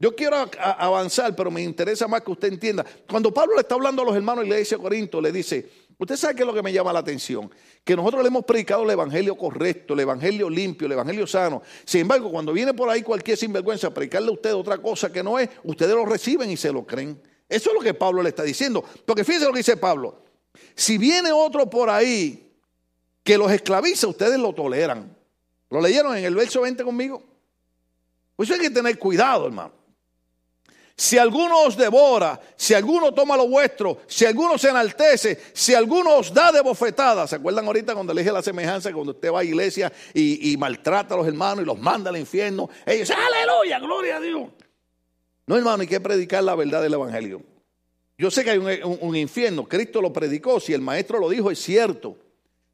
Yo 0.01 0.15
quiero 0.15 0.37
avanzar, 0.57 1.35
pero 1.35 1.51
me 1.51 1.61
interesa 1.61 2.07
más 2.07 2.21
que 2.21 2.31
usted 2.31 2.47
entienda. 2.47 2.85
Cuando 3.09 3.33
Pablo 3.33 3.55
le 3.55 3.61
está 3.61 3.75
hablando 3.75 4.01
a 4.01 4.05
los 4.05 4.15
hermanos 4.15 4.45
de 4.45 4.49
la 4.49 4.55
iglesia 4.55 4.77
de 4.77 4.83
Corinto, 4.83 5.19
le 5.19 5.29
dice, 5.29 5.69
usted 5.97 6.15
sabe 6.15 6.35
qué 6.35 6.43
es 6.43 6.47
lo 6.47 6.53
que 6.53 6.63
me 6.63 6.71
llama 6.71 6.93
la 6.93 6.99
atención, 6.99 7.53
que 7.83 7.97
nosotros 7.97 8.23
le 8.23 8.29
hemos 8.29 8.45
predicado 8.45 8.83
el 8.83 8.89
evangelio 8.91 9.37
correcto, 9.37 9.93
el 9.93 9.99
evangelio 9.99 10.49
limpio, 10.49 10.85
el 10.85 10.93
evangelio 10.93 11.27
sano. 11.27 11.61
Sin 11.83 12.01
embargo, 12.01 12.31
cuando 12.31 12.53
viene 12.53 12.73
por 12.73 12.89
ahí 12.89 13.01
cualquier 13.01 13.37
sinvergüenza 13.37 13.87
a 13.87 13.93
predicarle 13.93 14.29
a 14.29 14.31
usted 14.31 14.55
otra 14.55 14.77
cosa 14.77 15.11
que 15.11 15.21
no 15.21 15.37
es, 15.37 15.49
ustedes 15.65 15.93
lo 15.93 16.05
reciben 16.05 16.49
y 16.49 16.55
se 16.55 16.71
lo 16.71 16.87
creen. 16.87 17.21
Eso 17.49 17.71
es 17.71 17.75
lo 17.75 17.81
que 17.81 17.93
Pablo 17.93 18.23
le 18.23 18.29
está 18.29 18.43
diciendo. 18.43 18.85
Porque 19.05 19.25
fíjense 19.25 19.47
lo 19.47 19.51
que 19.51 19.59
dice 19.59 19.75
Pablo. 19.75 20.23
Si 20.75 20.97
viene 20.97 21.33
otro 21.33 21.69
por 21.69 21.89
ahí 21.89 22.53
que 23.21 23.37
los 23.37 23.51
esclaviza, 23.51 24.07
ustedes 24.07 24.39
lo 24.39 24.53
toleran. 24.53 25.13
¿Lo 25.69 25.81
leyeron 25.81 26.15
en 26.15 26.23
el 26.23 26.35
verso 26.35 26.61
20 26.61 26.85
conmigo? 26.85 27.21
Pues 28.37 28.49
hay 28.49 28.59
que 28.59 28.69
tener 28.69 28.97
cuidado, 28.97 29.45
hermano. 29.47 29.78
Si 30.99 31.17
alguno 31.17 31.61
os 31.61 31.77
devora, 31.77 32.37
si 32.57 32.73
alguno 32.73 33.13
toma 33.13 33.37
lo 33.37 33.47
vuestro, 33.47 33.99
si 34.05 34.25
alguno 34.25 34.57
se 34.57 34.67
enaltece, 34.67 35.39
si 35.53 35.73
alguno 35.73 36.17
os 36.17 36.33
da 36.33 36.51
de 36.51 36.59
bofetada. 36.59 37.25
¿Se 37.25 37.37
acuerdan 37.37 37.65
ahorita 37.65 37.93
cuando 37.93 38.13
le 38.13 38.19
dije 38.19 38.33
la 38.33 38.41
semejanza 38.41 38.91
cuando 38.91 39.13
usted 39.13 39.31
va 39.31 39.39
a 39.39 39.43
iglesia 39.45 39.93
y, 40.13 40.57
maltrata 40.57 41.13
a 41.13 41.17
los 41.17 41.25
hermanos 41.25 41.63
y 41.63 41.65
los 41.65 41.79
manda 41.79 42.09
al 42.09 42.17
infierno? 42.17 42.69
Ellos 42.85 43.07
dicen, 43.07 43.15
aleluya, 43.15 43.79
gloria 43.79 44.17
a 44.17 44.19
Dios. 44.19 44.49
No, 45.47 45.55
hermano, 45.55 45.83
hay 45.83 45.87
que 45.87 46.01
predicar 46.01 46.43
la 46.43 46.53
verdad 46.55 46.81
del 46.81 46.95
Evangelio. 46.95 47.43
Yo 48.17 48.29
sé 48.29 48.43
que 48.43 48.49
hay 48.49 48.57
un 48.57 49.15
infierno, 49.15 49.69
Cristo 49.69 50.01
lo 50.01 50.11
predicó, 50.11 50.59
si 50.59 50.73
el 50.73 50.81
maestro 50.81 51.17
lo 51.17 51.29
dijo 51.29 51.49
es 51.49 51.59
cierto. 51.59 52.17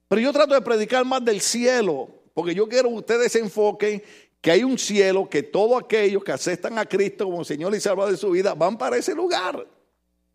Pero 0.08 0.20
yo 0.20 0.34
trato 0.34 0.56
de 0.56 0.62
predicar 0.62 1.06
más 1.06 1.24
del 1.24 1.42
cielo, 1.42 2.10
porque 2.34 2.56
yo 2.56 2.68
quiero 2.68 2.90
que 2.90 2.96
ustedes 2.96 3.32
se 3.32 3.38
enfoquen 3.38 4.02
que 4.46 4.52
hay 4.52 4.64
un 4.64 4.78
cielo 4.78 5.28
que 5.28 5.42
todos 5.42 5.82
aquellos 5.82 6.24
que 6.24 6.32
aceptan 6.32 6.78
a 6.78 6.86
Cristo 6.86 7.26
como 7.26 7.44
Señor 7.44 7.74
y 7.74 7.80
Salvador 7.80 8.12
de 8.12 8.18
su 8.20 8.30
vida 8.30 8.54
van 8.54 8.78
para 8.78 8.96
ese 8.96 9.16
lugar. 9.16 9.66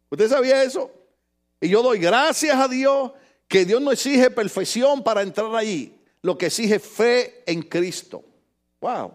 ¿Usted 0.09 0.29
sabía 0.29 0.64
eso? 0.64 0.90
Y 1.61 1.68
yo 1.68 1.81
doy 1.81 2.01
gracias 2.01 2.57
a 2.57 2.66
Dios 2.66 3.12
que 3.46 3.64
Dios 3.64 3.81
no 3.81 3.92
exige 3.92 4.29
perfección 4.33 5.05
para 5.05 5.23
entrar 5.23 5.55
allí, 5.55 5.96
lo 6.23 6.37
que 6.37 6.46
exige 6.46 6.81
fe 6.81 7.44
en 7.46 7.62
Cristo. 7.62 8.25
Wow. 8.81 9.14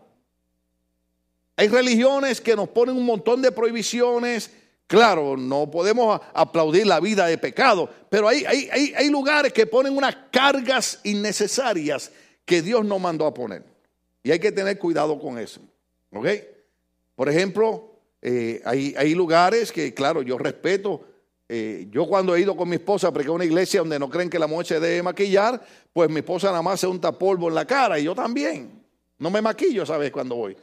Hay 1.57 1.67
religiones 1.67 2.39
que 2.39 2.55
nos 2.55 2.69
ponen 2.69 2.95
un 2.95 3.05
montón 3.05 3.41
de 3.41 3.51
prohibiciones 3.51 4.49
Claro, 4.87 5.35
no 5.35 5.69
podemos 5.69 6.21
aplaudir 6.33 6.87
la 6.87 7.01
vida 7.01 7.25
de 7.25 7.37
pecado, 7.37 7.89
pero 8.07 8.29
hay, 8.29 8.45
hay, 8.45 8.93
hay, 8.95 9.09
lugares 9.09 9.51
que 9.51 9.65
ponen 9.65 9.97
unas 9.97 10.15
cargas 10.31 10.99
innecesarias 11.03 12.11
que 12.45 12.61
Dios 12.61 12.85
no 12.85 12.99
mandó 12.99 13.25
a 13.25 13.33
poner. 13.33 13.74
Y 14.25 14.31
hay 14.31 14.39
que 14.39 14.51
tener 14.51 14.79
cuidado 14.79 15.19
con 15.19 15.37
eso. 15.37 15.61
¿Ok? 16.11 16.27
Por 17.13 17.29
ejemplo, 17.29 17.91
eh, 18.23 18.59
hay, 18.65 18.95
hay, 18.97 19.13
lugares 19.13 19.71
que, 19.71 19.93
claro, 19.93 20.23
yo 20.23 20.39
respeto. 20.39 21.05
Eh, 21.47 21.85
yo 21.91 22.07
cuando 22.07 22.35
he 22.35 22.41
ido 22.41 22.57
con 22.57 22.67
mi 22.67 22.77
esposa 22.77 23.09
a 23.09 23.31
una 23.31 23.45
iglesia 23.45 23.81
donde 23.81 23.99
no 23.99 24.09
creen 24.09 24.27
que 24.27 24.39
la 24.39 24.47
mujer 24.47 24.65
se 24.65 24.79
debe 24.79 25.03
maquillar, 25.03 25.63
pues 25.93 26.09
mi 26.09 26.21
esposa 26.21 26.47
nada 26.47 26.63
más 26.63 26.79
se 26.79 26.87
unta 26.87 27.11
polvo 27.11 27.49
en 27.49 27.53
la 27.53 27.67
cara 27.67 27.99
y 27.99 28.05
yo 28.05 28.15
también. 28.15 28.83
No 29.19 29.29
me 29.29 29.43
maquillo, 29.43 29.85
¿sabes? 29.85 30.11
Cuando 30.11 30.33
voy. 30.33 30.57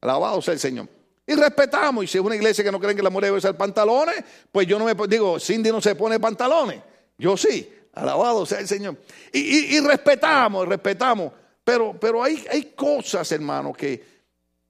Alabado 0.00 0.40
sea 0.40 0.54
el 0.54 0.60
Señor. 0.60 0.88
Y 1.26 1.34
respetamos. 1.34 2.04
Y 2.04 2.06
si 2.06 2.18
es 2.18 2.24
una 2.24 2.36
iglesia 2.36 2.62
que 2.62 2.70
no 2.70 2.78
creen 2.78 2.96
que 2.96 3.02
la 3.02 3.10
mujer 3.10 3.24
debe 3.24 3.38
usar 3.38 3.56
pantalones, 3.56 4.22
pues 4.52 4.68
yo 4.68 4.78
no 4.78 4.84
me 4.84 4.94
digo, 5.08 5.40
Cindy 5.40 5.72
no 5.72 5.80
se 5.80 5.96
pone 5.96 6.20
pantalones. 6.20 6.80
Yo 7.18 7.36
sí. 7.36 7.68
Alabado 7.94 8.46
sea 8.46 8.60
el 8.60 8.68
Señor. 8.68 8.96
Y, 9.32 9.80
respetamos, 9.80 10.68
respetamos. 10.68 11.32
Pero, 11.64 11.98
pero 11.98 12.22
hay, 12.22 12.44
hay 12.50 12.72
cosas, 12.76 13.32
hermano, 13.32 13.72
que, 13.72 14.04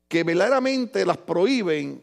que 0.09 0.23
verdaderamente 0.23 1.05
las 1.05 1.19
prohíben, 1.19 2.03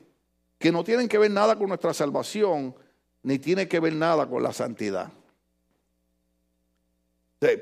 que 0.59 0.71
no 0.71 0.83
tienen 0.83 1.07
que 1.07 1.17
ver 1.17 1.31
nada 1.31 1.55
con 1.55 1.69
nuestra 1.69 1.93
salvación, 1.93 2.75
ni 3.23 3.39
tienen 3.39 3.67
que 3.67 3.79
ver 3.79 3.93
nada 3.93 4.27
con 4.27 4.43
la 4.43 4.51
santidad. 4.51 5.11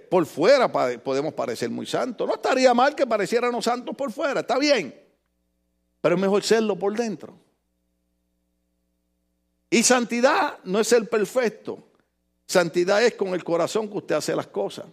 Por 0.10 0.26
fuera 0.26 0.70
podemos 0.70 1.34
parecer 1.34 1.70
muy 1.70 1.86
santos. 1.86 2.28
No 2.28 2.34
estaría 2.34 2.74
mal 2.74 2.96
que 2.96 3.08
pareciéramos 3.08 3.64
santos 3.64 3.96
por 3.96 4.12
fuera, 4.12 4.42
está 4.42 4.58
bien. 4.58 4.94
Pero 6.02 6.16
es 6.16 6.22
mejor 6.22 6.44
serlo 6.44 6.78
por 6.78 6.98
dentro. 6.98 7.34
Y 9.70 9.84
santidad 9.84 10.58
no 10.66 10.80
es 10.80 10.88
ser 10.88 11.08
perfecto. 11.08 11.84
Santidad 12.46 13.04
es 13.04 13.14
con 13.14 13.30
el 13.30 13.44
corazón 13.44 13.88
que 13.88 13.98
usted 13.98 14.16
hace 14.16 14.36
las 14.36 14.48
cosas. 14.48 14.86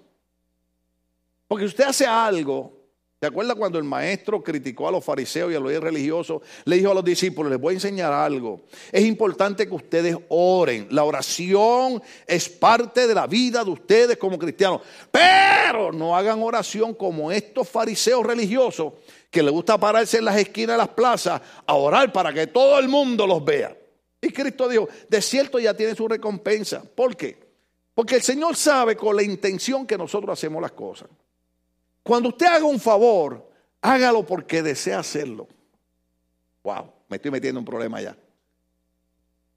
Porque 1.48 1.64
usted 1.64 1.84
hace 1.84 2.06
algo. 2.06 2.76
¿Se 3.18 3.26
acuerda 3.26 3.54
cuando 3.54 3.78
el 3.78 3.84
maestro 3.84 4.42
criticó 4.42 4.88
a 4.88 4.92
los 4.92 5.02
fariseos 5.02 5.50
y 5.50 5.54
a 5.54 5.60
los 5.60 5.72
religiosos? 5.80 6.42
Le 6.66 6.76
dijo 6.76 6.90
a 6.90 6.94
los 6.94 7.04
discípulos, 7.04 7.50
les 7.50 7.58
voy 7.58 7.72
a 7.72 7.76
enseñar 7.76 8.12
algo. 8.12 8.60
Es 8.92 9.06
importante 9.06 9.66
que 9.66 9.74
ustedes 9.74 10.18
oren. 10.28 10.88
La 10.90 11.02
oración 11.02 12.02
es 12.26 12.48
parte 12.50 13.06
de 13.06 13.14
la 13.14 13.26
vida 13.26 13.64
de 13.64 13.70
ustedes 13.70 14.18
como 14.18 14.38
cristianos. 14.38 14.82
Pero 15.10 15.92
no 15.92 16.14
hagan 16.14 16.42
oración 16.42 16.92
como 16.92 17.32
estos 17.32 17.66
fariseos 17.66 18.24
religiosos 18.24 18.92
que 19.30 19.42
le 19.42 19.50
gusta 19.50 19.78
pararse 19.78 20.18
en 20.18 20.26
las 20.26 20.36
esquinas 20.36 20.74
de 20.74 20.78
las 20.78 20.88
plazas 20.88 21.40
a 21.66 21.74
orar 21.74 22.12
para 22.12 22.34
que 22.34 22.48
todo 22.48 22.78
el 22.78 22.88
mundo 22.88 23.26
los 23.26 23.42
vea. 23.42 23.74
Y 24.20 24.28
Cristo 24.28 24.68
dijo, 24.68 24.88
de 25.08 25.22
cierto 25.22 25.58
ya 25.58 25.72
tiene 25.72 25.94
su 25.94 26.06
recompensa. 26.06 26.82
¿Por 26.82 27.16
qué? 27.16 27.38
Porque 27.94 28.16
el 28.16 28.22
Señor 28.22 28.56
sabe 28.56 28.94
con 28.94 29.16
la 29.16 29.22
intención 29.22 29.86
que 29.86 29.96
nosotros 29.96 30.38
hacemos 30.38 30.60
las 30.60 30.72
cosas. 30.72 31.08
Cuando 32.06 32.28
usted 32.28 32.46
haga 32.46 32.64
un 32.64 32.78
favor, 32.78 33.50
hágalo 33.80 34.24
porque 34.24 34.62
desea 34.62 35.00
hacerlo. 35.00 35.48
Wow, 36.62 36.92
me 37.08 37.16
estoy 37.16 37.32
metiendo 37.32 37.58
en 37.58 37.62
un 37.62 37.64
problema 37.64 38.00
ya. 38.00 38.16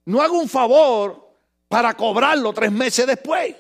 No 0.06 0.20
haga 0.20 0.34
un 0.34 0.50
favor 0.50 1.30
para 1.68 1.94
cobrarlo 1.94 2.52
tres 2.52 2.72
meses 2.72 3.06
después. 3.06 3.56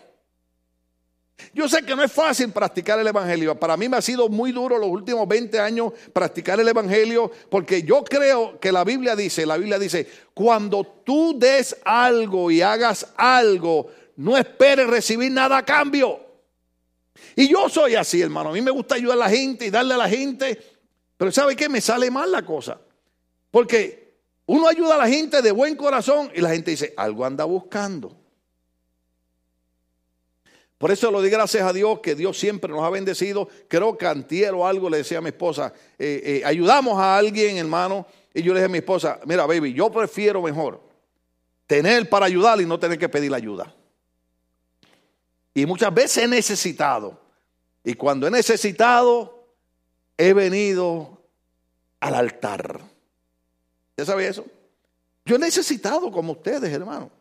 Yo 1.53 1.69
sé 1.69 1.83
que 1.83 1.95
no 1.95 2.01
es 2.01 2.11
fácil 2.11 2.51
practicar 2.51 2.97
el 2.99 3.05
Evangelio. 3.05 3.59
Para 3.59 3.77
mí 3.77 3.87
me 3.87 3.97
ha 3.97 4.01
sido 4.01 4.27
muy 4.27 4.51
duro 4.51 4.79
los 4.79 4.89
últimos 4.89 5.27
20 5.27 5.59
años 5.59 5.93
practicar 6.11 6.59
el 6.59 6.67
Evangelio 6.67 7.31
porque 7.51 7.83
yo 7.83 8.03
creo 8.03 8.59
que 8.59 8.71
la 8.71 8.83
Biblia 8.83 9.15
dice, 9.15 9.45
la 9.45 9.57
Biblia 9.57 9.77
dice, 9.77 10.07
cuando 10.33 10.83
tú 11.05 11.37
des 11.37 11.77
algo 11.85 12.49
y 12.49 12.63
hagas 12.63 13.13
algo, 13.17 13.91
no 14.15 14.35
esperes 14.35 14.87
recibir 14.87 15.31
nada 15.31 15.59
a 15.59 15.63
cambio. 15.65 16.28
Y 17.35 17.47
yo 17.47 17.69
soy 17.69 17.95
así, 17.95 18.21
hermano. 18.21 18.49
A 18.49 18.53
mí 18.53 18.61
me 18.61 18.71
gusta 18.71 18.95
ayudar 18.95 19.17
a 19.17 19.21
la 19.21 19.29
gente 19.29 19.65
y 19.65 19.69
darle 19.69 19.93
a 19.93 19.97
la 19.97 20.09
gente, 20.09 20.59
pero 21.17 21.31
¿sabe 21.31 21.55
qué? 21.55 21.69
Me 21.69 21.81
sale 21.81 22.11
mal 22.11 22.31
la 22.31 22.45
cosa. 22.45 22.79
Porque 23.51 24.17
uno 24.45 24.67
ayuda 24.67 24.95
a 24.95 24.97
la 24.99 25.07
gente 25.07 25.41
de 25.41 25.51
buen 25.51 25.75
corazón 25.75 26.31
y 26.35 26.41
la 26.41 26.49
gente 26.49 26.71
dice, 26.71 26.93
algo 26.97 27.25
anda 27.25 27.45
buscando. 27.45 28.15
Por 30.79 30.91
eso 30.91 31.11
lo 31.11 31.21
di 31.21 31.29
gracias 31.29 31.63
a 31.67 31.73
Dios 31.73 31.99
que 31.99 32.15
Dios 32.15 32.39
siempre 32.39 32.71
nos 32.71 32.83
ha 32.83 32.89
bendecido. 32.89 33.49
Creo 33.67 33.97
que 33.97 34.07
antier 34.07 34.53
o 34.53 34.65
algo 34.65 34.89
le 34.89 34.97
decía 34.97 35.17
a 35.17 35.21
mi 35.21 35.27
esposa, 35.27 35.73
eh, 35.99 36.21
eh, 36.23 36.41
ayudamos 36.45 36.97
a 36.97 37.17
alguien, 37.17 37.57
hermano. 37.57 38.07
Y 38.33 38.41
yo 38.41 38.53
le 38.53 38.59
dije 38.59 38.65
a 38.67 38.69
mi 38.69 38.77
esposa, 38.77 39.19
mira, 39.25 39.45
baby, 39.45 39.73
yo 39.73 39.91
prefiero 39.91 40.41
mejor 40.41 40.81
tener 41.67 42.09
para 42.09 42.27
ayudar 42.27 42.61
y 42.61 42.65
no 42.65 42.79
tener 42.79 42.97
que 42.97 43.09
pedir 43.09 43.33
ayuda. 43.33 43.75
Y 45.59 45.65
muchas 45.65 45.93
veces 45.93 46.23
he 46.23 46.27
necesitado. 46.27 47.19
Y 47.83 47.93
cuando 47.93 48.25
he 48.25 48.31
necesitado, 48.31 49.45
he 50.17 50.31
venido 50.31 51.21
al 51.99 52.15
altar. 52.15 52.79
¿Ya 53.97 54.05
sabe 54.05 54.27
eso? 54.27 54.45
Yo 55.25 55.35
he 55.35 55.39
necesitado 55.39 56.09
como 56.11 56.31
ustedes, 56.31 56.71
hermano. 56.71 57.11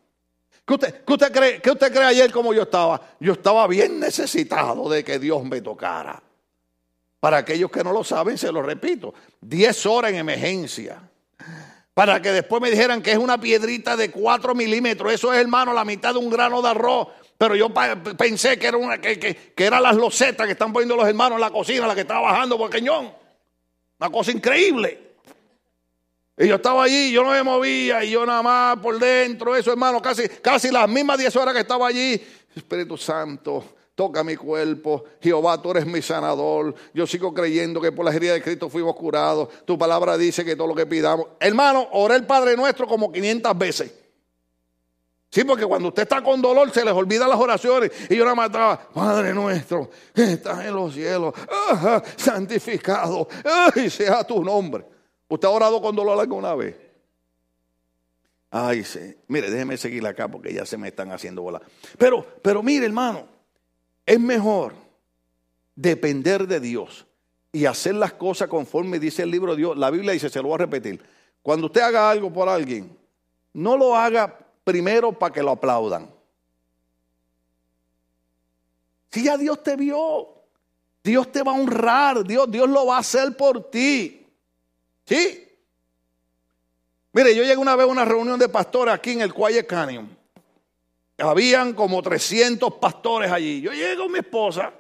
¿Qué 0.65 0.75
usted, 0.75 1.33
cree, 1.33 1.61
¿Qué 1.61 1.71
usted 1.73 1.93
cree 1.93 2.05
ayer 2.05 2.31
como 2.31 2.55
yo 2.55 2.63
estaba? 2.63 3.01
Yo 3.19 3.33
estaba 3.33 3.67
bien 3.67 3.99
necesitado 3.99 4.89
de 4.89 5.03
que 5.03 5.19
Dios 5.19 5.43
me 5.43 5.61
tocara. 5.61 6.23
Para 7.19 7.39
aquellos 7.39 7.73
que 7.73 7.83
no 7.83 7.93
lo 7.93 8.05
saben, 8.05 8.39
se 8.39 8.53
lo 8.53 8.63
repito, 8.63 9.15
10 9.41 9.87
horas 9.87 10.13
en 10.13 10.19
emergencia. 10.19 11.03
Para 11.93 12.23
que 12.23 12.31
después 12.31 12.63
me 12.63 12.71
dijeran 12.71 13.03
que 13.03 13.11
es 13.11 13.19
una 13.19 13.41
piedrita 13.41 13.97
de 13.97 14.13
4 14.13 14.55
milímetros. 14.55 15.13
Eso 15.13 15.33
es, 15.33 15.41
hermano, 15.41 15.73
la 15.73 15.85
mitad 15.85 16.13
de 16.13 16.21
un 16.21 16.31
grano 16.31 16.63
de 16.63 16.69
arroz. 16.69 17.09
Pero 17.39 17.55
yo 17.55 17.73
pensé 17.73 18.59
que 18.59 18.67
era 18.67 18.77
una, 18.77 19.01
que, 19.01 19.17
que, 19.17 19.65
eran 19.65 19.81
las 19.81 19.95
losetas 19.95 20.45
que 20.45 20.53
están 20.53 20.73
poniendo 20.73 20.97
los 20.97 21.07
hermanos 21.07 21.37
en 21.37 21.41
la 21.41 21.51
cocina, 21.51 21.87
la 21.87 21.95
que 21.95 22.01
estaba 22.01 22.33
bajando 22.33 22.59
por 22.59 22.69
el. 22.69 23.13
Una 24.01 24.11
cosa 24.11 24.33
increíble. 24.33 25.09
Y 26.37 26.49
yo 26.49 26.57
estaba 26.57 26.83
allí, 26.83 27.13
yo 27.13 27.23
no 27.23 27.31
me 27.31 27.43
movía, 27.45 28.05
y 28.05 28.11
yo 28.11 28.27
nada 28.27 28.43
más 28.43 28.79
por 28.79 28.99
dentro, 28.99 29.55
eso 29.55 29.71
hermano, 29.71 30.03
casi, 30.03 30.29
casi 30.29 30.71
las 30.71 30.89
mismas 30.89 31.19
10 31.19 31.35
horas 31.37 31.55
que 31.55 31.61
estaba 31.61 31.87
allí. 31.87 32.21
Espíritu 32.55 32.97
Santo, 32.97 33.65
toca 33.95 34.25
mi 34.25 34.35
cuerpo. 34.35 35.05
Jehová, 35.21 35.63
tú 35.63 35.71
eres 35.71 35.87
mi 35.87 36.03
sanador. 36.03 36.75
Yo 36.93 37.07
sigo 37.07 37.33
creyendo 37.33 37.81
que 37.81 37.93
por 37.93 38.05
la 38.05 38.13
herida 38.13 38.33
de 38.33 38.43
Cristo 38.43 38.69
fuimos 38.69 38.97
curados. 38.97 39.65
Tu 39.65 39.79
palabra 39.79 40.19
dice 40.19 40.45
que 40.45 40.57
todo 40.57 40.67
lo 40.67 40.75
que 40.75 40.87
pidamos. 40.87 41.29
Hermano, 41.39 41.89
oré 41.93 42.17
el 42.17 42.27
Padre 42.27 42.57
Nuestro 42.57 42.89
como 42.89 43.13
500 43.13 43.59
veces. 43.59 44.08
Sí, 45.31 45.45
porque 45.45 45.67
cuando 45.67 45.89
usted 45.89 46.05
está 46.05 46.23
con 46.23 46.41
dolor 46.41 46.71
se 46.71 46.85
les 46.85 46.95
olvidan 46.95 47.29
las 47.29 47.39
oraciones. 47.39 47.91
Y 48.09 48.17
yo 48.17 48.35
más 48.35 48.47
estaba, 48.47 48.79
Padre 48.79 49.35
nuestro, 49.35 49.91
que 50.15 50.33
estás 50.33 50.65
en 50.65 50.75
los 50.75 50.95
cielos, 50.95 51.35
santificado, 52.17 53.29
ay, 53.45 53.91
sea 53.91 54.25
tu 54.25 54.43
nombre. 54.43 54.85
¿Usted 55.29 55.47
ha 55.47 55.51
orado 55.51 55.83
con 55.83 55.95
dolor 55.95 56.19
alguna 56.19 56.55
vez? 56.55 56.77
Ay, 58.51 58.83
sí. 58.83 59.15
Mire, 59.27 59.51
déjeme 59.51 59.77
seguir 59.77 60.07
acá 60.07 60.29
porque 60.29 60.55
ya 60.55 60.65
se 60.65 60.79
me 60.79 60.89
están 60.89 61.13
haciendo 61.13 61.43
volar. 61.43 61.63
Pero, 61.99 62.25
pero 62.41 62.63
mire, 62.63 62.87
hermano, 62.87 63.27
es 64.07 64.19
mejor 64.19 64.73
depender 65.75 66.47
de 66.47 66.59
Dios 66.59 67.07
y 67.53 67.67
hacer 67.67 67.95
las 67.95 68.15
cosas 68.15 68.49
conforme 68.49 68.99
dice 68.99 69.23
el 69.23 69.31
libro 69.31 69.53
de 69.53 69.59
Dios. 69.59 69.77
La 69.77 69.91
Biblia 69.91 70.13
dice, 70.13 70.31
se 70.31 70.41
lo 70.41 70.49
voy 70.49 70.55
a 70.55 70.59
repetir. 70.59 71.03
Cuando 71.43 71.67
usted 71.67 71.83
haga 71.83 72.11
algo 72.11 72.33
por 72.33 72.49
alguien, 72.49 72.97
no 73.53 73.77
lo 73.77 73.95
haga 73.95 74.39
primero 74.69 75.13
para 75.13 75.33
que 75.33 75.43
lo 75.43 75.53
aplaudan. 75.53 76.11
Si 79.11 79.25
ya 79.25 79.39
Dios 79.39 79.63
te 79.63 79.77
vio, 79.77 80.29
Dios 81.03 81.33
te 81.33 81.43
va 81.43 81.53
a 81.53 81.55
honrar, 81.55 82.23
Dios, 82.23 82.51
Dios 82.51 82.69
lo 82.69 82.85
va 82.85 82.97
a 82.97 83.01
hacer 83.01 83.35
por 83.35 83.71
ti. 83.71 84.27
¿Sí? 85.07 85.49
Mire, 87.15 87.35
yo 87.35 87.45
llegué 87.45 87.57
una 87.57 87.77
vez 87.77 87.85
a 87.85 87.91
una 87.91 88.05
reunión 88.05 88.39
de 88.39 88.51
pastores 88.51 88.93
aquí 88.93 89.13
en 89.13 89.23
el 89.23 89.33
Quiet 89.33 89.67
Canyon. 89.67 90.15
Habían 91.17 91.73
como 91.73 92.03
300 92.03 92.75
pastores 92.75 93.33
allí. 93.33 93.63
Yo 93.63 93.73
llego 93.73 94.03
con 94.03 94.13
mi 94.13 94.19
esposa, 94.19 94.71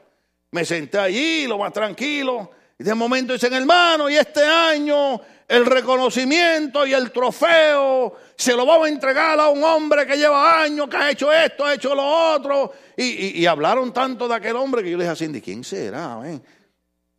me 0.50 0.66
senté 0.66 0.98
allí, 0.98 1.46
lo 1.46 1.56
más 1.56 1.72
tranquilo. 1.72 2.50
Y 2.78 2.84
de 2.84 2.94
momento 2.94 3.32
dicen, 3.32 3.54
hermano, 3.54 4.10
y 4.10 4.16
este 4.16 4.44
año 4.44 5.18
el 5.48 5.64
reconocimiento 5.64 6.86
y 6.86 6.92
el 6.92 7.10
trofeo 7.10 8.14
se 8.36 8.54
lo 8.54 8.66
vamos 8.66 8.86
a 8.86 8.90
entregar 8.90 9.40
a 9.40 9.48
un 9.48 9.64
hombre 9.64 10.06
que 10.06 10.16
lleva 10.16 10.62
años, 10.62 10.88
que 10.88 10.96
ha 10.98 11.10
hecho 11.10 11.32
esto, 11.32 11.64
ha 11.64 11.74
hecho 11.74 11.94
lo 11.94 12.34
otro. 12.34 12.72
Y, 12.96 13.46
hablaron 13.46 13.92
tanto 13.92 14.28
de 14.28 14.34
aquel 14.34 14.56
hombre 14.56 14.82
que 14.82 14.90
yo 14.90 14.98
le 14.98 15.04
dije 15.04 15.12
a 15.12 15.16
Cindy, 15.16 15.40
¿quién 15.40 15.64
será? 15.64 16.20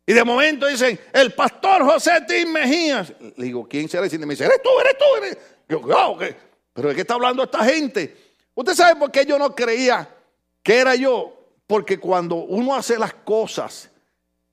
Y 0.06 0.12
de 0.12 0.24
momento 0.24 0.66
dicen, 0.66 0.98
el 1.12 1.32
pastor 1.32 1.84
José 1.84 2.24
Tim 2.26 2.52
Mejías. 2.52 3.12
Le 3.36 3.44
digo, 3.44 3.66
¿quién 3.68 3.88
será? 3.88 4.06
Y 4.06 4.18
me 4.18 4.34
dice, 4.34 4.44
eres 4.44 4.62
tú, 4.62 4.70
eres 4.80 4.96
tú. 4.96 5.04
Eres? 5.16 5.38
Yo, 5.68 5.80
wow, 5.80 6.16
¿pero 6.72 6.88
de 6.88 6.94
qué 6.94 7.00
está 7.00 7.14
hablando 7.14 7.42
esta 7.42 7.64
gente? 7.64 8.16
Usted 8.54 8.74
sabe 8.74 8.96
por 8.96 9.10
qué 9.10 9.26
yo 9.26 9.38
no 9.38 9.54
creía 9.54 10.08
que 10.62 10.78
era 10.78 10.94
yo. 10.94 11.36
Porque 11.66 11.98
cuando 11.98 12.36
uno 12.36 12.74
hace 12.74 12.98
las 12.98 13.14
cosas, 13.14 13.90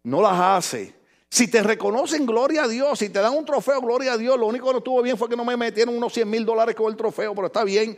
no 0.04 0.22
las 0.22 0.40
hace 0.40 0.97
Si 1.30 1.48
te 1.50 1.62
reconocen, 1.62 2.26
gloria 2.26 2.64
a 2.64 2.68
Dios. 2.68 3.00
Si 3.00 3.10
te 3.10 3.20
dan 3.20 3.34
un 3.34 3.46
trofeo, 3.46 3.82
gloria 3.82 4.14
a 4.14 4.18
Dios. 4.18 4.40
Lo 4.40 4.48
único 4.48 4.68
que 4.68 4.74
no 4.74 4.78
estuvo 4.80 5.02
bien 5.02 5.18
fue 5.18 5.30
que 5.30 5.36
no 5.36 5.44
me 5.44 5.58
metieron 5.58 5.96
unos 5.96 6.14
100 6.14 6.30
mil 6.30 6.46
dólares 6.46 6.76
con 6.76 6.90
el 6.92 6.98
trofeo, 6.98 7.36
pero 7.36 7.48
está 7.48 7.64
bien. 7.64 7.98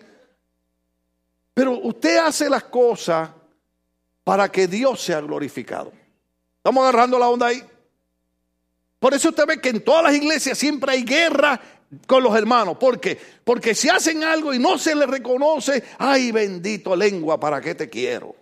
Pero 1.53 1.77
usted 1.79 2.17
hace 2.17 2.49
las 2.49 2.63
cosas 2.63 3.29
para 4.23 4.51
que 4.51 4.67
Dios 4.67 5.01
sea 5.01 5.21
glorificado. 5.21 5.91
¿Estamos 6.57 6.83
agarrando 6.83 7.19
la 7.19 7.29
onda 7.29 7.47
ahí? 7.47 7.63
Por 8.99 9.13
eso 9.13 9.29
usted 9.29 9.45
ve 9.45 9.61
que 9.61 9.69
en 9.69 9.83
todas 9.83 10.03
las 10.03 10.13
iglesias 10.13 10.57
siempre 10.57 10.91
hay 10.91 11.03
guerra 11.03 11.59
con 12.05 12.23
los 12.23 12.35
hermanos. 12.35 12.77
¿Por 12.77 12.99
qué? 12.99 13.19
Porque 13.43 13.73
si 13.73 13.89
hacen 13.89 14.23
algo 14.23 14.53
y 14.53 14.59
no 14.59 14.77
se 14.77 14.93
les 14.95 15.09
reconoce, 15.09 15.83
ay 15.97 16.31
bendito 16.31 16.95
lengua, 16.95 17.39
¿para 17.39 17.61
qué 17.61 17.75
te 17.75 17.89
quiero? 17.89 18.35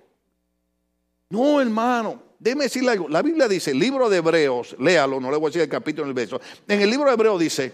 No, 1.30 1.62
hermano. 1.62 2.27
Déjeme 2.40 2.66
decirle 2.66 2.92
algo. 2.92 3.10
La 3.10 3.22
Biblia 3.22 3.48
dice, 3.48 3.72
el 3.72 3.80
libro 3.80 4.10
de 4.10 4.18
Hebreos, 4.18 4.76
léalo, 4.80 5.20
no 5.20 5.32
le 5.32 5.38
voy 5.38 5.48
a 5.48 5.50
decir 5.50 5.62
el 5.62 5.70
capítulo 5.70 6.04
en 6.04 6.10
el 6.10 6.14
verso. 6.14 6.40
En 6.68 6.82
el 6.82 6.90
libro 6.90 7.08
de 7.08 7.14
Hebreos 7.14 7.40
dice, 7.40 7.74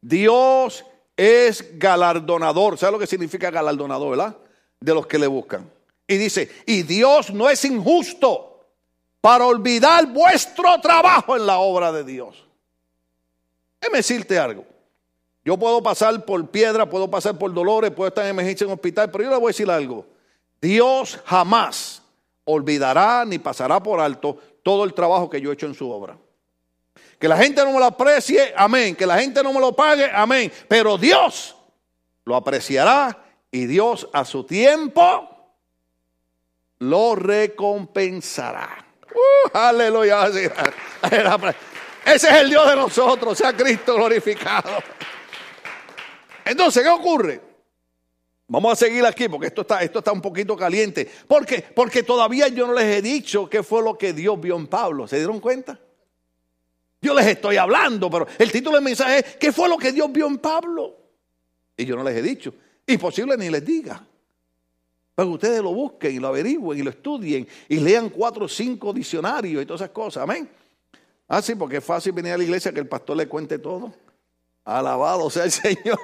Dios 0.00 0.84
es 1.16 1.78
galardonador. 1.78 2.78
¿Sabe 2.78 2.92
lo 2.92 2.98
que 2.98 3.06
significa 3.06 3.50
galardonador, 3.50 4.16
verdad? 4.16 4.36
De 4.80 4.94
los 4.94 5.06
que 5.06 5.18
le 5.18 5.26
buscan. 5.26 5.70
Y 6.06 6.16
dice, 6.16 6.50
y 6.66 6.82
Dios 6.82 7.32
no 7.32 7.48
es 7.48 7.64
injusto 7.64 8.66
para 9.20 9.46
olvidar 9.46 10.06
vuestro 10.06 10.80
trabajo 10.80 11.36
en 11.36 11.46
la 11.46 11.58
obra 11.58 11.92
de 11.92 12.04
Dios. 12.04 12.46
Déjeme 13.80 13.98
decirte 13.98 14.38
algo. 14.38 14.66
Yo 15.44 15.58
puedo 15.58 15.82
pasar 15.82 16.24
por 16.24 16.50
piedra, 16.50 16.88
puedo 16.88 17.10
pasar 17.10 17.38
por 17.38 17.52
dolores, 17.52 17.90
puedo 17.90 18.08
estar 18.08 18.24
en 18.24 18.30
emergencia 18.30 18.64
en 18.64 18.72
hospital, 18.72 19.10
pero 19.10 19.24
yo 19.24 19.30
le 19.30 19.36
voy 19.36 19.46
a 19.46 19.48
decir 19.48 19.70
algo. 19.70 20.06
Dios 20.60 21.18
jamás 21.26 22.02
olvidará 22.44 23.24
ni 23.24 23.38
pasará 23.38 23.82
por 23.82 24.00
alto 24.00 24.38
todo 24.62 24.84
el 24.84 24.94
trabajo 24.94 25.28
que 25.28 25.40
yo 25.40 25.50
he 25.50 25.54
hecho 25.54 25.66
en 25.66 25.74
su 25.74 25.90
obra. 25.90 26.16
Que 27.18 27.28
la 27.28 27.36
gente 27.36 27.64
no 27.64 27.72
me 27.72 27.78
lo 27.78 27.86
aprecie, 27.86 28.52
amén. 28.56 28.96
Que 28.96 29.06
la 29.06 29.18
gente 29.18 29.42
no 29.42 29.52
me 29.52 29.60
lo 29.60 29.74
pague, 29.74 30.10
amén. 30.12 30.52
Pero 30.68 30.98
Dios 30.98 31.56
lo 32.24 32.36
apreciará 32.36 33.24
y 33.50 33.66
Dios 33.66 34.08
a 34.12 34.24
su 34.24 34.44
tiempo 34.44 35.30
lo 36.78 37.14
recompensará. 37.14 38.84
Uh, 39.10 39.56
aleluya. 39.56 40.26
Ese 40.28 40.50
es 42.04 42.24
el 42.24 42.50
Dios 42.50 42.68
de 42.68 42.76
nosotros, 42.76 43.38
sea 43.38 43.56
Cristo 43.56 43.94
glorificado. 43.94 44.82
Entonces, 46.44 46.82
¿qué 46.82 46.88
ocurre? 46.90 47.40
Vamos 48.46 48.72
a 48.72 48.76
seguir 48.76 49.04
aquí 49.06 49.28
porque 49.28 49.46
esto 49.46 49.62
está, 49.62 49.82
esto 49.82 50.00
está 50.00 50.12
un 50.12 50.20
poquito 50.20 50.56
caliente. 50.56 51.10
¿Por 51.26 51.46
qué? 51.46 51.64
Porque 51.74 52.02
todavía 52.02 52.48
yo 52.48 52.66
no 52.66 52.74
les 52.74 52.98
he 52.98 53.02
dicho 53.02 53.48
qué 53.48 53.62
fue 53.62 53.82
lo 53.82 53.96
que 53.96 54.12
Dios 54.12 54.38
vio 54.40 54.56
en 54.56 54.66
Pablo. 54.66 55.08
¿Se 55.08 55.16
dieron 55.16 55.40
cuenta? 55.40 55.78
Yo 57.00 57.14
les 57.14 57.26
estoy 57.26 57.56
hablando, 57.56 58.10
pero 58.10 58.26
el 58.38 58.50
título 58.50 58.76
del 58.76 58.84
mensaje 58.84 59.18
es 59.18 59.36
¿qué 59.36 59.52
fue 59.52 59.68
lo 59.68 59.78
que 59.78 59.92
Dios 59.92 60.10
vio 60.12 60.26
en 60.26 60.38
Pablo? 60.38 60.96
Y 61.76 61.84
yo 61.84 61.96
no 61.96 62.04
les 62.04 62.16
he 62.16 62.22
dicho. 62.22 62.54
Y 62.86 62.98
posible 62.98 63.36
ni 63.36 63.48
les 63.48 63.64
diga. 63.64 64.06
Que 65.16 65.22
ustedes 65.22 65.62
lo 65.62 65.72
busquen 65.72 66.14
y 66.14 66.18
lo 66.18 66.28
averigüen 66.28 66.78
y 66.78 66.82
lo 66.82 66.90
estudien 66.90 67.46
y 67.68 67.76
lean 67.76 68.10
cuatro 68.10 68.46
o 68.46 68.48
cinco 68.48 68.92
diccionarios 68.92 69.62
y 69.62 69.66
todas 69.66 69.82
esas 69.82 69.92
cosas. 69.92 70.24
Amén. 70.24 70.48
Ah, 71.28 71.40
sí, 71.40 71.54
porque 71.54 71.78
es 71.78 71.84
fácil 71.84 72.12
venir 72.12 72.32
a 72.32 72.38
la 72.38 72.44
iglesia 72.44 72.72
que 72.72 72.80
el 72.80 72.88
pastor 72.88 73.16
le 73.16 73.28
cuente 73.28 73.58
todo. 73.58 73.94
Alabado 74.64 75.30
sea 75.30 75.44
el 75.44 75.50
Señor. 75.52 75.98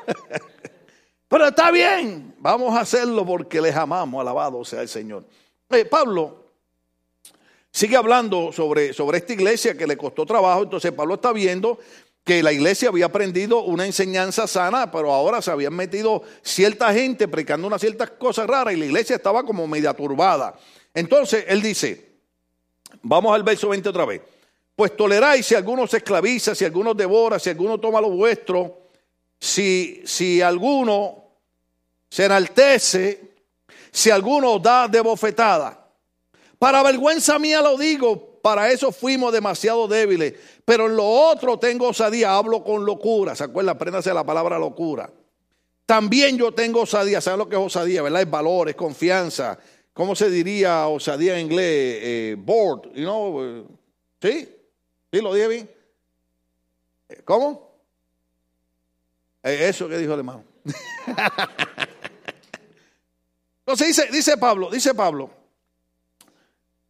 Pero 1.31 1.47
está 1.47 1.71
bien, 1.71 2.35
vamos 2.41 2.75
a 2.77 2.81
hacerlo 2.81 3.25
porque 3.25 3.61
les 3.61 3.77
amamos, 3.77 4.21
alabado 4.21 4.65
sea 4.65 4.83
el 4.83 4.89
Señor. 4.89 5.25
Eh, 5.71 5.85
Pablo 5.85 6.45
sigue 7.71 7.97
hablando 7.97 8.51
sobre, 8.51 8.93
sobre 8.93 9.19
esta 9.19 9.35
iglesia 9.35 9.77
que 9.77 9.87
le 9.87 9.97
costó 9.97 10.27
trabajo, 10.27 10.65
entonces 10.65 10.91
Pablo 10.91 11.15
está 11.15 11.33
viendo 11.33 11.79
que 12.25 12.43
la 12.43 12.53
iglesia 12.53 12.89
había 12.89 13.07
aprendido 13.07 13.63
una 13.63 13.87
enseñanza 13.87 14.49
sana, 14.49 14.91
pero 14.91 15.13
ahora 15.13 15.41
se 15.41 15.53
habían 15.53 15.73
metido 15.73 16.25
cierta 16.43 16.93
gente 16.93 17.29
predicando 17.29 17.69
unas 17.69 17.81
ciertas 17.81 18.11
cosas 18.11 18.49
raras 18.49 18.75
y 18.75 18.79
la 18.79 18.87
iglesia 18.87 19.15
estaba 19.15 19.45
como 19.45 19.69
media 19.69 19.95
turbada. 19.95 20.59
Entonces 20.93 21.45
él 21.47 21.63
dice, 21.63 22.11
vamos 23.03 23.33
al 23.33 23.45
verso 23.45 23.69
20 23.69 23.89
otra 23.89 24.05
vez, 24.05 24.21
pues 24.75 24.97
toleráis 24.97 25.47
si 25.47 25.55
alguno 25.55 25.87
se 25.87 25.99
esclaviza, 25.99 26.57
si 26.57 26.65
alguno 26.65 26.93
devora, 26.93 27.39
si 27.39 27.51
alguno 27.51 27.79
toma 27.79 28.01
lo 28.01 28.11
vuestro, 28.11 28.81
si, 29.39 30.03
si 30.05 30.43
alguno 30.43 31.20
se 32.11 32.25
enaltece 32.25 33.31
si 33.91 34.11
alguno 34.11 34.59
da 34.59 34.89
de 34.89 35.01
bofetada. 35.01 35.89
Para 36.59 36.83
vergüenza 36.83 37.39
mía 37.39 37.63
lo 37.63 37.79
digo, 37.79 38.41
para 38.43 38.71
eso 38.71 38.93
fuimos 38.93 39.33
demasiado 39.33 39.89
débiles. 39.89 40.35
Pero 40.65 40.87
en 40.87 40.97
lo 40.97 41.07
otro 41.07 41.59
tengo 41.59 41.89
osadía, 41.89 42.37
hablo 42.37 42.63
con 42.63 42.85
locura. 42.85 43.35
¿Se 43.35 43.45
acuerdan? 43.45 43.77
Apréndase 43.77 44.13
la 44.13 44.25
palabra 44.25 44.59
locura. 44.59 45.11
También 45.87 46.37
yo 46.37 46.53
tengo 46.53 46.83
osadía. 46.83 47.21
¿Saben 47.21 47.39
lo 47.39 47.49
que 47.49 47.57
es 47.57 47.63
osadía? 47.63 48.03
¿Verdad? 48.03 48.23
Es 48.23 48.31
valor, 48.31 48.69
es 48.69 48.77
confianza. 48.77 49.59
¿Cómo 49.93 50.15
se 50.15 50.31
diría 50.31 50.87
osadía 50.87 51.39
en 51.39 51.47
inglés? 51.47 51.99
Eh, 52.03 52.37
board, 52.39 52.93
you 52.95 53.03
know? 53.03 53.67
¿Sí? 54.21 54.49
¿Sí 55.13 55.21
lo 55.21 55.35
dije 55.35 55.49
bien? 55.49 55.71
¿Cómo? 57.25 57.71
Eh, 59.43 59.69
eso 59.69 59.89
que 59.89 59.99
dijo 59.99 60.13
el 60.13 60.21
hermano. 60.21 60.45
Entonces 63.71 63.97
dice, 63.97 64.09
dice 64.11 64.37
Pablo, 64.37 64.69
dice 64.69 64.93
Pablo, 64.95 65.31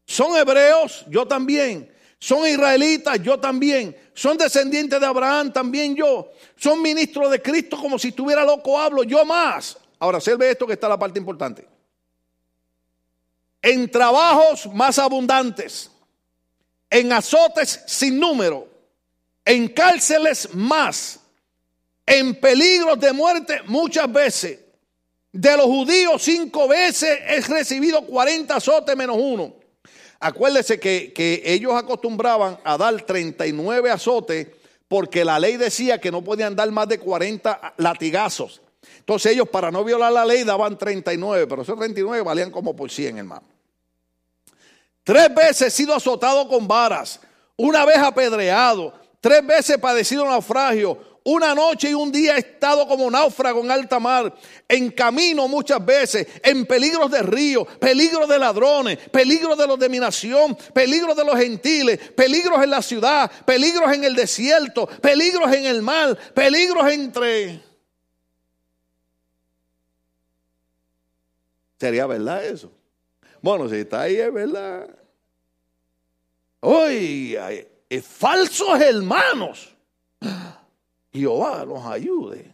son 0.06 0.34
hebreos, 0.34 1.04
yo 1.08 1.26
también. 1.28 1.94
Son 2.18 2.46
israelitas, 2.46 3.22
yo 3.22 3.38
también. 3.38 3.94
Son 4.14 4.38
descendientes 4.38 4.98
de 4.98 5.04
Abraham, 5.04 5.52
también 5.52 5.94
yo. 5.94 6.32
Son 6.56 6.80
ministros 6.80 7.30
de 7.30 7.42
Cristo 7.42 7.76
como 7.78 7.98
si 7.98 8.08
estuviera 8.08 8.44
loco 8.44 8.80
hablo, 8.80 9.02
yo 9.02 9.26
más. 9.26 9.76
Ahora, 9.98 10.16
observe 10.16 10.50
esto 10.50 10.66
que 10.66 10.72
está 10.72 10.88
la 10.88 10.98
parte 10.98 11.18
importante. 11.18 11.68
En 13.60 13.90
trabajos 13.90 14.66
más 14.72 14.98
abundantes, 14.98 15.90
en 16.88 17.12
azotes 17.12 17.82
sin 17.86 18.18
número, 18.18 18.68
en 19.44 19.68
cárceles 19.68 20.48
más, 20.54 21.20
en 22.06 22.40
peligros 22.40 22.98
de 22.98 23.12
muerte 23.12 23.60
muchas 23.66 24.10
veces 24.10 24.59
de 25.32 25.56
los 25.56 25.66
judíos 25.66 26.22
cinco 26.22 26.66
veces 26.68 27.18
he 27.26 27.40
recibido 27.40 28.02
40 28.02 28.56
azotes 28.56 28.96
menos 28.96 29.16
uno. 29.18 29.54
Acuérdese 30.18 30.78
que, 30.78 31.12
que, 31.12 31.42
ellos 31.44 31.72
acostumbraban 31.74 32.58
a 32.64 32.76
dar 32.76 33.00
39 33.02 33.90
azotes 33.90 34.48
porque 34.86 35.24
la 35.24 35.38
ley 35.38 35.56
decía 35.56 36.00
que 36.00 36.10
no 36.10 36.22
podían 36.22 36.54
dar 36.56 36.70
más 36.70 36.88
de 36.88 36.98
40 36.98 37.74
latigazos. 37.78 38.60
Entonces 38.98 39.32
ellos 39.32 39.48
para 39.48 39.70
no 39.70 39.84
violar 39.84 40.12
la 40.12 40.24
ley 40.24 40.44
daban 40.44 40.76
39, 40.76 41.46
pero 41.46 41.62
esos 41.62 41.78
39 41.78 42.22
valían 42.22 42.50
como 42.50 42.74
por 42.76 42.90
100, 42.90 43.18
hermano. 43.18 43.46
Tres 45.04 45.34
veces 45.34 45.62
he 45.62 45.70
sido 45.70 45.94
azotado 45.94 46.48
con 46.48 46.68
varas, 46.68 47.20
una 47.56 47.84
vez 47.84 47.98
apedreado, 47.98 48.92
tres 49.20 49.46
veces 49.46 49.78
padecido 49.78 50.24
naufragio, 50.24 50.98
una 51.24 51.54
noche 51.54 51.90
y 51.90 51.94
un 51.94 52.10
día 52.10 52.36
he 52.36 52.38
estado 52.38 52.86
como 52.86 53.10
náufrago 53.10 53.60
en 53.60 53.70
alta 53.70 53.98
mar, 53.98 54.34
en 54.68 54.90
camino 54.90 55.48
muchas 55.48 55.84
veces, 55.84 56.26
en 56.42 56.66
peligros 56.66 57.10
de 57.10 57.22
río, 57.22 57.64
peligros 57.64 58.28
de 58.28 58.38
ladrones, 58.38 58.98
peligros 59.10 59.58
de 59.58 59.66
los 59.66 59.78
de 59.78 59.88
mi 59.88 59.98
nación, 59.98 60.56
peligros 60.72 61.16
de 61.16 61.24
los 61.24 61.36
gentiles, 61.36 61.98
peligros 62.16 62.62
en 62.62 62.70
la 62.70 62.82
ciudad, 62.82 63.30
peligros 63.44 63.92
en 63.92 64.04
el 64.04 64.14
desierto, 64.14 64.86
peligros 64.86 65.52
en 65.52 65.66
el 65.66 65.82
mar, 65.82 66.16
peligros 66.34 66.90
entre... 66.90 67.60
¿Sería 71.78 72.06
verdad 72.06 72.44
eso? 72.44 72.70
Bueno, 73.40 73.68
si 73.68 73.76
está 73.76 74.02
ahí 74.02 74.16
es 74.16 74.32
verdad. 74.32 74.88
Oye, 76.60 77.68
falsos 78.02 78.80
hermanos. 78.80 79.74
Jehová 81.12 81.64
nos 81.64 81.84
ayude. 81.86 82.50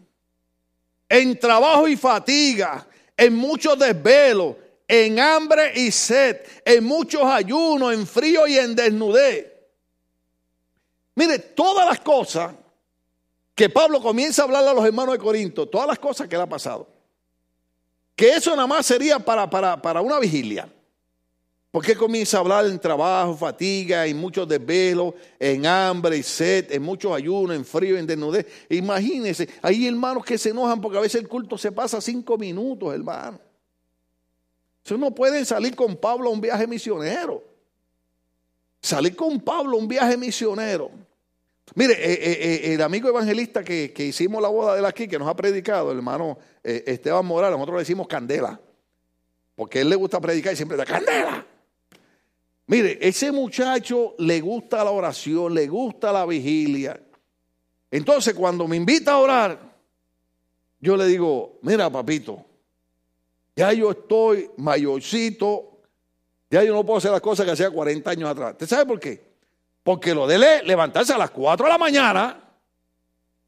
En 1.09 1.39
trabajo 1.39 1.87
y 1.87 1.97
fatiga, 1.97 2.87
en 3.17 3.35
muchos 3.35 3.79
desvelos, 3.79 4.57
en 4.89 5.19
hambre 5.19 5.73
y 5.75 5.91
sed, 5.91 6.41
en 6.65 6.85
muchos 6.85 7.23
ayunos, 7.23 7.93
en 7.93 8.07
frío 8.07 8.47
y 8.47 8.59
en 8.59 8.75
desnudez. 8.75 9.53
Mire, 11.15 11.39
todas 11.39 11.87
las 11.87 12.01
cosas 12.01 12.55
que 13.55 13.71
Pablo 13.71 14.01
comienza 14.01 14.43
a 14.43 14.45
hablar 14.45 14.67
a 14.69 14.75
los 14.75 14.85
hermanos 14.85 15.15
de 15.15 15.19
Corinto, 15.19 15.67
todas 15.67 15.87
las 15.87 15.99
cosas 15.99 16.29
que 16.29 16.37
le 16.37 16.43
ha 16.43 16.49
pasado, 16.49 16.87
que 18.15 18.31
eso 18.31 18.51
nada 18.51 18.67
más 18.67 18.85
sería 18.85 19.19
para, 19.19 19.49
para, 19.49 19.81
para 19.81 20.01
una 20.03 20.19
vigilia. 20.19 20.69
Porque 21.77 21.95
comienza 21.95 22.39
a 22.39 22.41
hablar 22.41 22.65
en 22.65 22.79
trabajo, 22.79 23.37
fatiga, 23.37 24.07
en 24.07 24.17
muchos 24.17 24.49
desvelos, 24.49 25.13
en 25.39 25.67
hambre 25.67 26.17
y 26.17 26.23
sed, 26.23 26.73
en 26.73 26.83
muchos 26.83 27.13
ayunos, 27.13 27.55
en 27.55 27.67
frío, 27.67 27.99
en 27.99 28.07
desnudez? 28.07 28.47
Imagínense, 28.71 29.47
hay 29.61 29.87
hermanos 29.87 30.25
que 30.25 30.39
se 30.39 30.49
enojan 30.49 30.81
porque 30.81 30.97
a 30.97 31.03
veces 31.03 31.21
el 31.21 31.29
culto 31.29 31.59
se 31.59 31.71
pasa 31.73 32.01
cinco 32.01 32.39
minutos, 32.39 32.95
hermano. 32.95 33.39
Si 34.85 34.97
no 34.97 35.15
pueden 35.15 35.45
salir 35.45 35.77
con 35.77 35.97
Pablo 35.97 36.31
a 36.31 36.33
un 36.33 36.41
viaje 36.41 36.67
misionero. 36.67 37.45
Salí 38.81 39.11
con 39.11 39.39
Pablo 39.39 39.77
un 39.77 39.87
viaje 39.87 40.17
misionero. 40.17 40.91
Mire, 41.75 41.93
eh, 41.93 42.13
eh, 42.15 42.39
eh, 42.41 42.73
el 42.73 42.81
amigo 42.81 43.11
evangelista 43.11 43.63
que, 43.63 43.93
hicimos 43.99 44.41
la 44.41 44.49
boda 44.49 44.73
de 44.73 44.79
él 44.79 44.87
aquí, 44.87 45.07
que 45.07 45.19
nos 45.19 45.29
ha 45.29 45.37
predicado, 45.37 45.93
el 45.93 45.99
hermano 45.99 46.39
Esteban 46.65 47.27
Morales, 47.27 47.59
nosotros 47.59 47.75
le 47.75 47.81
decimos 47.81 48.07
candela, 48.07 48.59
porque 49.55 49.81
a 49.81 49.83
él 49.83 49.91
le 49.91 49.97
gusta 49.97 50.19
predicar 50.23 50.55
y 50.55 50.57
siempre 50.57 50.79
da 50.79 50.87
candela. 50.87 51.47
Mire, 52.69 52.99
ese 53.01 53.31
muchacho 53.31 54.15
le 54.19 54.41
gusta 54.41 54.83
la 54.83 54.91
oración, 54.91 55.55
le 55.55 55.69
gusta 55.69 56.13
la 56.13 56.27
vigilia. 56.27 57.01
Entonces, 57.91 58.35
cuando 58.35 58.67
me 58.67 58.77
invita 58.77 59.13
a 59.13 59.19
orar, 59.19 59.77
yo 60.81 60.97
le 60.97 61.07
digo, 61.07 61.59
mira, 61.63 61.89
papito, 61.89 62.45
ya 63.55 63.73
yo 63.73 63.93
estoy 63.93 64.51
mayorcito, 64.57 65.79
ya 66.51 66.65
yo 66.65 66.75
no 66.75 66.85
puedo 66.85 66.99
hacer 66.99 67.13
las 67.13 67.21
cosas 67.21 67.47
que 67.47 67.53
hacía 67.53 67.71
40 67.71 68.11
años 68.11 68.31
atrás. 68.31 68.53
¿Usted 68.53 68.67
sabe 68.67 68.87
por 68.87 68.99
qué? 68.99 69.25
Porque 69.83 70.13
lo 70.13 70.27
de 70.27 70.63
levantarse 70.65 71.13
a 71.13 71.19
las 71.19 71.31
4 71.31 71.67
de 71.67 71.73
la 71.73 71.79
mañana 71.79 72.41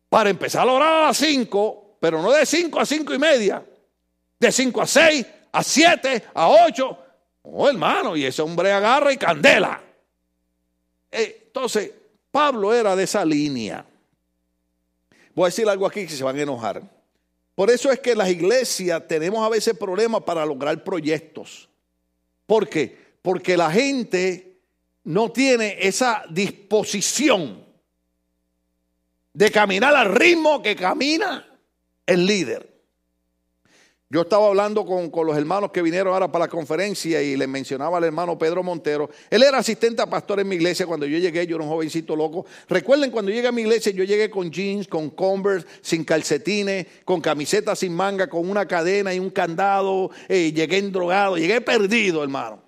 para 0.08 0.30
empezar 0.30 0.68
a 0.68 0.72
orar 0.72 1.02
a 1.02 1.06
las 1.08 1.16
5, 1.16 1.96
pero 2.00 2.22
no 2.22 2.30
de 2.30 2.46
5 2.46 2.78
a 2.80 2.86
5 2.86 3.14
y 3.14 3.18
media, 3.18 3.64
de 4.38 4.52
5 4.52 4.80
a 4.80 4.86
6, 4.86 5.26
a 5.50 5.62
7, 5.64 6.24
a 6.34 6.48
8. 6.48 6.98
Oh, 7.50 7.68
hermano, 7.68 8.14
y 8.14 8.24
ese 8.24 8.42
hombre 8.42 8.70
agarra 8.72 9.12
y 9.12 9.16
candela. 9.16 9.82
Eh, 11.10 11.44
entonces, 11.46 11.92
Pablo 12.30 12.74
era 12.74 12.94
de 12.94 13.04
esa 13.04 13.24
línea. 13.24 13.86
Voy 15.34 15.44
a 15.44 15.48
decir 15.48 15.68
algo 15.68 15.86
aquí 15.86 16.06
que 16.06 16.12
se 16.12 16.24
van 16.24 16.36
a 16.38 16.42
enojar. 16.42 16.82
Por 17.54 17.70
eso 17.70 17.90
es 17.90 18.00
que 18.00 18.14
las 18.14 18.28
iglesias 18.28 19.02
tenemos 19.08 19.44
a 19.44 19.48
veces 19.48 19.76
problemas 19.76 20.22
para 20.22 20.44
lograr 20.44 20.84
proyectos. 20.84 21.68
¿Por 22.46 22.68
qué? 22.68 22.96
Porque 23.22 23.56
la 23.56 23.70
gente 23.70 24.58
no 25.04 25.32
tiene 25.32 25.78
esa 25.80 26.24
disposición 26.28 27.64
de 29.32 29.50
caminar 29.50 29.94
al 29.94 30.14
ritmo 30.14 30.62
que 30.62 30.76
camina 30.76 31.48
el 32.06 32.26
líder. 32.26 32.67
Yo 34.10 34.22
estaba 34.22 34.46
hablando 34.46 34.86
con, 34.86 35.10
los 35.26 35.36
hermanos 35.36 35.70
que 35.70 35.82
vinieron 35.82 36.14
ahora 36.14 36.32
para 36.32 36.46
la 36.46 36.48
conferencia 36.48 37.20
y 37.20 37.36
les 37.36 37.46
mencionaba 37.46 37.98
al 37.98 38.04
hermano 38.04 38.38
Pedro 38.38 38.62
Montero. 38.62 39.10
Él 39.28 39.42
era 39.42 39.58
asistente 39.58 40.00
a 40.00 40.06
pastor 40.06 40.40
en 40.40 40.48
mi 40.48 40.56
iglesia 40.56 40.86
cuando 40.86 41.04
yo 41.04 41.18
llegué, 41.18 41.46
yo 41.46 41.56
era 41.56 41.64
un 41.64 41.70
jovencito 41.70 42.16
loco. 42.16 42.46
Recuerden, 42.70 43.10
cuando 43.10 43.30
llegué 43.30 43.48
a 43.48 43.52
mi 43.52 43.60
iglesia, 43.60 43.92
yo 43.92 44.04
llegué 44.04 44.30
con 44.30 44.50
jeans, 44.50 44.88
con 44.88 45.10
converse, 45.10 45.66
sin 45.82 46.04
calcetines, 46.04 46.86
con 47.04 47.20
camiseta 47.20 47.76
sin 47.76 47.94
manga, 47.94 48.30
con 48.30 48.48
una 48.48 48.66
cadena 48.66 49.12
y 49.12 49.18
un 49.18 49.28
candado. 49.28 50.10
Eh, 50.26 50.54
llegué 50.54 50.78
endrogado, 50.78 51.36
llegué 51.36 51.60
perdido, 51.60 52.22
hermano. 52.22 52.62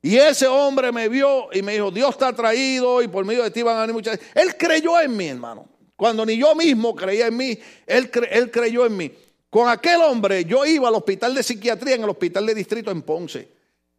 Y 0.00 0.16
ese 0.16 0.46
hombre 0.46 0.92
me 0.92 1.08
vio 1.08 1.48
y 1.52 1.62
me 1.62 1.72
dijo, 1.72 1.90
Dios 1.90 2.10
está 2.10 2.32
traído 2.32 3.02
y 3.02 3.08
por 3.08 3.24
medio 3.24 3.42
de 3.42 3.50
ti 3.50 3.62
van 3.62 3.78
a 3.78 3.80
venir 3.80 3.94
muchas... 3.94 4.20
Él 4.32 4.56
creyó 4.56 5.00
en 5.00 5.16
mí, 5.16 5.26
hermano. 5.26 5.66
Cuando 5.96 6.24
ni 6.24 6.36
yo 6.36 6.54
mismo 6.54 6.94
creía 6.94 7.26
en 7.26 7.36
mí, 7.36 7.58
él, 7.84 8.08
él 8.30 8.50
creyó 8.52 8.86
en 8.86 8.96
mí. 8.96 9.12
Con 9.54 9.68
aquel 9.68 10.00
hombre 10.00 10.44
yo 10.44 10.66
iba 10.66 10.88
al 10.88 10.96
hospital 10.96 11.32
de 11.32 11.44
psiquiatría 11.44 11.94
en 11.94 12.02
el 12.02 12.10
hospital 12.10 12.44
de 12.44 12.56
distrito 12.56 12.90
en 12.90 13.02
Ponce. 13.02 13.48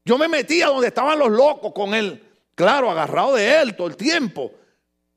Yo 0.04 0.18
me 0.18 0.28
metía 0.28 0.68
donde 0.68 0.88
estaban 0.88 1.18
los 1.18 1.32
locos 1.32 1.72
con 1.74 1.94
él. 1.94 2.22
Claro, 2.56 2.92
agarrado 2.92 3.36
de 3.36 3.62
él 3.62 3.74
todo 3.74 3.88
el 3.88 3.96
tiempo. 3.96 4.52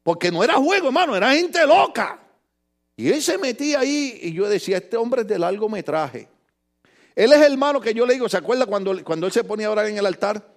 Porque 0.00 0.30
no 0.30 0.44
era 0.44 0.54
juego, 0.54 0.86
hermano, 0.86 1.16
era 1.16 1.32
gente 1.32 1.66
loca. 1.66 2.20
Y 2.94 3.08
él 3.08 3.20
se 3.20 3.36
metía 3.36 3.80
ahí 3.80 4.16
y 4.22 4.32
yo 4.32 4.48
decía, 4.48 4.76
este 4.76 4.96
hombre 4.96 5.22
es 5.22 5.26
de 5.26 5.40
largo 5.40 5.68
metraje. 5.68 6.28
Él 7.16 7.32
es 7.32 7.40
el 7.40 7.54
hermano 7.54 7.80
que 7.80 7.92
yo 7.92 8.06
le 8.06 8.14
digo, 8.14 8.28
¿se 8.28 8.36
acuerda 8.36 8.64
cuando, 8.64 9.02
cuando 9.02 9.26
él 9.26 9.32
se 9.32 9.42
ponía 9.42 9.66
a 9.66 9.70
orar 9.72 9.86
en 9.86 9.98
el 9.98 10.06
altar? 10.06 10.54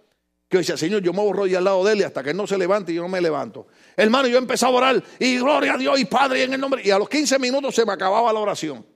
Que 0.48 0.60
decía, 0.60 0.78
Señor, 0.78 1.02
yo 1.02 1.12
me 1.12 1.24
borro 1.24 1.48
y 1.48 1.56
al 1.56 1.64
lado 1.64 1.84
de 1.84 1.94
él 1.94 2.02
y 2.02 2.04
hasta 2.04 2.22
que 2.22 2.30
él 2.30 2.38
no 2.38 2.46
se 2.46 2.56
levante 2.56 2.92
y 2.92 2.96
yo 2.98 3.02
no 3.02 3.10
me 3.10 3.20
levanto. 3.20 3.66
Hermano, 3.98 4.28
yo 4.28 4.38
empecé 4.38 4.64
a 4.64 4.70
orar 4.70 5.04
y 5.18 5.40
gloria 5.40 5.74
a 5.74 5.78
Dios 5.80 6.00
y 6.00 6.06
Padre 6.06 6.44
en 6.44 6.54
el 6.54 6.62
nombre. 6.62 6.84
Y 6.86 6.92
a 6.92 7.00
los 7.00 7.10
15 7.10 7.40
minutos 7.40 7.74
se 7.74 7.84
me 7.84 7.94
acababa 7.94 8.32
la 8.32 8.40
oración. 8.40 8.91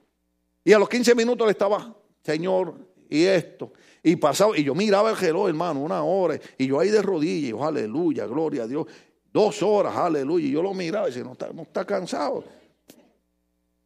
Y 0.66 0.74
a 0.74 0.80
los 0.80 0.90
15 0.90 1.14
minutos 1.14 1.46
le 1.46 1.52
estaba, 1.52 1.96
Señor, 2.24 2.74
y 3.08 3.24
esto. 3.24 3.72
Y 4.02 4.16
pasaba, 4.16 4.58
y 4.58 4.64
yo 4.64 4.74
miraba 4.74 5.12
el 5.12 5.18
reloj, 5.18 5.48
hermano, 5.48 5.80
una 5.80 6.04
hora. 6.04 6.40
Y 6.58 6.66
yo 6.66 6.80
ahí 6.80 6.90
de 6.90 7.04
rodillas, 7.04 7.62
aleluya, 7.62 8.26
gloria 8.26 8.64
a 8.64 8.68
Dios. 8.68 8.88
Dos 9.32 9.62
horas, 9.62 9.96
aleluya. 9.96 10.48
Y 10.48 10.52
yo 10.52 10.64
lo 10.64 10.74
miraba 10.74 11.06
y 11.06 11.12
decía, 11.12 11.24
no 11.24 11.34
está, 11.34 11.54
no 11.54 11.62
está 11.62 11.86
cansado. 11.86 12.44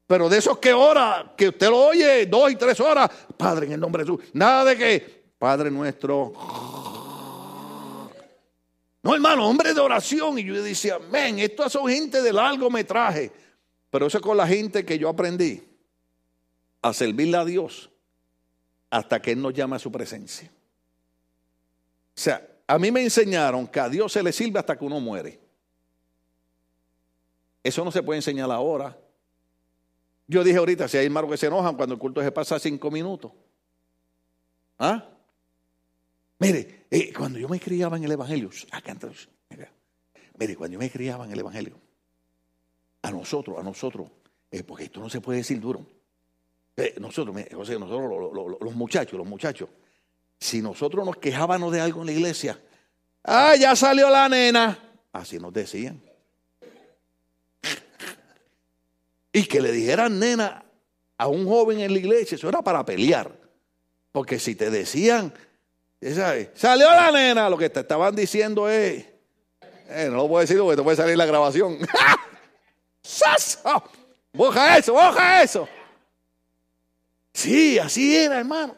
Pero 0.08 0.30
de 0.30 0.38
esos 0.38 0.58
que 0.58 0.72
horas, 0.72 1.26
que 1.36 1.50
usted 1.50 1.70
lo 1.70 1.88
oye, 1.88 2.26
dos 2.28 2.50
y 2.50 2.56
tres 2.56 2.80
horas, 2.80 3.10
Padre, 3.36 3.66
en 3.66 3.74
el 3.74 3.80
nombre 3.82 4.06
de 4.06 4.12
Jesús. 4.12 4.26
Nada 4.32 4.64
de 4.64 4.78
que, 4.78 5.24
Padre 5.38 5.70
nuestro. 5.70 6.32
No, 9.04 9.14
hermano, 9.14 9.50
hombre 9.50 9.74
de 9.74 9.82
oración. 9.82 10.40
Y 10.40 10.46
yo 10.46 10.64
decía, 10.64 10.98
men, 11.12 11.40
estos 11.40 11.74
son 11.74 11.90
gente 11.90 12.22
de 12.22 12.32
largo 12.32 12.70
metraje. 12.70 13.32
Pero 13.90 14.08
eso 14.08 14.18
es 14.18 14.24
con 14.24 14.38
la 14.38 14.48
gente 14.48 14.86
que 14.86 14.98
yo 14.98 15.10
aprendí 15.10 15.69
a 16.82 16.94
servirle 16.94 17.38
a 17.38 17.46
Dios 17.46 17.90
hasta 18.90 19.22
que 19.22 19.32
Él 19.32 19.42
nos 19.42 19.54
llama 19.54 19.76
a 19.76 19.80
su 19.80 19.92
presencia. 19.92 20.52
O 22.16 22.22
sea, 22.22 22.46
a 22.68 22.78
mí 22.78 22.92
me 22.92 23.02
enseñaron 23.02 23.68
que 23.68 23.80
a 23.80 23.90
Dios 23.90 24.12
se 24.12 24.24
le 24.24 24.32
sirve 24.32 24.60
hasta 24.60 24.78
que 24.78 24.86
uno 24.86 25.00
muere. 25.00 25.40
Eso 27.64 27.84
no 27.84 27.92
se 27.92 28.04
puede 28.04 28.20
enseñar 28.20 28.52
ahora. 28.52 28.98
Yo 30.28 30.44
dije 30.44 30.58
ahorita, 30.58 30.88
si 30.88 30.98
hay 30.98 31.06
hermanos 31.06 31.32
que 31.32 31.38
se 31.38 31.48
enojan 31.48 31.76
cuando 31.76 31.96
el 31.96 32.00
culto 32.00 32.22
se 32.22 32.32
pasa 32.32 32.60
cinco 32.60 32.92
minutos. 32.92 33.32
¿Ah? 34.78 35.10
Mire, 36.40 36.86
eh, 36.90 37.12
cuando 37.14 37.40
yo 37.40 37.50
me 37.50 37.60
criaba 37.60 37.98
en 37.98 38.04
el 38.04 38.12
Evangelio, 38.12 38.50
acá 38.72 38.96
mire, 40.38 40.56
cuando 40.56 40.74
yo 40.74 40.80
me 40.80 40.90
criaba 40.90 41.26
en 41.26 41.32
el 41.32 41.40
Evangelio, 41.40 41.80
a 43.02 43.12
nosotros, 43.12 43.58
a 43.58 43.64
nosotros, 43.64 44.10
eh, 44.52 44.64
porque 44.64 44.86
esto 44.86 45.00
no 45.00 45.10
se 45.10 45.20
puede 45.20 45.40
decir 45.40 45.60
duro. 45.60 45.86
Nosotros, 47.00 47.36
José, 47.54 47.78
nosotros 47.80 48.58
los 48.62 48.76
muchachos, 48.76 49.18
los 49.18 49.28
muchachos, 49.28 49.70
si 50.40 50.62
nosotros 50.62 51.06
nos 51.06 51.18
quejábamos 51.18 51.72
de 51.74 51.82
algo 51.82 52.02
en 52.02 52.08
la 52.08 52.12
iglesia, 52.14 52.60
ah, 53.24 53.56
ya 53.56 53.76
salió 53.76 54.10
la 54.10 54.30
nena, 54.30 54.78
así 55.12 55.38
nos 55.38 55.54
decían. 55.54 56.02
Y 59.32 59.44
que 59.46 59.62
le 59.62 59.72
dijeran 59.72 60.20
nena 60.20 60.64
a 61.18 61.28
un 61.28 61.46
joven 61.46 61.82
en 61.82 61.94
la 61.94 62.00
iglesia, 62.00 62.36
eso 62.36 62.50
era 62.50 62.62
para 62.62 62.86
pelear. 62.86 63.32
Porque 64.12 64.40
si 64.40 64.56
te 64.56 64.70
decían, 64.70 65.34
salió 66.56 66.90
la 66.90 67.12
nena, 67.12 67.50
lo 67.50 67.58
que 67.58 67.70
te 67.70 67.82
estaban 67.82 68.16
diciendo 68.16 68.70
es, 68.70 69.06
eh, 69.90 70.08
no 70.10 70.18
lo 70.18 70.28
puedo 70.28 70.42
decir 70.42 70.58
porque 70.60 70.78
te 70.78 70.84
puede 70.84 70.98
salir 70.98 71.18
la 71.18 71.26
grabación. 71.26 71.78
¡Saso! 73.04 73.84
¡Boja 74.34 74.78
eso, 74.78 74.94
boja 74.94 75.44
eso! 75.44 75.68
Sí, 77.34 77.80
así 77.80 78.16
era, 78.16 78.40
hermano. 78.40 78.76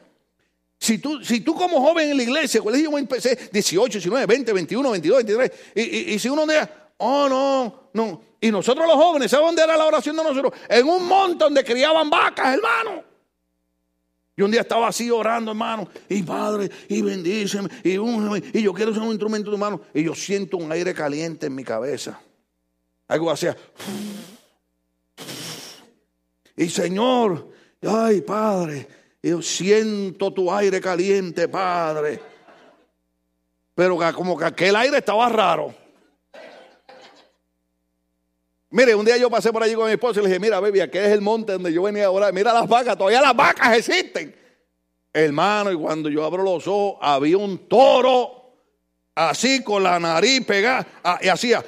Si 0.80 0.98
tú, 0.98 1.24
si 1.24 1.42
tú 1.42 1.54
como 1.54 1.80
joven 1.80 2.10
en 2.10 2.18
la 2.18 2.24
iglesia, 2.24 2.60
colegio 2.62 2.98
empecé 2.98 3.50
18, 3.52 4.00
19, 4.00 4.26
20, 4.26 4.54
21, 4.54 4.92
22, 4.92 5.18
23, 5.26 5.52
y, 5.76 5.82
y, 5.82 6.14
y 6.14 6.20
si 6.20 6.28
uno 6.28 6.46
dice, 6.46 6.68
oh 6.98 7.30
no, 7.30 7.90
no. 7.94 8.22
Y 8.42 8.50
nosotros 8.50 8.88
los 8.88 8.96
jóvenes, 8.96 9.30
¿sabes 9.30 9.46
dónde 9.46 9.62
era 9.62 9.78
la 9.78 9.86
oración 9.86 10.16
de 10.16 10.24
nosotros? 10.24 10.54
En 10.68 10.88
un 10.88 11.08
monte 11.08 11.44
donde 11.44 11.64
criaban 11.64 12.10
vacas, 12.10 12.56
hermano. 12.56 13.04
Y 14.36 14.42
un 14.42 14.50
día 14.50 14.62
estaba 14.62 14.88
así 14.88 15.12
orando, 15.12 15.52
hermano, 15.52 15.88
y 16.10 16.24
Padre, 16.24 16.72
y 16.90 17.04
bendíceme, 17.04 17.70
y 17.84 17.92
y 17.92 18.62
yo 18.64 18.74
quiero 18.74 18.92
ser 18.92 19.04
un 19.04 19.10
instrumento 19.10 19.52
de 19.52 19.58
mano. 19.58 19.82
Y 19.94 20.04
yo 20.04 20.16
siento 20.16 20.58
un 20.58 20.72
aire 20.72 20.96
caliente 20.96 21.46
en 21.46 21.54
mi 21.54 21.64
cabeza. 21.64 22.20
Algo 23.08 23.30
así. 23.30 23.48
Y 26.58 26.70
Señor, 26.70 27.50
Ay, 27.82 28.22
Padre, 28.22 28.88
yo 29.24 29.42
siento 29.42 30.32
tu 30.32 30.52
aire 30.52 30.80
caliente, 30.80 31.48
Padre. 31.48 32.20
Pero 33.74 33.98
como 34.14 34.38
que 34.38 34.46
aquel 34.46 34.76
aire 34.76 34.98
estaba 34.98 35.28
raro. 35.30 35.74
Mire, 38.70 38.96
un 38.96 39.06
día 39.06 39.18
yo 39.18 39.30
pasé 39.30 39.52
por 39.52 39.64
allí 39.64 39.74
con 39.74 39.88
mi 39.88 39.94
esposo 39.94 40.20
y 40.20 40.24
le 40.24 40.30
dije, 40.30 40.40
mira, 40.40 40.60
baby, 40.60 40.80
aquí 40.80 40.98
es 40.98 41.10
el 41.10 41.22
monte 41.22 41.54
donde 41.54 41.74
yo 41.74 41.84
venía 41.84 42.06
a 42.06 42.12
orar. 42.12 42.32
Mira 42.34 42.54
las 42.54 42.68
vacas, 42.68 42.98
todavía 42.98 43.22
las 43.22 43.36
vacas 43.36 43.78
existen. 43.78 44.34
Hermano, 45.12 45.72
y 45.72 45.76
cuando 45.76 46.08
yo 46.10 46.24
abro 46.24 46.42
los 46.44 46.66
ojos, 46.68 46.98
había 47.02 47.38
un 47.38 47.68
toro 47.68 48.54
así 49.14 49.62
con 49.62 49.84
la 49.84 50.00
nariz 50.00 50.46
pegada 50.46 50.88
ah, 51.04 51.20
y 51.22 51.28
hacía. 51.28 51.66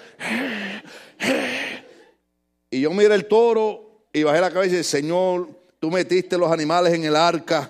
Y 2.69 2.81
yo 2.81 2.91
miré 2.91 3.15
el 3.15 3.27
toro 3.27 4.07
y 4.13 4.23
bajé 4.23 4.39
la 4.39 4.49
cabeza 4.49 4.75
y 4.75 4.77
dije, 4.77 4.83
Señor, 4.83 5.49
Tú 5.83 5.91
metiste 5.91 6.37
los 6.37 6.49
animales 6.49 6.93
en 6.93 7.03
el 7.03 7.13
arca. 7.13 7.69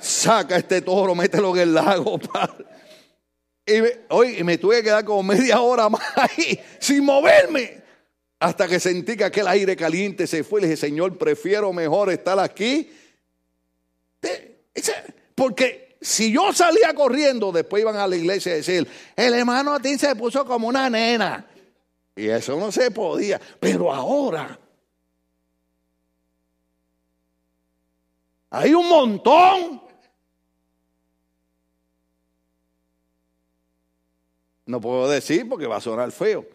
Saca 0.00 0.56
este 0.56 0.80
toro, 0.80 1.14
mételo 1.14 1.54
en 1.54 1.60
el 1.60 1.74
lago. 1.74 2.18
Y 3.66 3.82
me, 3.82 4.42
me 4.44 4.56
tuve 4.56 4.76
que 4.76 4.84
quedar 4.84 5.04
como 5.04 5.22
media 5.22 5.60
hora 5.60 5.90
más 5.90 6.02
ahí, 6.16 6.58
sin 6.78 7.04
moverme. 7.04 7.82
Hasta 8.38 8.66
que 8.66 8.80
sentí 8.80 9.18
que 9.18 9.24
aquel 9.24 9.46
aire 9.48 9.76
caliente 9.76 10.26
se 10.26 10.42
fue. 10.42 10.62
Le 10.62 10.68
dije, 10.68 10.78
Señor, 10.78 11.18
prefiero 11.18 11.74
mejor 11.74 12.10
estar 12.10 12.38
aquí. 12.38 12.90
Porque 15.34 15.98
si 16.00 16.32
yo 16.32 16.54
salía 16.54 16.94
corriendo, 16.94 17.52
después 17.52 17.82
iban 17.82 17.96
a 17.96 18.08
la 18.08 18.16
iglesia 18.16 18.52
a 18.52 18.56
decir, 18.56 18.88
el 19.14 19.34
hermano 19.34 19.74
a 19.74 19.80
ti 19.80 19.98
se 19.98 20.16
puso 20.16 20.46
como 20.46 20.68
una 20.68 20.88
nena. 20.88 21.46
Y 22.16 22.28
eso 22.28 22.58
no 22.58 22.72
se 22.72 22.90
podía. 22.90 23.38
Pero 23.60 23.92
ahora 23.92 24.58
hay 28.50 28.74
un 28.74 28.88
montón. 28.88 29.80
No 34.66 34.80
puedo 34.80 35.08
decir 35.08 35.48
porque 35.48 35.66
va 35.66 35.76
a 35.76 35.80
sonar 35.80 36.10
feo. 36.10 36.46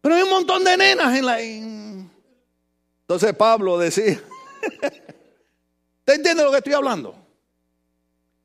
Pero 0.00 0.14
hay 0.14 0.22
un 0.22 0.30
montón 0.30 0.62
de 0.64 0.76
nenas 0.76 1.16
en 1.16 1.26
la... 1.26 1.40
Entonces 1.40 3.34
Pablo 3.34 3.78
decía, 3.78 4.22
¿te 6.04 6.14
entiende 6.14 6.44
lo 6.44 6.50
que 6.50 6.58
estoy 6.58 6.74
hablando? 6.74 7.14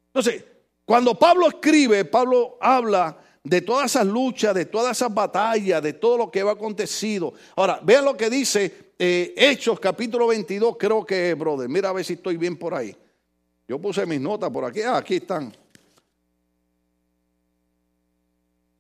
Entonces, 0.08 0.44
cuando 0.86 1.18
Pablo 1.18 1.48
escribe, 1.48 2.06
Pablo 2.06 2.58
habla 2.60 3.18
de 3.44 3.62
todas 3.62 3.92
esas 3.92 4.08
luchas, 4.08 4.56
de 4.56 4.66
todas 4.66 4.98
esas 4.98 5.14
batallas, 5.14 5.82
de 5.82 5.94
todo 5.94 6.18
lo 6.18 6.32
que 6.32 6.44
va 6.44 6.54
acontecido. 6.54 7.34
Ahora, 7.56 7.80
vean 7.84 8.06
lo 8.06 8.18
que 8.18 8.30
dice 8.30 8.85
eh, 8.98 9.34
Hechos 9.36 9.80
capítulo 9.80 10.28
22, 10.28 10.78
creo 10.78 11.06
que, 11.06 11.34
brother, 11.34 11.68
mira 11.68 11.90
a 11.90 11.94
ver 11.94 12.06
si 12.06 12.14
estoy 12.14 12.38
bien 12.38 12.58
por 12.58 12.74
ahí. 12.74 12.96
Yo 13.68 13.80
puse 13.80 14.06
mis 14.06 14.22
notas 14.22 14.50
por 14.52 14.64
aquí, 14.66 14.82
ah, 14.82 14.98
aquí 14.98 15.16
están. 15.16 15.56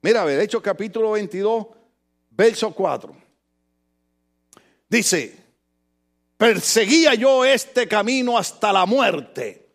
Mira, 0.01 0.22
a 0.22 0.26
ver, 0.26 0.39
Hechos 0.39 0.61
capítulo 0.61 1.11
22, 1.11 1.66
verso 2.30 2.72
4. 2.72 3.16
Dice, 4.88 5.36
perseguía 6.38 7.16
yo 7.16 7.43
este 7.43 7.88
camino 7.88 8.38
hasta 8.38 8.72
la 8.72 8.86
muerte, 8.86 9.68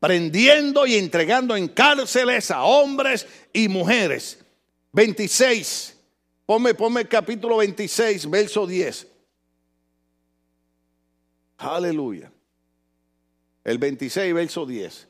prendiendo 0.00 0.86
y 0.86 0.94
entregando 0.94 1.54
en 1.54 1.68
cárceles 1.68 2.50
a 2.50 2.62
hombres 2.62 3.26
y 3.52 3.68
mujeres. 3.68 4.38
26, 4.92 5.96
ponme, 6.46 6.74
ponme 6.74 7.02
el 7.02 7.08
capítulo 7.08 7.58
26, 7.58 8.30
verso 8.30 8.66
10. 8.66 9.07
Aleluya. 11.58 12.32
El 13.64 13.78
26, 13.78 14.34
verso 14.34 14.64
10. 14.64 15.08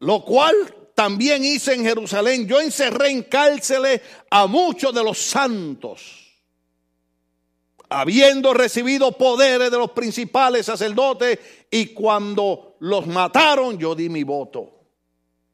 Lo 0.00 0.24
cual 0.24 0.54
también 0.94 1.44
hice 1.44 1.74
en 1.74 1.84
Jerusalén. 1.84 2.46
Yo 2.46 2.60
encerré 2.60 3.10
en 3.10 3.22
cárceles 3.24 4.00
a 4.30 4.46
muchos 4.46 4.94
de 4.94 5.04
los 5.04 5.18
santos 5.18 6.22
habiendo 7.92 8.54
recibido 8.54 9.12
poderes 9.12 9.70
de 9.70 9.78
los 9.78 9.90
principales 9.90 10.66
sacerdotes, 10.66 11.38
y 11.70 11.86
cuando 11.88 12.76
los 12.80 13.06
mataron, 13.06 13.78
yo 13.78 13.94
di 13.94 14.08
mi 14.08 14.22
voto. 14.22 14.80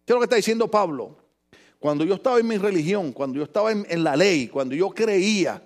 ¿Qué 0.05 0.13
es 0.13 0.15
lo 0.15 0.21
que 0.21 0.25
está 0.25 0.37
diciendo 0.37 0.71
Pablo? 0.71 1.17
Cuando 1.79 2.05
yo 2.05 2.15
estaba 2.15 2.39
en 2.39 2.47
mi 2.47 2.57
religión, 2.57 3.13
cuando 3.13 3.39
yo 3.39 3.45
estaba 3.45 3.73
en, 3.73 3.87
en 3.89 4.03
la 4.03 4.17
ley, 4.17 4.49
cuando 4.49 4.75
yo 4.75 4.91
creía 4.91 5.63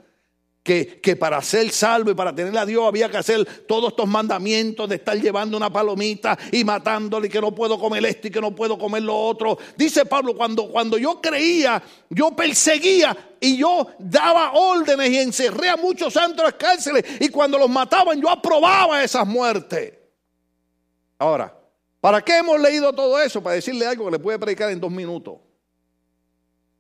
que, 0.63 1.17
para 1.19 1.43
ser 1.43 1.71
salvo 1.71 2.13
y 2.13 2.15
para 2.15 2.35
tener 2.35 2.57
a 2.57 2.65
Dios 2.65 2.85
había 2.87 3.11
que 3.11 3.17
hacer 3.17 3.45
todos 3.67 3.91
estos 3.91 4.07
mandamientos 4.07 4.89
de 4.89 4.97
estar 4.97 5.21
llevando 5.21 5.57
una 5.57 5.73
palomita 5.73 6.39
y 6.53 6.63
matándole 6.63 7.29
que 7.29 7.41
no 7.41 7.53
puedo 7.53 7.79
comer 7.79 8.05
esto 8.07 8.29
y 8.29 8.31
que 8.31 8.41
no 8.41 8.55
puedo 8.55 8.79
comer 8.79 9.03
lo 9.03 9.17
otro. 9.17 9.59
Dice 9.77 10.07
Pablo, 10.07 10.37
cuando, 10.37 10.69
cuando 10.69 10.99
yo 10.99 11.21
creía, 11.21 11.83
yo 12.11 12.31
perseguía 12.37 13.35
y 13.41 13.57
yo 13.57 13.89
daba 13.99 14.53
órdenes 14.53 15.11
y 15.11 15.19
encerré 15.19 15.69
a 15.69 15.77
muchos 15.77 16.13
santos 16.13 16.39
en 16.39 16.45
las 16.45 16.55
cárceles 16.55 17.05
y 17.21 17.29
cuando 17.29 17.59
los 17.59 17.69
mataban 17.69 18.21
yo 18.21 18.31
aprobaba 18.31 19.03
esas 19.03 19.27
muertes. 19.27 19.95
Ahora, 21.19 21.57
¿para 22.01 22.21
qué 22.23 22.39
hemos 22.39 22.61
leído 22.61 22.93
todo 22.93 23.21
eso? 23.21 23.43
Para 23.43 23.57
decirle 23.57 23.87
algo 23.87 24.05
que 24.05 24.13
le 24.13 24.19
puede 24.21 24.39
predicar 24.39 24.71
en 24.71 24.81
dos 24.81 24.93
minutos. 24.93 25.39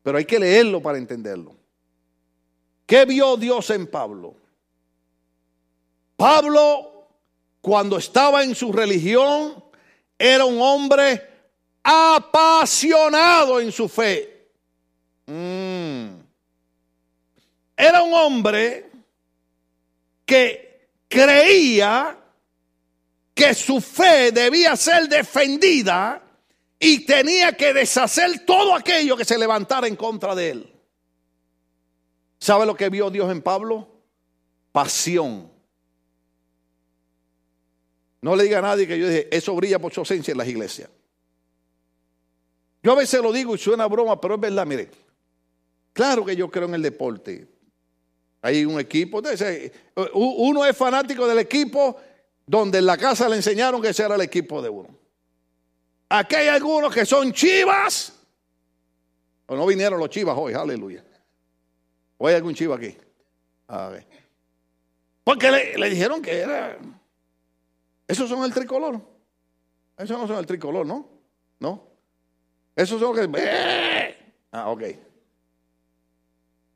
Pero 0.04 0.18
hay 0.18 0.24
que 0.24 0.38
leerlo 0.38 0.80
para 0.80 0.98
entenderlo. 0.98 1.61
¿Qué 2.92 3.06
vio 3.06 3.38
Dios 3.38 3.70
en 3.70 3.86
Pablo? 3.86 4.36
Pablo, 6.14 7.08
cuando 7.62 7.96
estaba 7.96 8.44
en 8.44 8.54
su 8.54 8.70
religión, 8.70 9.64
era 10.18 10.44
un 10.44 10.60
hombre 10.60 11.26
apasionado 11.82 13.60
en 13.60 13.72
su 13.72 13.88
fe. 13.88 14.50
Mm. 15.24 16.20
Era 17.78 18.02
un 18.02 18.12
hombre 18.12 18.90
que 20.26 20.90
creía 21.08 22.18
que 23.32 23.54
su 23.54 23.80
fe 23.80 24.32
debía 24.32 24.76
ser 24.76 25.08
defendida 25.08 26.22
y 26.78 27.06
tenía 27.06 27.56
que 27.56 27.72
deshacer 27.72 28.44
todo 28.44 28.74
aquello 28.74 29.16
que 29.16 29.24
se 29.24 29.38
levantara 29.38 29.86
en 29.86 29.96
contra 29.96 30.34
de 30.34 30.50
él. 30.50 30.71
¿Sabe 32.42 32.66
lo 32.66 32.74
que 32.74 32.88
vio 32.88 33.08
Dios 33.08 33.30
en 33.30 33.40
Pablo? 33.40 33.86
Pasión. 34.72 35.48
No 38.20 38.34
le 38.34 38.42
diga 38.42 38.58
a 38.58 38.62
nadie 38.62 38.84
que 38.84 38.98
yo 38.98 39.06
dije, 39.06 39.28
eso 39.30 39.54
brilla 39.54 39.78
por 39.78 39.92
su 39.92 40.00
ausencia 40.00 40.32
en 40.32 40.38
las 40.38 40.48
iglesias. 40.48 40.90
Yo 42.82 42.90
a 42.90 42.96
veces 42.96 43.22
lo 43.22 43.30
digo 43.32 43.54
y 43.54 43.58
suena 43.58 43.86
broma, 43.86 44.20
pero 44.20 44.34
es 44.34 44.40
verdad, 44.40 44.66
mire. 44.66 44.90
Claro 45.92 46.24
que 46.24 46.34
yo 46.34 46.50
creo 46.50 46.66
en 46.66 46.74
el 46.74 46.82
deporte. 46.82 47.46
Hay 48.40 48.64
un 48.64 48.80
equipo. 48.80 49.22
Uno 50.14 50.66
es 50.66 50.76
fanático 50.76 51.28
del 51.28 51.38
equipo 51.38 51.96
donde 52.44 52.78
en 52.78 52.86
la 52.86 52.98
casa 52.98 53.28
le 53.28 53.36
enseñaron 53.36 53.80
que 53.80 53.90
ese 53.90 54.02
era 54.02 54.16
el 54.16 54.20
equipo 54.20 54.60
de 54.60 54.68
uno. 54.68 54.88
Aquí 56.08 56.34
hay 56.34 56.48
algunos 56.48 56.92
que 56.92 57.06
son 57.06 57.32
chivas. 57.32 58.12
O 59.46 59.54
no 59.54 59.64
vinieron 59.64 60.00
los 60.00 60.10
chivas 60.10 60.36
hoy, 60.36 60.54
aleluya. 60.54 61.04
¿O 62.22 62.28
hay 62.28 62.36
algún 62.36 62.54
chivo 62.54 62.72
aquí? 62.72 62.96
A 63.66 63.88
ver. 63.88 64.06
Porque 65.24 65.50
le, 65.50 65.90
dijeron 65.90 66.22
que 66.22 66.38
era. 66.38 66.78
Esos 68.06 68.28
son 68.28 68.44
el 68.44 68.54
tricolor. 68.54 69.00
Esos 69.98 70.16
no 70.16 70.28
son 70.28 70.38
el 70.38 70.46
tricolor, 70.46 70.86
¿no? 70.86 71.08
¿No? 71.58 71.84
Esos 72.76 73.00
son 73.00 73.16
los 73.16 73.26
que. 73.26 74.16
Ah, 74.52 74.70
ok. 74.70 74.82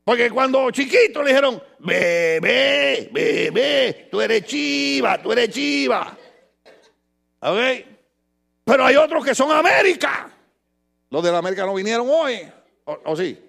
Porque 0.03 0.29
cuando 0.31 0.69
chiquitos 0.71 1.23
le 1.23 1.29
dijeron, 1.29 1.63
bebé, 1.79 3.09
bebé, 3.09 4.09
tú 4.11 4.19
eres 4.19 4.43
chiva, 4.43 5.21
tú 5.21 5.31
eres 5.31 5.49
chiva. 5.49 6.17
¿Ok? 7.39 7.59
Pero 8.65 8.85
hay 8.85 8.97
otros 8.97 9.23
que 9.23 9.33
son 9.33 9.49
América. 9.53 10.29
Los 11.09 11.23
de 11.23 11.31
la 11.31 11.37
América 11.37 11.65
no 11.65 11.73
vinieron 11.73 12.05
hoy. 12.09 12.51
¿O, 12.83 12.99
o 13.05 13.15
sí? 13.15 13.41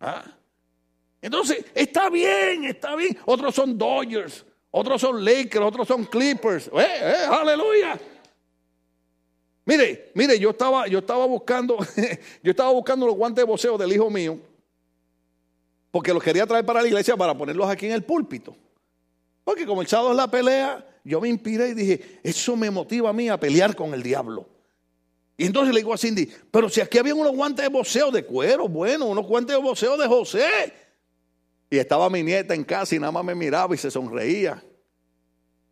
¿Ah? 0.00 0.24
Entonces, 1.26 1.64
está 1.74 2.08
bien, 2.08 2.66
está 2.66 2.94
bien. 2.94 3.18
Otros 3.24 3.52
son 3.52 3.76
Dodgers, 3.76 4.44
otros 4.70 5.00
son 5.00 5.24
Lakers, 5.24 5.64
otros 5.64 5.88
son 5.88 6.04
Clippers. 6.04 6.68
¡Eh, 6.68 6.86
eh, 7.00 7.26
aleluya! 7.28 7.98
Mire, 9.64 10.12
mire, 10.14 10.38
yo 10.38 10.50
estaba, 10.50 10.86
yo 10.86 11.00
estaba 11.00 11.26
buscando, 11.26 11.78
yo 12.44 12.50
estaba 12.52 12.70
buscando 12.70 13.08
los 13.08 13.16
guantes 13.16 13.44
de 13.44 13.50
voceo 13.50 13.76
del 13.76 13.92
hijo 13.92 14.08
mío, 14.08 14.38
porque 15.90 16.14
los 16.14 16.22
quería 16.22 16.46
traer 16.46 16.64
para 16.64 16.80
la 16.80 16.86
iglesia 16.86 17.16
para 17.16 17.36
ponerlos 17.36 17.68
aquí 17.68 17.86
en 17.86 17.92
el 17.92 18.04
púlpito. 18.04 18.56
Porque 19.42 19.66
como 19.66 19.80
el 19.80 19.88
es 19.88 19.92
la 19.92 20.30
pelea, 20.30 20.86
yo 21.02 21.20
me 21.20 21.28
inspiré 21.28 21.70
y 21.70 21.74
dije, 21.74 22.20
eso 22.22 22.54
me 22.54 22.70
motiva 22.70 23.10
a 23.10 23.12
mí 23.12 23.28
a 23.28 23.40
pelear 23.40 23.74
con 23.74 23.92
el 23.94 24.02
diablo. 24.04 24.46
Y 25.36 25.44
entonces 25.46 25.74
le 25.74 25.80
digo 25.80 25.92
a 25.92 25.98
Cindy, 25.98 26.30
pero 26.52 26.68
si 26.68 26.80
aquí 26.80 26.98
había 26.98 27.16
unos 27.16 27.34
guantes 27.34 27.64
de 27.64 27.68
voceo 27.68 28.12
de 28.12 28.24
cuero, 28.24 28.68
bueno, 28.68 29.06
unos 29.06 29.26
guantes 29.26 29.56
de 29.56 29.60
voceo 29.60 29.96
de 29.96 30.06
José. 30.06 30.85
Y 31.68 31.78
estaba 31.78 32.08
mi 32.08 32.22
nieta 32.22 32.54
en 32.54 32.64
casa 32.64 32.94
y 32.94 32.98
nada 32.98 33.12
más 33.12 33.24
me 33.24 33.34
miraba 33.34 33.74
y 33.74 33.78
se 33.78 33.90
sonreía. 33.90 34.62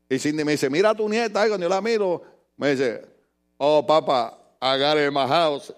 Y 0.09 0.18
Cindy 0.18 0.45
me 0.45 0.53
dice, 0.53 0.68
mira 0.68 0.90
a 0.90 0.95
tu 0.95 1.09
nieta. 1.09 1.45
Y 1.45 1.49
cuando 1.49 1.66
yo 1.66 1.70
la 1.70 1.80
miro, 1.80 2.22
me 2.57 2.70
dice, 2.70 3.05
oh 3.57 3.86
papá, 3.86 4.38
in 4.62 5.14
my 5.14 5.26
house. 5.26 5.72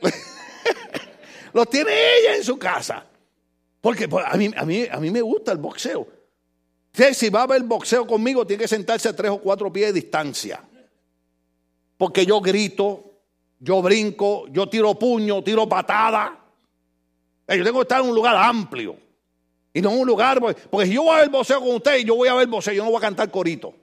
Los 1.52 1.68
tiene 1.68 1.90
ella 1.92 2.36
en 2.36 2.44
su 2.44 2.58
casa. 2.58 3.06
Porque 3.80 4.08
pues, 4.08 4.24
a 4.26 4.36
mí, 4.36 4.50
a, 4.56 4.64
mí, 4.64 4.86
a 4.90 4.98
mí 4.98 5.10
me 5.10 5.20
gusta 5.20 5.52
el 5.52 5.58
boxeo. 5.58 6.06
Si 7.14 7.30
va 7.30 7.42
a 7.42 7.46
ver 7.46 7.62
boxeo 7.62 8.06
conmigo, 8.06 8.46
tiene 8.46 8.62
que 8.62 8.68
sentarse 8.68 9.08
a 9.08 9.16
tres 9.16 9.30
o 9.30 9.38
cuatro 9.38 9.72
pies 9.72 9.88
de 9.88 10.00
distancia. 10.00 10.62
Porque 11.96 12.26
yo 12.26 12.40
grito, 12.40 13.12
yo 13.58 13.80
brinco, 13.80 14.46
yo 14.48 14.68
tiro 14.68 14.94
puño, 14.98 15.42
tiro 15.42 15.68
patada. 15.68 16.38
Yo 17.48 17.64
tengo 17.64 17.78
que 17.78 17.82
estar 17.82 18.00
en 18.00 18.08
un 18.08 18.14
lugar 18.14 18.36
amplio. 18.36 18.96
Y 19.74 19.80
no 19.80 19.90
en 19.90 20.00
un 20.00 20.06
lugar, 20.06 20.40
porque 20.70 20.86
si 20.86 20.94
yo 20.94 21.02
voy 21.02 21.16
a 21.16 21.20
ver 21.20 21.30
voceo 21.30 21.60
con 21.60 21.76
usted 21.76 21.98
yo 21.98 22.14
voy 22.14 22.28
a 22.28 22.34
ver 22.34 22.46
voceo, 22.46 22.74
yo 22.74 22.84
no 22.84 22.90
voy 22.90 22.98
a 22.98 23.00
cantar 23.00 23.30
corito. 23.30 23.74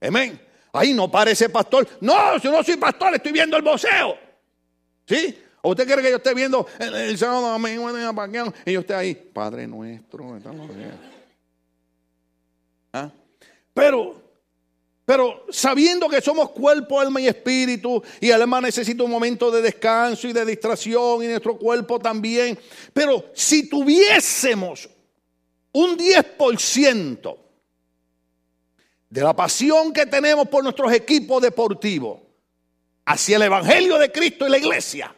Amén. 0.00 0.40
Ahí 0.72 0.92
no 0.92 1.10
parece 1.10 1.48
pastor. 1.48 1.86
No, 2.00 2.38
yo 2.38 2.50
no 2.50 2.62
soy 2.62 2.76
pastor, 2.76 3.14
estoy 3.14 3.32
viendo 3.32 3.56
el 3.56 3.62
voceo. 3.62 4.16
¿Sí? 5.06 5.38
¿O 5.62 5.70
usted 5.70 5.86
quiere 5.86 6.02
que 6.02 6.10
yo 6.10 6.16
esté 6.16 6.34
viendo 6.34 6.66
el, 6.78 6.94
el 6.94 7.18
sábado 7.18 7.58
y 8.66 8.72
yo 8.72 8.80
esté 8.80 8.94
ahí? 8.94 9.14
Padre 9.14 9.66
nuestro. 9.66 10.38
¿Ah? 12.92 13.10
Pero 13.72 14.23
Pero 15.04 15.44
sabiendo 15.50 16.08
que 16.08 16.22
somos 16.22 16.50
cuerpo, 16.50 16.98
alma 16.98 17.20
y 17.20 17.28
espíritu, 17.28 18.02
y 18.20 18.30
el 18.30 18.40
alma 18.40 18.60
necesita 18.60 19.04
un 19.04 19.10
momento 19.10 19.50
de 19.50 19.60
descanso 19.60 20.26
y 20.26 20.32
de 20.32 20.46
distracción, 20.46 21.22
y 21.22 21.26
nuestro 21.26 21.58
cuerpo 21.58 21.98
también. 21.98 22.58
Pero 22.92 23.26
si 23.34 23.68
tuviésemos 23.68 24.88
un 25.72 25.98
10% 25.98 27.36
de 29.10 29.20
la 29.20 29.36
pasión 29.36 29.92
que 29.92 30.06
tenemos 30.06 30.48
por 30.48 30.62
nuestros 30.62 30.90
equipos 30.92 31.42
deportivos 31.42 32.20
hacia 33.04 33.36
el 33.36 33.42
Evangelio 33.42 33.98
de 33.98 34.10
Cristo 34.10 34.46
y 34.46 34.50
la 34.50 34.58
iglesia, 34.58 35.14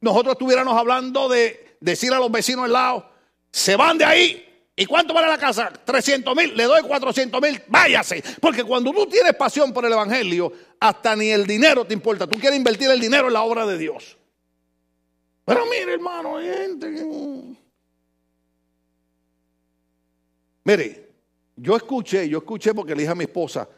nosotros 0.00 0.32
estuviéramos 0.32 0.76
hablando 0.76 1.28
de 1.28 1.76
decir 1.78 2.12
a 2.12 2.18
los 2.18 2.32
vecinos 2.32 2.64
al 2.64 2.72
lado, 2.72 3.08
se 3.52 3.76
van 3.76 3.96
de 3.96 4.04
ahí. 4.04 4.51
¿Y 4.82 4.86
cuánto 4.86 5.14
vale 5.14 5.28
la 5.28 5.38
casa? 5.38 5.72
300 5.72 6.34
mil, 6.34 6.56
le 6.56 6.64
doy 6.64 6.82
400 6.82 7.40
mil, 7.40 7.62
váyase. 7.68 8.20
Porque 8.40 8.64
cuando 8.64 8.90
tú 8.90 9.06
tienes 9.06 9.32
pasión 9.34 9.72
por 9.72 9.86
el 9.86 9.92
Evangelio, 9.92 10.52
hasta 10.80 11.14
ni 11.14 11.28
el 11.28 11.46
dinero 11.46 11.84
te 11.84 11.94
importa. 11.94 12.26
Tú 12.26 12.36
quieres 12.36 12.58
invertir 12.58 12.90
el 12.90 12.98
dinero 12.98 13.28
en 13.28 13.34
la 13.34 13.42
obra 13.42 13.64
de 13.64 13.78
Dios. 13.78 14.18
Pero 15.44 15.66
mire, 15.66 15.92
hermano, 15.92 16.40
gente. 16.40 17.56
Mire, 20.64 21.10
yo 21.54 21.76
escuché, 21.76 22.28
yo 22.28 22.38
escuché 22.38 22.74
porque 22.74 22.96
le 22.96 23.02
dije 23.02 23.12
a 23.12 23.14
mi 23.14 23.22
esposa, 23.22 23.68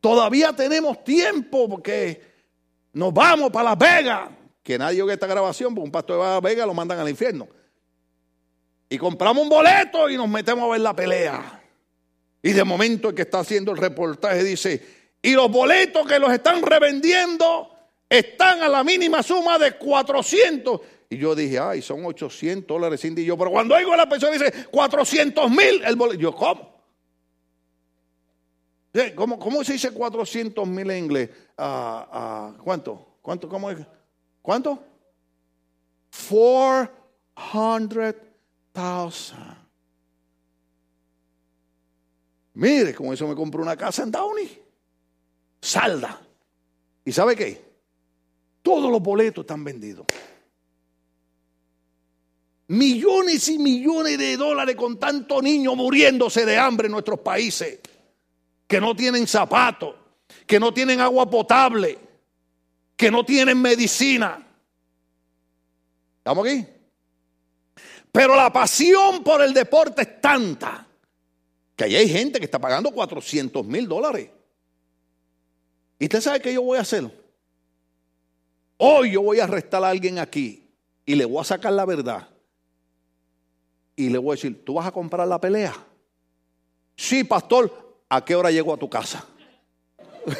todavía 0.00 0.54
tenemos 0.54 1.04
tiempo 1.04 1.68
porque 1.68 2.22
nos 2.94 3.12
vamos 3.12 3.50
para 3.50 3.68
Las 3.68 3.78
Vegas 3.78 4.30
que 4.62 4.78
nadie 4.78 5.02
oiga 5.02 5.12
esta 5.12 5.26
grabación, 5.26 5.74
porque 5.74 5.84
un 5.88 5.92
pastor 5.92 6.42
de 6.42 6.48
Vega 6.48 6.64
lo 6.64 6.72
mandan 6.72 7.00
al 7.00 7.08
infierno. 7.10 7.48
Y 8.92 8.98
compramos 8.98 9.44
un 9.44 9.48
boleto 9.48 10.10
y 10.10 10.18
nos 10.18 10.28
metemos 10.28 10.64
a 10.64 10.72
ver 10.72 10.82
la 10.82 10.94
pelea. 10.94 11.62
Y 12.42 12.52
de 12.52 12.62
momento 12.62 13.08
el 13.08 13.14
que 13.14 13.22
está 13.22 13.38
haciendo 13.38 13.72
el 13.72 13.78
reportaje 13.78 14.44
dice, 14.44 14.86
y 15.22 15.32
los 15.32 15.50
boletos 15.50 16.06
que 16.06 16.18
los 16.18 16.30
están 16.30 16.60
revendiendo 16.60 17.74
están 18.06 18.60
a 18.60 18.68
la 18.68 18.84
mínima 18.84 19.22
suma 19.22 19.58
de 19.58 19.78
400. 19.78 20.78
Y 21.08 21.16
yo 21.16 21.34
dije, 21.34 21.58
ay, 21.58 21.80
son 21.80 22.04
800 22.04 22.66
dólares 22.66 23.00
sin 23.00 23.16
yo. 23.16 23.38
Pero 23.38 23.50
cuando 23.50 23.74
oigo 23.74 23.94
a 23.94 23.96
la 23.96 24.06
persona 24.06 24.32
dice 24.32 24.66
400 24.70 25.50
mil 25.50 25.82
el 25.86 25.96
boleto, 25.96 26.20
yo, 26.20 26.34
¿cómo? 26.34 26.84
¿Cómo, 29.14 29.38
¿Cómo, 29.38 29.64
se 29.64 29.72
dice 29.72 29.90
400 29.90 30.68
mil 30.68 30.90
en 30.90 31.04
inglés? 31.04 31.30
Ah, 31.56 32.52
¿Cuánto? 32.62 33.16
¿Cuánto? 33.22 33.48
¿Cómo 33.48 33.70
es? 33.70 33.78
¿Cuánto? 34.42 34.84
400,000. 38.72 39.56
Mire, 42.54 42.94
con 42.94 43.12
eso 43.12 43.26
me 43.26 43.34
compré 43.34 43.60
una 43.60 43.76
casa 43.76 44.02
en 44.02 44.10
Downey. 44.10 44.62
Salda. 45.60 46.20
¿Y 47.04 47.12
sabe 47.12 47.36
qué? 47.36 47.64
Todos 48.62 48.90
los 48.90 49.02
boletos 49.02 49.42
están 49.42 49.64
vendidos. 49.64 50.06
Millones 52.68 53.48
y 53.48 53.58
millones 53.58 54.18
de 54.18 54.36
dólares 54.36 54.76
con 54.76 54.98
tantos 54.98 55.42
niños 55.42 55.76
muriéndose 55.76 56.46
de 56.46 56.58
hambre 56.58 56.86
en 56.86 56.92
nuestros 56.92 57.20
países. 57.20 57.80
Que 58.66 58.80
no 58.80 58.96
tienen 58.96 59.26
zapatos, 59.26 59.94
que 60.46 60.58
no 60.58 60.72
tienen 60.72 61.00
agua 61.00 61.28
potable 61.28 61.98
que 63.02 63.10
no 63.10 63.24
tienen 63.24 63.60
medicina. 63.60 64.46
¿Estamos 66.18 66.46
aquí? 66.46 66.64
Pero 68.12 68.36
la 68.36 68.52
pasión 68.52 69.24
por 69.24 69.40
el 69.40 69.54
deporte 69.54 70.02
es 70.02 70.20
tanta 70.20 70.86
que 71.74 71.84
ahí 71.84 71.96
hay 71.96 72.08
gente 72.08 72.38
que 72.38 72.44
está 72.44 72.58
pagando 72.58 72.90
400 72.90 73.64
mil 73.64 73.88
dólares. 73.88 74.28
¿Y 75.98 76.04
usted 76.04 76.20
sabe 76.20 76.40
qué 76.40 76.52
yo 76.52 76.62
voy 76.62 76.76
a 76.76 76.82
hacer? 76.82 77.10
Hoy 78.76 79.12
yo 79.12 79.22
voy 79.22 79.40
a 79.40 79.44
arrestar 79.44 79.82
a 79.82 79.88
alguien 79.88 80.18
aquí 80.18 80.70
y 81.06 81.14
le 81.14 81.24
voy 81.24 81.40
a 81.40 81.44
sacar 81.44 81.72
la 81.72 81.86
verdad. 81.86 82.28
Y 83.96 84.10
le 84.10 84.18
voy 84.18 84.32
a 84.32 84.36
decir, 84.36 84.62
¿tú 84.64 84.74
vas 84.74 84.86
a 84.86 84.92
comprar 84.92 85.26
la 85.26 85.40
pelea? 85.40 85.74
Sí, 86.96 87.24
pastor, 87.24 88.02
¿a 88.08 88.24
qué 88.24 88.34
hora 88.34 88.50
llego 88.50 88.74
a 88.74 88.76
tu 88.76 88.90
casa? 88.90 89.26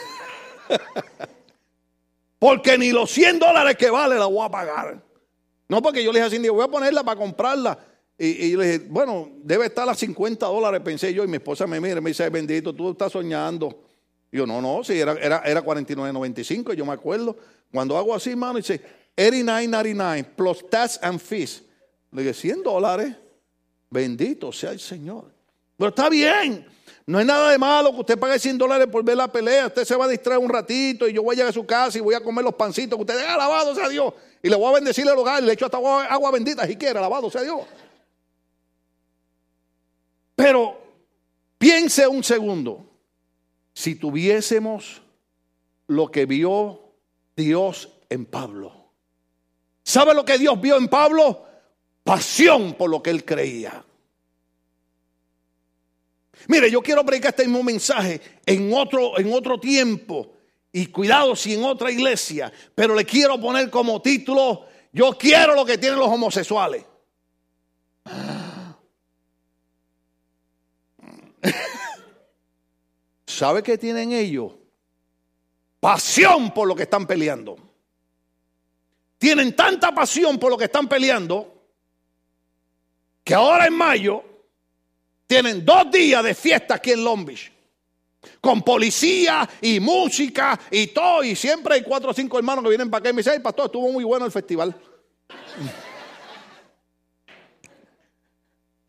Porque 2.39 2.77
ni 2.77 2.91
los 2.91 3.11
100 3.11 3.39
dólares 3.39 3.77
que 3.77 3.89
vale 3.89 4.17
la 4.17 4.27
voy 4.27 4.45
a 4.45 4.51
pagar. 4.51 5.12
No, 5.73 5.81
porque 5.81 6.05
yo 6.05 6.13
le 6.13 6.19
dije 6.19 6.27
a 6.27 6.31
Cindy, 6.31 6.51
voy 6.51 6.63
a 6.63 6.69
ponerla 6.69 7.03
para 7.03 7.19
comprarla. 7.19 7.79
Y, 8.19 8.55
le 8.57 8.67
dije, 8.67 8.87
bueno, 8.91 9.31
debe 9.43 9.65
estar 9.65 9.89
a 9.89 9.95
50 9.95 10.45
dólares, 10.45 10.83
pensé 10.85 11.15
yo. 11.15 11.25
Y 11.25 11.27
mi 11.27 11.37
esposa 11.37 11.67
me 11.67 11.81
mira 11.81 11.97
y 11.97 12.03
me 12.03 12.11
dice, 12.11 12.29
bendito, 12.29 12.75
tú 12.75 12.91
estás 12.91 13.11
soñando. 13.11 13.83
Y 14.31 14.37
yo, 14.37 14.47
no, 14.47 14.61
no, 14.61 14.85
sí, 14.85 15.01
era, 15.01 15.15
era, 15.15 15.39
era 15.47 15.65
49.95, 15.65 16.75
yo 16.75 16.85
me 16.85 16.93
acuerdo. 16.93 17.39
Cuando 17.73 17.97
hago 17.97 18.15
así, 18.15 18.37
mano, 18.37 18.59
dice, 18.59 18.83
89.99 19.17 20.27
plus 20.37 20.69
tax 20.69 20.99
and 21.01 21.19
fees. 21.19 21.63
Le 22.11 22.21
dije, 22.21 22.35
100 22.35 22.63
dólares. 22.63 23.17
Bendito 23.89 24.53
sea 24.53 24.73
el 24.73 24.81
Señor. 24.81 25.25
Pero 25.79 25.89
está 25.89 26.11
bien. 26.11 26.67
No 27.07 27.17
hay 27.17 27.25
nada 27.25 27.51
de 27.51 27.57
malo 27.57 27.93
que 27.93 28.01
usted 28.01 28.19
pague 28.19 28.39
100 28.39 28.59
dólares 28.59 28.89
por 28.93 29.03
ver 29.03 29.17
la 29.17 29.33
pelea. 29.33 29.69
Usted 29.69 29.87
se 29.87 29.97
va 29.97 30.05
a 30.05 30.09
distraer 30.09 30.39
un 30.39 30.51
ratito 30.51 31.09
y 31.09 31.15
yo 31.15 31.23
voy 31.23 31.33
a 31.33 31.37
llegar 31.37 31.49
a 31.49 31.55
su 31.55 31.65
casa 31.65 31.97
y 31.97 32.03
voy 32.03 32.15
a 32.15 32.21
comer 32.21 32.45
los 32.45 32.55
pancitos 32.55 32.99
que 32.99 33.01
usted 33.01 33.17
diga, 33.17 33.33
alabado 33.33 33.75
sea 33.75 33.89
Dios. 33.89 34.13
Y 34.43 34.49
le 34.49 34.57
voy 34.57 34.67
a 34.71 34.75
bendecir 34.75 35.07
el 35.07 35.17
hogar, 35.17 35.43
le 35.43 35.53
echo 35.53 35.67
hasta 35.67 35.77
agua, 35.77 36.31
bendita 36.33 36.67
si 36.67 36.77
quiere, 36.77 36.99
alabado 36.99 37.31
sea 37.31 37.43
Dios. 37.43 37.61
Pero 40.35 40.81
piense 41.59 42.09
un 42.09 42.25
segundo, 42.25 42.85
si 43.73 43.95
tuviésemos 43.95 45.03
lo 45.87 46.11
que 46.11 46.27
vio 46.27 46.81
Dios 47.37 47.91
en 48.09 48.27
Pablo. 48.27 48.91
¿Sabe 49.85 50.15
lo 50.15 50.25
que 50.25 50.39
Dios 50.39 50.61
vio 50.61 50.77
en 50.77 50.89
Pablo? 50.89 51.47
Pasión 52.03 52.75
por 52.75 52.91
lo 52.91 53.01
que 53.03 53.11
él 53.11 53.25
creía. 53.25 53.85
Mire, 56.49 56.71
yo 56.71 56.83
quiero 56.83 57.05
predicar 57.05 57.31
este 57.31 57.45
mismo 57.45 57.63
mensaje 57.63 58.21
en 58.45 58.73
otro, 58.75 59.19
en 59.19 59.33
otro 59.33 59.61
tiempo. 59.61 60.33
Y 60.73 60.87
cuidado 60.87 61.37
si 61.37 61.55
en 61.55 61.65
otra 61.65 61.91
iglesia. 61.91 62.53
Pero 62.75 62.95
le 62.95 63.05
quiero 63.05 63.39
poner 63.41 63.71
como 63.71 64.01
título, 64.01 64.67
yo 64.93 65.17
quiero 65.19 65.55
lo 65.55 65.65
que 65.65 65.79
tienen 65.79 65.99
los 65.99 66.09
homosexuales. 66.09 66.85
¿Sabe 73.27 73.63
qué 73.63 73.77
tienen 73.77 74.13
ellos? 74.13 74.53
Pasión 75.79 76.55
por 76.55 76.67
lo 76.67 76.75
que 76.75 76.85
están 76.85 77.07
peleando. 77.07 77.59
Tienen 79.19 79.55
tanta 79.55 79.95
pasión 79.95 80.39
por 80.39 80.51
lo 80.51 80.59
que 80.59 80.65
están 80.65 80.89
peleando 80.89 81.53
que 83.23 83.35
ahora 83.35 83.67
en 83.67 83.75
mayo 83.75 84.25
tienen 85.27 85.65
dos 85.65 85.91
días 85.91 86.25
de 86.25 86.35
fiesta 86.35 86.75
aquí 86.75 86.93
en 86.93 87.05
Long 87.05 87.25
Beach. 87.25 87.52
Con 88.41 88.63
policía 88.63 89.49
y 89.61 89.81
música 89.81 90.59
y 90.71 90.89
todo. 90.89 91.25
Y 91.25 91.37
siempre 91.37 91.75
hay 91.75 91.83
cuatro 91.83 92.11
o 92.11 92.15
cinco 92.15 92.39
hermanos 92.39 92.63
que 92.63 92.71
vienen 92.71 92.91
para 92.91 93.01
acá 93.01 93.11
y 93.11 93.13
me 93.13 93.23
dicen, 93.23 93.43
pastor, 93.43 93.67
estuvo 93.67 93.91
muy 93.91 94.05
bueno 94.05 94.25
el 94.27 94.33
festival. 94.33 94.75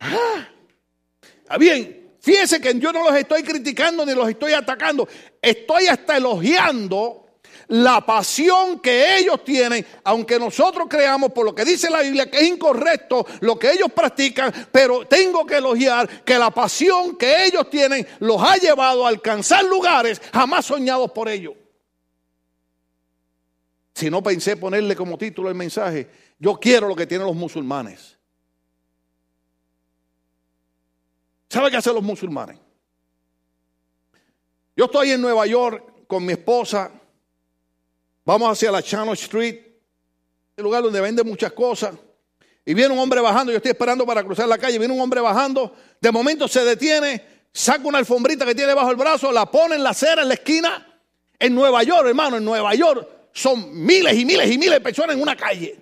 ah, 0.00 1.58
bien, 1.58 2.14
fíjense 2.20 2.60
que 2.60 2.78
yo 2.78 2.92
no 2.92 3.04
los 3.04 3.14
estoy 3.16 3.42
criticando 3.42 4.06
ni 4.06 4.14
los 4.14 4.28
estoy 4.28 4.52
atacando. 4.52 5.08
Estoy 5.40 5.86
hasta 5.86 6.16
elogiando 6.16 7.23
la 7.68 8.04
pasión 8.04 8.80
que 8.80 9.16
ellos 9.18 9.44
tienen, 9.44 9.86
aunque 10.04 10.38
nosotros 10.38 10.86
creamos 10.88 11.32
por 11.32 11.44
lo 11.44 11.54
que 11.54 11.64
dice 11.64 11.90
la 11.90 12.02
Biblia 12.02 12.30
que 12.30 12.38
es 12.38 12.48
incorrecto 12.48 13.26
lo 13.40 13.58
que 13.58 13.72
ellos 13.72 13.92
practican, 13.92 14.52
pero 14.70 15.06
tengo 15.06 15.46
que 15.46 15.56
elogiar 15.56 16.24
que 16.24 16.38
la 16.38 16.50
pasión 16.50 17.16
que 17.16 17.46
ellos 17.46 17.68
tienen 17.70 18.06
los 18.20 18.42
ha 18.42 18.56
llevado 18.56 19.04
a 19.04 19.08
alcanzar 19.08 19.64
lugares 19.64 20.20
jamás 20.32 20.66
soñados 20.66 21.10
por 21.12 21.28
ellos. 21.28 21.54
Si 23.94 24.10
no 24.10 24.22
pensé 24.22 24.56
ponerle 24.56 24.96
como 24.96 25.16
título 25.16 25.48
el 25.48 25.54
mensaje, 25.54 26.08
yo 26.38 26.58
quiero 26.58 26.88
lo 26.88 26.96
que 26.96 27.06
tienen 27.06 27.26
los 27.26 27.36
musulmanes. 27.36 28.18
¿Sabe 31.48 31.70
qué 31.70 31.76
hacen 31.76 31.94
los 31.94 32.02
musulmanes? 32.02 32.58
Yo 34.76 34.86
estoy 34.86 35.12
en 35.12 35.20
Nueva 35.20 35.46
York 35.46 36.06
con 36.08 36.26
mi 36.26 36.32
esposa 36.32 36.90
Vamos 38.24 38.50
hacia 38.50 38.72
la 38.72 38.82
Channel 38.82 39.14
Street, 39.14 39.60
el 40.56 40.64
lugar 40.64 40.82
donde 40.82 41.00
vende 41.00 41.22
muchas 41.22 41.52
cosas. 41.52 41.94
Y 42.64 42.72
viene 42.72 42.94
un 42.94 42.98
hombre 42.98 43.20
bajando, 43.20 43.52
yo 43.52 43.58
estoy 43.58 43.72
esperando 43.72 44.06
para 44.06 44.24
cruzar 44.24 44.48
la 44.48 44.56
calle, 44.56 44.78
viene 44.78 44.94
un 44.94 45.00
hombre 45.00 45.20
bajando, 45.20 45.74
de 46.00 46.10
momento 46.10 46.48
se 46.48 46.64
detiene, 46.64 47.22
saca 47.52 47.86
una 47.86 47.98
alfombrita 47.98 48.46
que 48.46 48.54
tiene 48.54 48.72
bajo 48.72 48.90
el 48.90 48.96
brazo, 48.96 49.30
la 49.30 49.50
pone 49.50 49.74
en 49.76 49.82
la 49.82 49.90
acera, 49.90 50.22
en 50.22 50.28
la 50.28 50.34
esquina. 50.34 50.90
En 51.38 51.54
Nueva 51.54 51.82
York, 51.82 52.06
hermano, 52.06 52.38
en 52.38 52.44
Nueva 52.44 52.74
York 52.74 53.06
son 53.32 53.84
miles 53.84 54.14
y 54.14 54.24
miles 54.24 54.50
y 54.50 54.56
miles 54.56 54.74
de 54.74 54.80
personas 54.80 55.16
en 55.16 55.22
una 55.22 55.36
calle. 55.36 55.76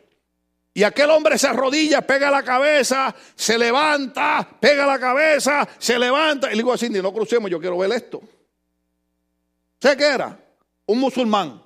Y 0.74 0.82
aquel 0.82 1.10
hombre 1.10 1.38
se 1.38 1.46
arrodilla, 1.46 2.00
pega 2.00 2.30
la 2.30 2.42
cabeza, 2.42 3.14
se 3.36 3.58
levanta, 3.58 4.48
pega 4.58 4.86
la 4.86 4.98
cabeza, 4.98 5.68
se 5.78 5.98
levanta. 5.98 6.48
Y 6.48 6.52
le 6.52 6.56
digo 6.56 6.72
a 6.72 6.78
Cindy, 6.78 7.02
no 7.02 7.12
crucemos, 7.12 7.50
yo 7.50 7.60
quiero 7.60 7.76
ver 7.76 7.92
esto. 7.92 8.22
¿Sé 9.78 9.96
qué 9.96 10.06
era? 10.06 10.38
Un 10.86 10.98
musulmán 10.98 11.62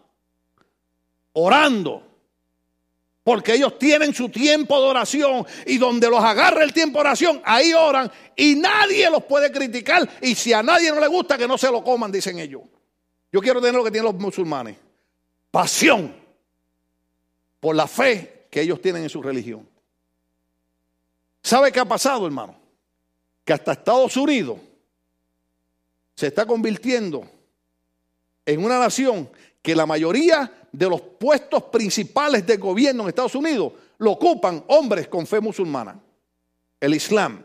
orando. 1.39 2.03
Porque 3.23 3.55
ellos 3.55 3.79
tienen 3.79 4.15
su 4.15 4.29
tiempo 4.29 4.81
de 4.81 4.87
oración 4.87 5.47
y 5.67 5.79
donde 5.79 6.09
los 6.09 6.23
agarra 6.23 6.63
el 6.63 6.73
tiempo 6.73 6.99
de 6.99 7.01
oración, 7.01 7.43
ahí 7.45 7.73
oran 7.73 8.11
y 8.37 8.55
nadie 8.55 9.11
los 9.11 9.25
puede 9.25 9.51
criticar. 9.51 10.09
Y 10.23 10.35
si 10.35 10.53
a 10.53 10.63
nadie 10.63 10.91
no 10.93 11.01
le 11.01 11.09
gusta, 11.09 11.37
que 11.37 11.49
no 11.49 11.59
se 11.59 11.71
lo 11.71 11.83
coman, 11.83 12.13
dicen 12.13 12.39
ellos. 12.39 12.63
Yo 13.33 13.41
quiero 13.41 13.61
tener 13.61 13.75
lo 13.75 13.85
que 13.85 13.91
tienen 13.91 14.13
los 14.13 14.21
musulmanes. 14.21 14.77
Pasión 15.51 16.15
por 17.59 17.75
la 17.75 17.87
fe 17.87 18.47
que 18.49 18.61
ellos 18.61 18.81
tienen 18.81 19.03
en 19.03 19.11
su 19.11 19.21
religión. 19.21 19.69
¿Sabe 21.43 21.73
qué 21.73 21.81
ha 21.81 21.85
pasado, 21.85 22.27
hermano? 22.27 22.57
Que 23.45 23.53
hasta 23.53 23.73
Estados 23.73 24.17
Unidos 24.17 24.59
se 26.15 26.29
está 26.29 26.47
convirtiendo 26.47 27.29
en 28.47 28.65
una 28.65 28.79
nación 28.79 29.29
que 29.67 29.75
la 29.75 29.85
mayoría 29.85 30.69
de 30.71 30.89
los 30.89 31.01
puestos 31.01 31.65
principales 31.65 32.47
de 32.47 32.57
gobierno 32.57 33.03
en 33.03 33.09
Estados 33.09 33.35
Unidos 33.35 33.73
lo 33.99 34.13
ocupan 34.13 34.63
hombres 34.69 35.09
con 35.09 35.27
fe 35.27 35.41
musulmana, 35.41 36.01
el 36.79 36.95
Islam. 36.95 37.45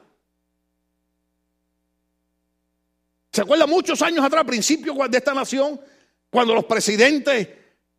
¿Se 3.32 3.42
acuerda 3.42 3.66
muchos 3.66 4.00
años 4.04 4.24
atrás, 4.24 4.46
principio 4.46 4.94
de 5.10 5.18
esta 5.18 5.34
nación, 5.34 5.82
cuando 6.30 6.54
los 6.54 6.66
presidentes 6.66 7.50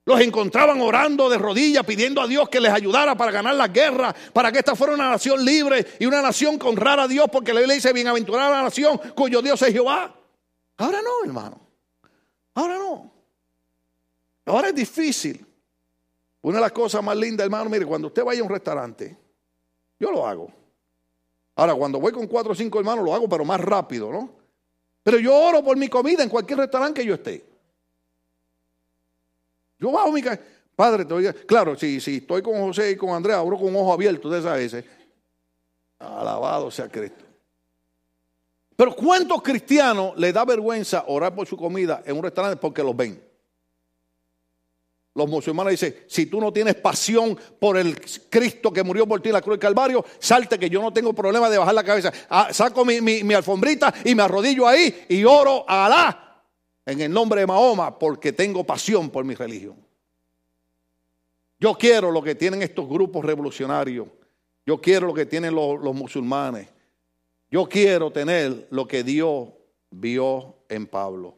los 0.05 0.21
encontraban 0.21 0.81
orando 0.81 1.29
de 1.29 1.39
rodillas, 1.39 1.85
pidiendo 1.85 2.21
a 2.21 2.29
Dios 2.29 2.49
que 2.49 2.61
les 2.61 2.71
ayudara 2.71 3.17
para 3.17 3.33
ganar 3.33 3.57
la 3.57 3.67
guerra, 3.67 4.15
para 4.33 4.53
que 4.53 4.61
esta 4.61 4.77
fuera 4.77 4.95
una 4.95 5.11
nación 5.11 5.45
libre 5.45 5.85
y 5.99 6.07
una 6.07 6.23
nación 6.23 6.59
con 6.59 6.75
honrar 6.75 7.01
a 7.01 7.09
Dios, 7.09 7.27
porque 7.33 7.53
la 7.53 7.59
Biblia 7.59 7.75
dice, 7.75 7.93
bienaventurada 7.93 8.51
la 8.51 8.63
nación 8.63 9.01
cuyo 9.17 9.43
Dios 9.43 9.61
es 9.63 9.73
Jehová. 9.73 10.15
Ahora 10.77 11.03
no, 11.03 11.25
hermano. 11.25 11.61
Ahora 12.55 12.77
no. 12.79 13.22
Ahora 14.45 14.69
es 14.69 14.75
difícil. 14.75 15.47
Una 16.43 16.57
de 16.57 16.63
las 16.63 16.73
cosas 16.73 17.03
más 17.03 17.17
lindas, 17.17 17.45
hermano, 17.45 17.71
mire, 17.71 17.87
cuando 17.87 18.09
usted 18.09 18.25
vaya 18.25 18.41
a 18.41 18.45
un 18.45 18.51
restaurante, 18.51 19.17
yo 19.99 20.11
lo 20.11 20.27
hago. 20.27 20.53
Ahora, 21.55 21.75
cuando 21.75 22.01
voy 22.01 22.13
con 22.13 22.27
cuatro 22.27 22.53
o 22.53 22.55
cinco 22.55 22.79
hermanos, 22.79 23.05
lo 23.05 23.15
hago, 23.15 23.29
pero 23.29 23.45
más 23.45 23.61
rápido, 23.61 24.11
¿no? 24.11 24.31
Pero 25.03 25.19
yo 25.19 25.37
oro 25.37 25.63
por 25.63 25.77
mi 25.77 25.89
comida 25.89 26.23
en 26.23 26.29
cualquier 26.29 26.59
restaurante 26.59 27.01
que 27.01 27.07
yo 27.07 27.15
esté. 27.15 27.45
Yo 29.79 29.91
bajo 29.91 30.13
mi 30.13 30.23
Padre, 30.75 31.05
te 31.05 31.15
oiga. 31.15 31.33
Claro, 31.33 31.77
si, 31.77 32.01
si 32.01 32.17
estoy 32.17 32.43
con 32.43 32.59
José 32.61 32.93
y 32.93 32.97
con 32.97 33.11
Andrea, 33.11 33.39
abro 33.39 33.57
con 33.57 33.69
un 33.69 33.77
ojo 33.77 33.93
abierto 33.93 34.31
de 34.31 34.41
esa 34.41 34.55
veces. 34.55 34.85
Alabado 35.99 36.71
sea 36.71 36.89
Cristo. 36.89 37.25
Pero 38.75 38.97
¿cuántos 38.97 39.43
cristianos 39.43 40.17
le 40.17 40.33
da 40.33 40.45
vergüenza 40.45 41.05
orar 41.07 41.35
por 41.35 41.47
su 41.47 41.57
comida 41.57 42.03
en 42.05 42.17
un 42.17 42.23
restaurante 42.23 42.57
porque 42.57 42.83
los 42.83 42.97
ven? 42.97 43.32
Los 45.15 45.29
musulmanes 45.29 45.73
dicen, 45.73 46.05
si 46.07 46.27
tú 46.27 46.41
no 46.41 46.53
tienes 46.53 46.75
pasión 46.77 47.39
por 47.59 47.77
el 47.77 48.01
Cristo 48.31 48.73
que 48.73 48.83
murió 48.83 49.07
por 49.07 49.21
ti 49.21 49.29
en 49.29 49.35
la 49.35 49.43
cruz 49.43 49.55
del 49.55 49.61
Calvario, 49.61 50.05
salte 50.19 50.59
que 50.59 50.71
yo 50.71 50.81
no 50.81 50.93
tengo 50.93 51.13
problema 51.13 51.51
de 51.51 51.59
bajar 51.59 51.75
la 51.75 51.85
cabeza. 51.85 52.11
Ah, 52.31 52.49
saco 52.51 52.85
mi, 52.85 53.35
alfombrita 53.35 53.93
y 54.05 54.15
me 54.15 54.23
arrodillo 54.23 54.67
ahí 54.67 55.05
y 55.11 55.25
oro 55.25 55.65
a 55.69 55.87
Alá 55.87 56.45
en 56.87 57.01
el 57.03 57.13
nombre 57.13 57.43
de 57.43 57.47
Mahoma 57.47 57.99
porque 57.99 58.33
tengo 58.33 58.65
pasión 58.65 59.11
por 59.11 59.25
mi 59.25 59.35
religión. 59.35 59.77
Yo 61.61 61.75
quiero 61.75 62.11
lo 62.11 62.23
que 62.23 62.35
tienen 62.35 62.63
estos 62.63 62.89
grupos 62.89 63.25
revolucionarios. 63.25 64.09
Yo 64.65 64.81
quiero 64.81 65.09
lo 65.09 65.15
que 65.15 65.27
tienen 65.27 65.55
los 65.55 65.95
musulmanes. 65.95 66.69
Yo 67.51 67.69
quiero 67.69 68.11
tener 68.11 68.67
lo 68.71 68.89
que 68.89 69.05
Dios 69.05 69.51
vio 69.91 70.57
en 70.71 70.87
Pablo. 70.87 71.37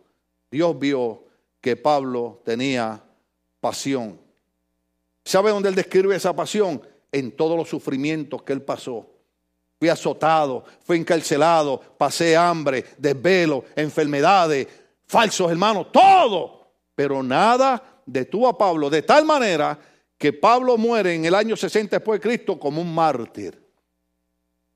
Dios 0.48 0.78
vio 0.78 1.24
que 1.60 1.76
Pablo 1.76 2.40
tenía 2.44 3.02
pasión. 3.64 4.20
¿Sabe 5.24 5.48
dónde 5.50 5.70
él 5.70 5.74
describe 5.74 6.14
esa 6.14 6.36
pasión? 6.36 6.82
En 7.10 7.32
todos 7.32 7.56
los 7.56 7.66
sufrimientos 7.66 8.42
que 8.42 8.52
él 8.52 8.60
pasó. 8.60 9.08
Fui 9.78 9.88
azotado, 9.88 10.66
fui 10.82 10.98
encarcelado, 10.98 11.80
pasé 11.96 12.36
hambre, 12.36 12.84
desvelo, 12.98 13.64
enfermedades, 13.74 14.68
falsos 15.06 15.50
hermanos, 15.50 15.90
todo. 15.90 16.72
Pero 16.94 17.22
nada 17.22 18.02
detuvo 18.04 18.48
a 18.48 18.58
Pablo 18.58 18.90
de 18.90 19.00
tal 19.00 19.24
manera 19.24 19.78
que 20.18 20.34
Pablo 20.34 20.76
muere 20.76 21.14
en 21.14 21.24
el 21.24 21.34
año 21.34 21.56
60 21.56 21.96
después 21.96 22.20
de 22.20 22.28
Cristo 22.28 22.60
como 22.60 22.82
un 22.82 22.94
mártir. 22.94 23.58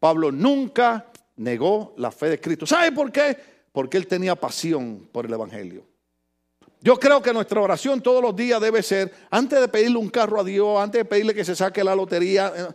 Pablo 0.01 0.33
nunca 0.33 1.13
negó 1.37 1.93
la 1.99 2.11
fe 2.11 2.31
de 2.31 2.41
Cristo. 2.41 2.65
¿Sabe 2.65 2.91
por 2.93 3.13
qué? 3.13 3.37
Porque 3.71 3.99
él 3.99 4.07
tenía 4.07 4.35
pasión 4.35 5.07
por 5.13 5.27
el 5.27 5.33
Evangelio. 5.35 5.88
Yo 6.81 6.99
creo 6.99 7.21
que 7.21 7.33
nuestra 7.33 7.61
oración 7.61 8.01
todos 8.01 8.23
los 8.23 8.37
días 8.37 8.61
debe 8.61 8.83
ser, 8.83 9.13
antes 9.31 9.61
de 9.61 9.69
pedirle 9.69 9.99
un 9.99 10.09
carro 10.09 10.41
a 10.41 10.45
Dios, 10.45 10.81
antes 10.81 11.01
de 11.01 11.05
pedirle 11.05 11.35
que 11.35 11.45
se 11.45 11.57
saque 11.57 11.83
la 11.83 11.95
lotería, 11.95 12.53
eh, 12.57 12.69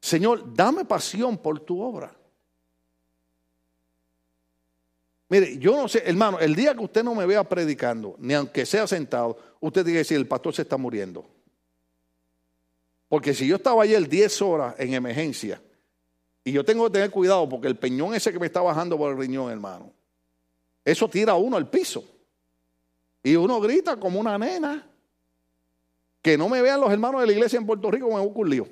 Señor, 0.00 0.54
dame 0.54 0.84
pasión 0.84 1.38
por 1.38 1.60
tu 1.60 1.80
obra. 1.80 2.14
Mire, 5.28 5.58
yo 5.58 5.76
no 5.76 5.88
sé, 5.88 6.02
hermano, 6.06 6.40
el 6.40 6.54
día 6.54 6.74
que 6.74 6.82
usted 6.82 7.04
no 7.04 7.14
me 7.14 7.26
vea 7.26 7.44
predicando, 7.44 8.16
ni 8.18 8.34
aunque 8.34 8.64
sea 8.64 8.86
sentado, 8.86 9.38
usted 9.60 9.82
tiene 9.82 9.96
que 9.96 9.98
decir, 9.98 10.16
el 10.16 10.26
pastor 10.26 10.54
se 10.54 10.62
está 10.62 10.76
muriendo. 10.76 11.24
Porque 13.08 13.34
si 13.34 13.46
yo 13.46 13.56
estaba 13.56 13.82
ayer 13.82 14.08
10 14.08 14.42
horas 14.42 14.74
en 14.78 14.94
emergencia, 14.94 15.60
y 16.44 16.52
yo 16.52 16.64
tengo 16.64 16.86
que 16.86 16.92
tener 16.92 17.10
cuidado 17.10 17.46
porque 17.48 17.68
el 17.68 17.76
peñón 17.76 18.14
ese 18.14 18.32
que 18.32 18.38
me 18.38 18.46
está 18.46 18.62
bajando 18.62 18.96
por 18.96 19.12
el 19.12 19.18
riñón, 19.18 19.50
hermano, 19.50 19.92
eso 20.84 21.08
tira 21.08 21.32
a 21.32 21.36
uno 21.36 21.56
al 21.56 21.68
piso. 21.68 22.02
Y 23.22 23.36
uno 23.36 23.60
grita 23.60 23.96
como 23.96 24.20
una 24.20 24.38
nena. 24.38 24.86
Que 26.22 26.36
no 26.36 26.48
me 26.48 26.62
vean 26.62 26.80
los 26.80 26.90
hermanos 26.90 27.20
de 27.20 27.26
la 27.26 27.32
iglesia 27.32 27.58
en 27.58 27.66
Puerto 27.66 27.90
Rico, 27.90 28.08
me 28.08 28.20
busco 28.20 28.40
un 28.40 28.50
lío. 28.50 28.68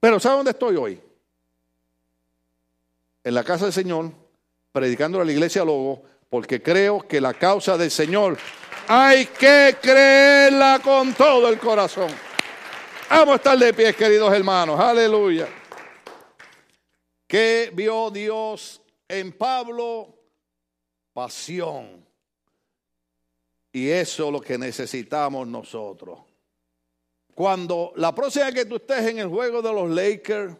Pero 0.00 0.18
¿sabe 0.20 0.36
dónde 0.36 0.50
estoy 0.50 0.76
hoy? 0.76 1.00
en 3.28 3.34
la 3.34 3.44
casa 3.44 3.64
del 3.66 3.74
Señor, 3.74 4.10
predicando 4.72 5.20
a 5.20 5.24
la 5.24 5.32
iglesia 5.32 5.62
Logo, 5.62 6.02
porque 6.30 6.62
creo 6.62 7.06
que 7.06 7.20
la 7.20 7.34
causa 7.34 7.76
del 7.76 7.90
Señor 7.90 8.38
hay 8.86 9.26
que 9.26 9.76
creerla 9.82 10.80
con 10.82 11.12
todo 11.12 11.48
el 11.50 11.58
corazón. 11.58 12.08
Vamos 13.10 13.34
a 13.34 13.36
estar 13.36 13.58
de 13.58 13.74
pie, 13.74 13.92
queridos 13.92 14.32
hermanos. 14.32 14.80
Aleluya. 14.80 15.46
¿Qué 17.26 17.70
vio 17.74 18.10
Dios 18.10 18.80
en 19.06 19.32
Pablo? 19.32 20.17
Pasión. 21.18 22.06
Y 23.72 23.88
eso 23.88 24.26
es 24.26 24.32
lo 24.32 24.40
que 24.40 24.56
necesitamos 24.56 25.48
nosotros. 25.48 26.20
Cuando 27.34 27.92
la 27.96 28.14
próxima 28.14 28.44
vez 28.44 28.54
que 28.54 28.64
tú 28.66 28.76
estés 28.76 29.04
en 29.08 29.18
el 29.18 29.26
juego 29.26 29.60
de 29.60 29.72
los 29.72 29.90
Lakers, 29.90 30.54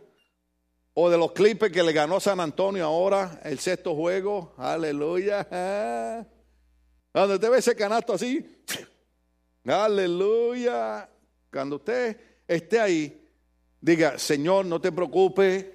o 0.94 1.09
de 1.09 1.16
los 1.16 1.30
Clippers 1.30 1.72
que 1.72 1.80
le 1.80 1.92
ganó 1.92 2.18
San 2.18 2.40
Antonio 2.40 2.84
ahora, 2.86 3.40
el 3.44 3.61
sexto 3.61 3.94
juego. 3.94 4.52
Aleluya. 4.56 5.44
Cuando 7.12 7.34
usted 7.34 7.50
ve 7.52 7.59
ese 7.59 7.76
canasto 7.76 8.14
así, 8.14 8.44
aleluya. 9.64 11.09
Cuando 11.52 11.76
usted 11.76 12.16
esté 12.48 12.80
ahí, 12.80 13.30
diga, 13.80 14.18
Señor, 14.18 14.66
no 14.66 14.80
te 14.80 14.90
preocupes, 14.90 15.66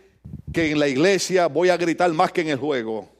que 0.51 0.71
en 0.71 0.79
la 0.79 0.89
iglesia 0.89 1.47
voy 1.47 1.69
a 1.69 1.77
gritar 1.77 2.11
más 2.11 2.34
que 2.34 2.41
en 2.41 2.49
el 2.49 2.57
juego. 2.57 3.12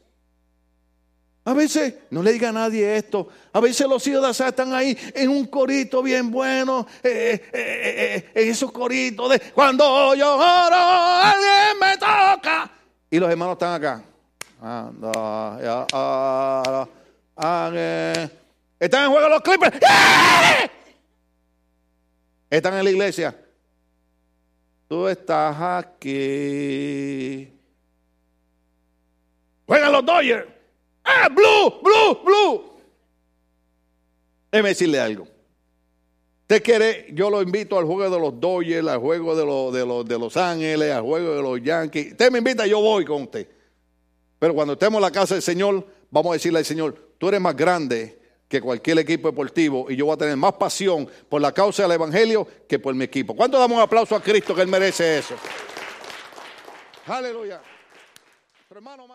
A 1.46 1.54
veces, 1.54 1.96
no 2.10 2.24
le 2.24 2.32
diga 2.32 2.50
a 2.50 2.54
nadie 2.54 2.96
esto, 2.96 3.28
a 3.52 3.60
veces 3.60 3.86
los 3.86 4.08
hijos 4.08 4.22
de 4.22 4.30
Asa 4.30 4.48
están 4.48 4.74
ahí 4.74 4.98
en 5.14 5.30
un 5.30 5.46
corito 5.48 6.02
bien 6.02 6.32
bueno, 6.32 6.88
eh, 7.04 7.50
eh, 7.52 7.52
eh, 7.54 8.32
en 8.34 8.50
esos 8.50 8.72
coritos 8.72 9.30
de 9.30 9.40
cuando 9.52 10.16
yo 10.16 10.36
oro, 10.36 10.76
alguien 10.76 11.80
me 11.82 11.98
toca. 11.98 12.72
Y 13.10 13.20
los 13.20 13.30
hermanos 13.30 13.54
están 13.54 13.74
acá. 13.74 14.02
Están 18.80 19.06
en 19.06 19.12
juego 19.12 19.28
los 19.30 19.42
clippers. 19.42 19.78
Están 22.50 22.76
en 22.76 22.84
la 22.86 22.90
iglesia. 22.90 23.36
Tú 24.88 25.08
estás 25.10 25.58
aquí. 25.60 27.52
Juegan 29.66 29.92
los 29.92 30.06
Dodgers. 30.06 30.63
¡Ah, 31.04 31.30
blue, 31.30 31.82
blue, 31.82 32.24
blue! 32.24 32.74
Déjeme 34.52 34.70
decirle 34.70 35.00
algo. 35.00 35.28
Usted 36.44 36.62
quiere, 36.62 37.08
yo 37.14 37.30
lo 37.30 37.42
invito 37.42 37.80
al 37.80 37.86
juego 37.86 38.14
de 38.14 38.20
los 38.20 38.40
Dodgers, 38.40 38.88
al 38.88 39.00
juego 39.00 39.36
de 39.36 39.46
los, 39.46 39.74
de 39.74 40.14
de 40.14 40.20
los 40.20 40.38
Ángeles, 40.38 40.92
al 40.92 41.02
juego 41.02 41.36
de 41.36 41.42
los 41.42 41.62
Yankees. 41.62 42.12
Usted 42.12 42.32
me 42.32 42.40
invita, 42.40 42.68
yo 42.68 42.80
voy 42.80 43.06
con 43.06 43.24
usted. 43.24 43.48
Pero 44.38 44.54
cuando 44.54 44.74
estemos 44.74 44.98
en 45.00 45.04
la 45.04 45.12
casa 45.12 45.36
del 45.36 45.42
Señor, 45.42 45.88
vamos 46.12 46.32
a 46.32 46.34
decirle 46.34 46.60
al 46.60 46.66
Señor, 46.66 47.14
tú 47.18 47.30
eres 47.30 47.40
más 47.40 47.56
grande 47.56 48.20
que 48.48 48.62
cualquier 48.62 49.00
equipo 49.00 49.30
deportivo 49.30 49.90
y 49.90 49.96
yo 49.96 50.06
voy 50.06 50.14
a 50.14 50.18
tener 50.18 50.38
más 50.38 50.54
pasión 50.54 51.10
por 51.28 51.42
la 51.42 51.52
causa 51.52 51.84
del 51.84 51.94
Evangelio 51.94 52.48
que 52.68 52.78
por 52.78 52.94
mi 52.94 53.06
equipo. 53.06 53.36
¿Cuánto 53.36 53.58
damos 53.58 53.78
un 53.78 53.82
aplauso 53.82 54.16
a 54.16 54.22
Cristo 54.22 54.54
que 54.54 54.62
Él 54.62 54.68
merece 54.68 55.18
eso? 55.18 55.36
Aleluya. 57.08 57.62
hermano 58.70 59.08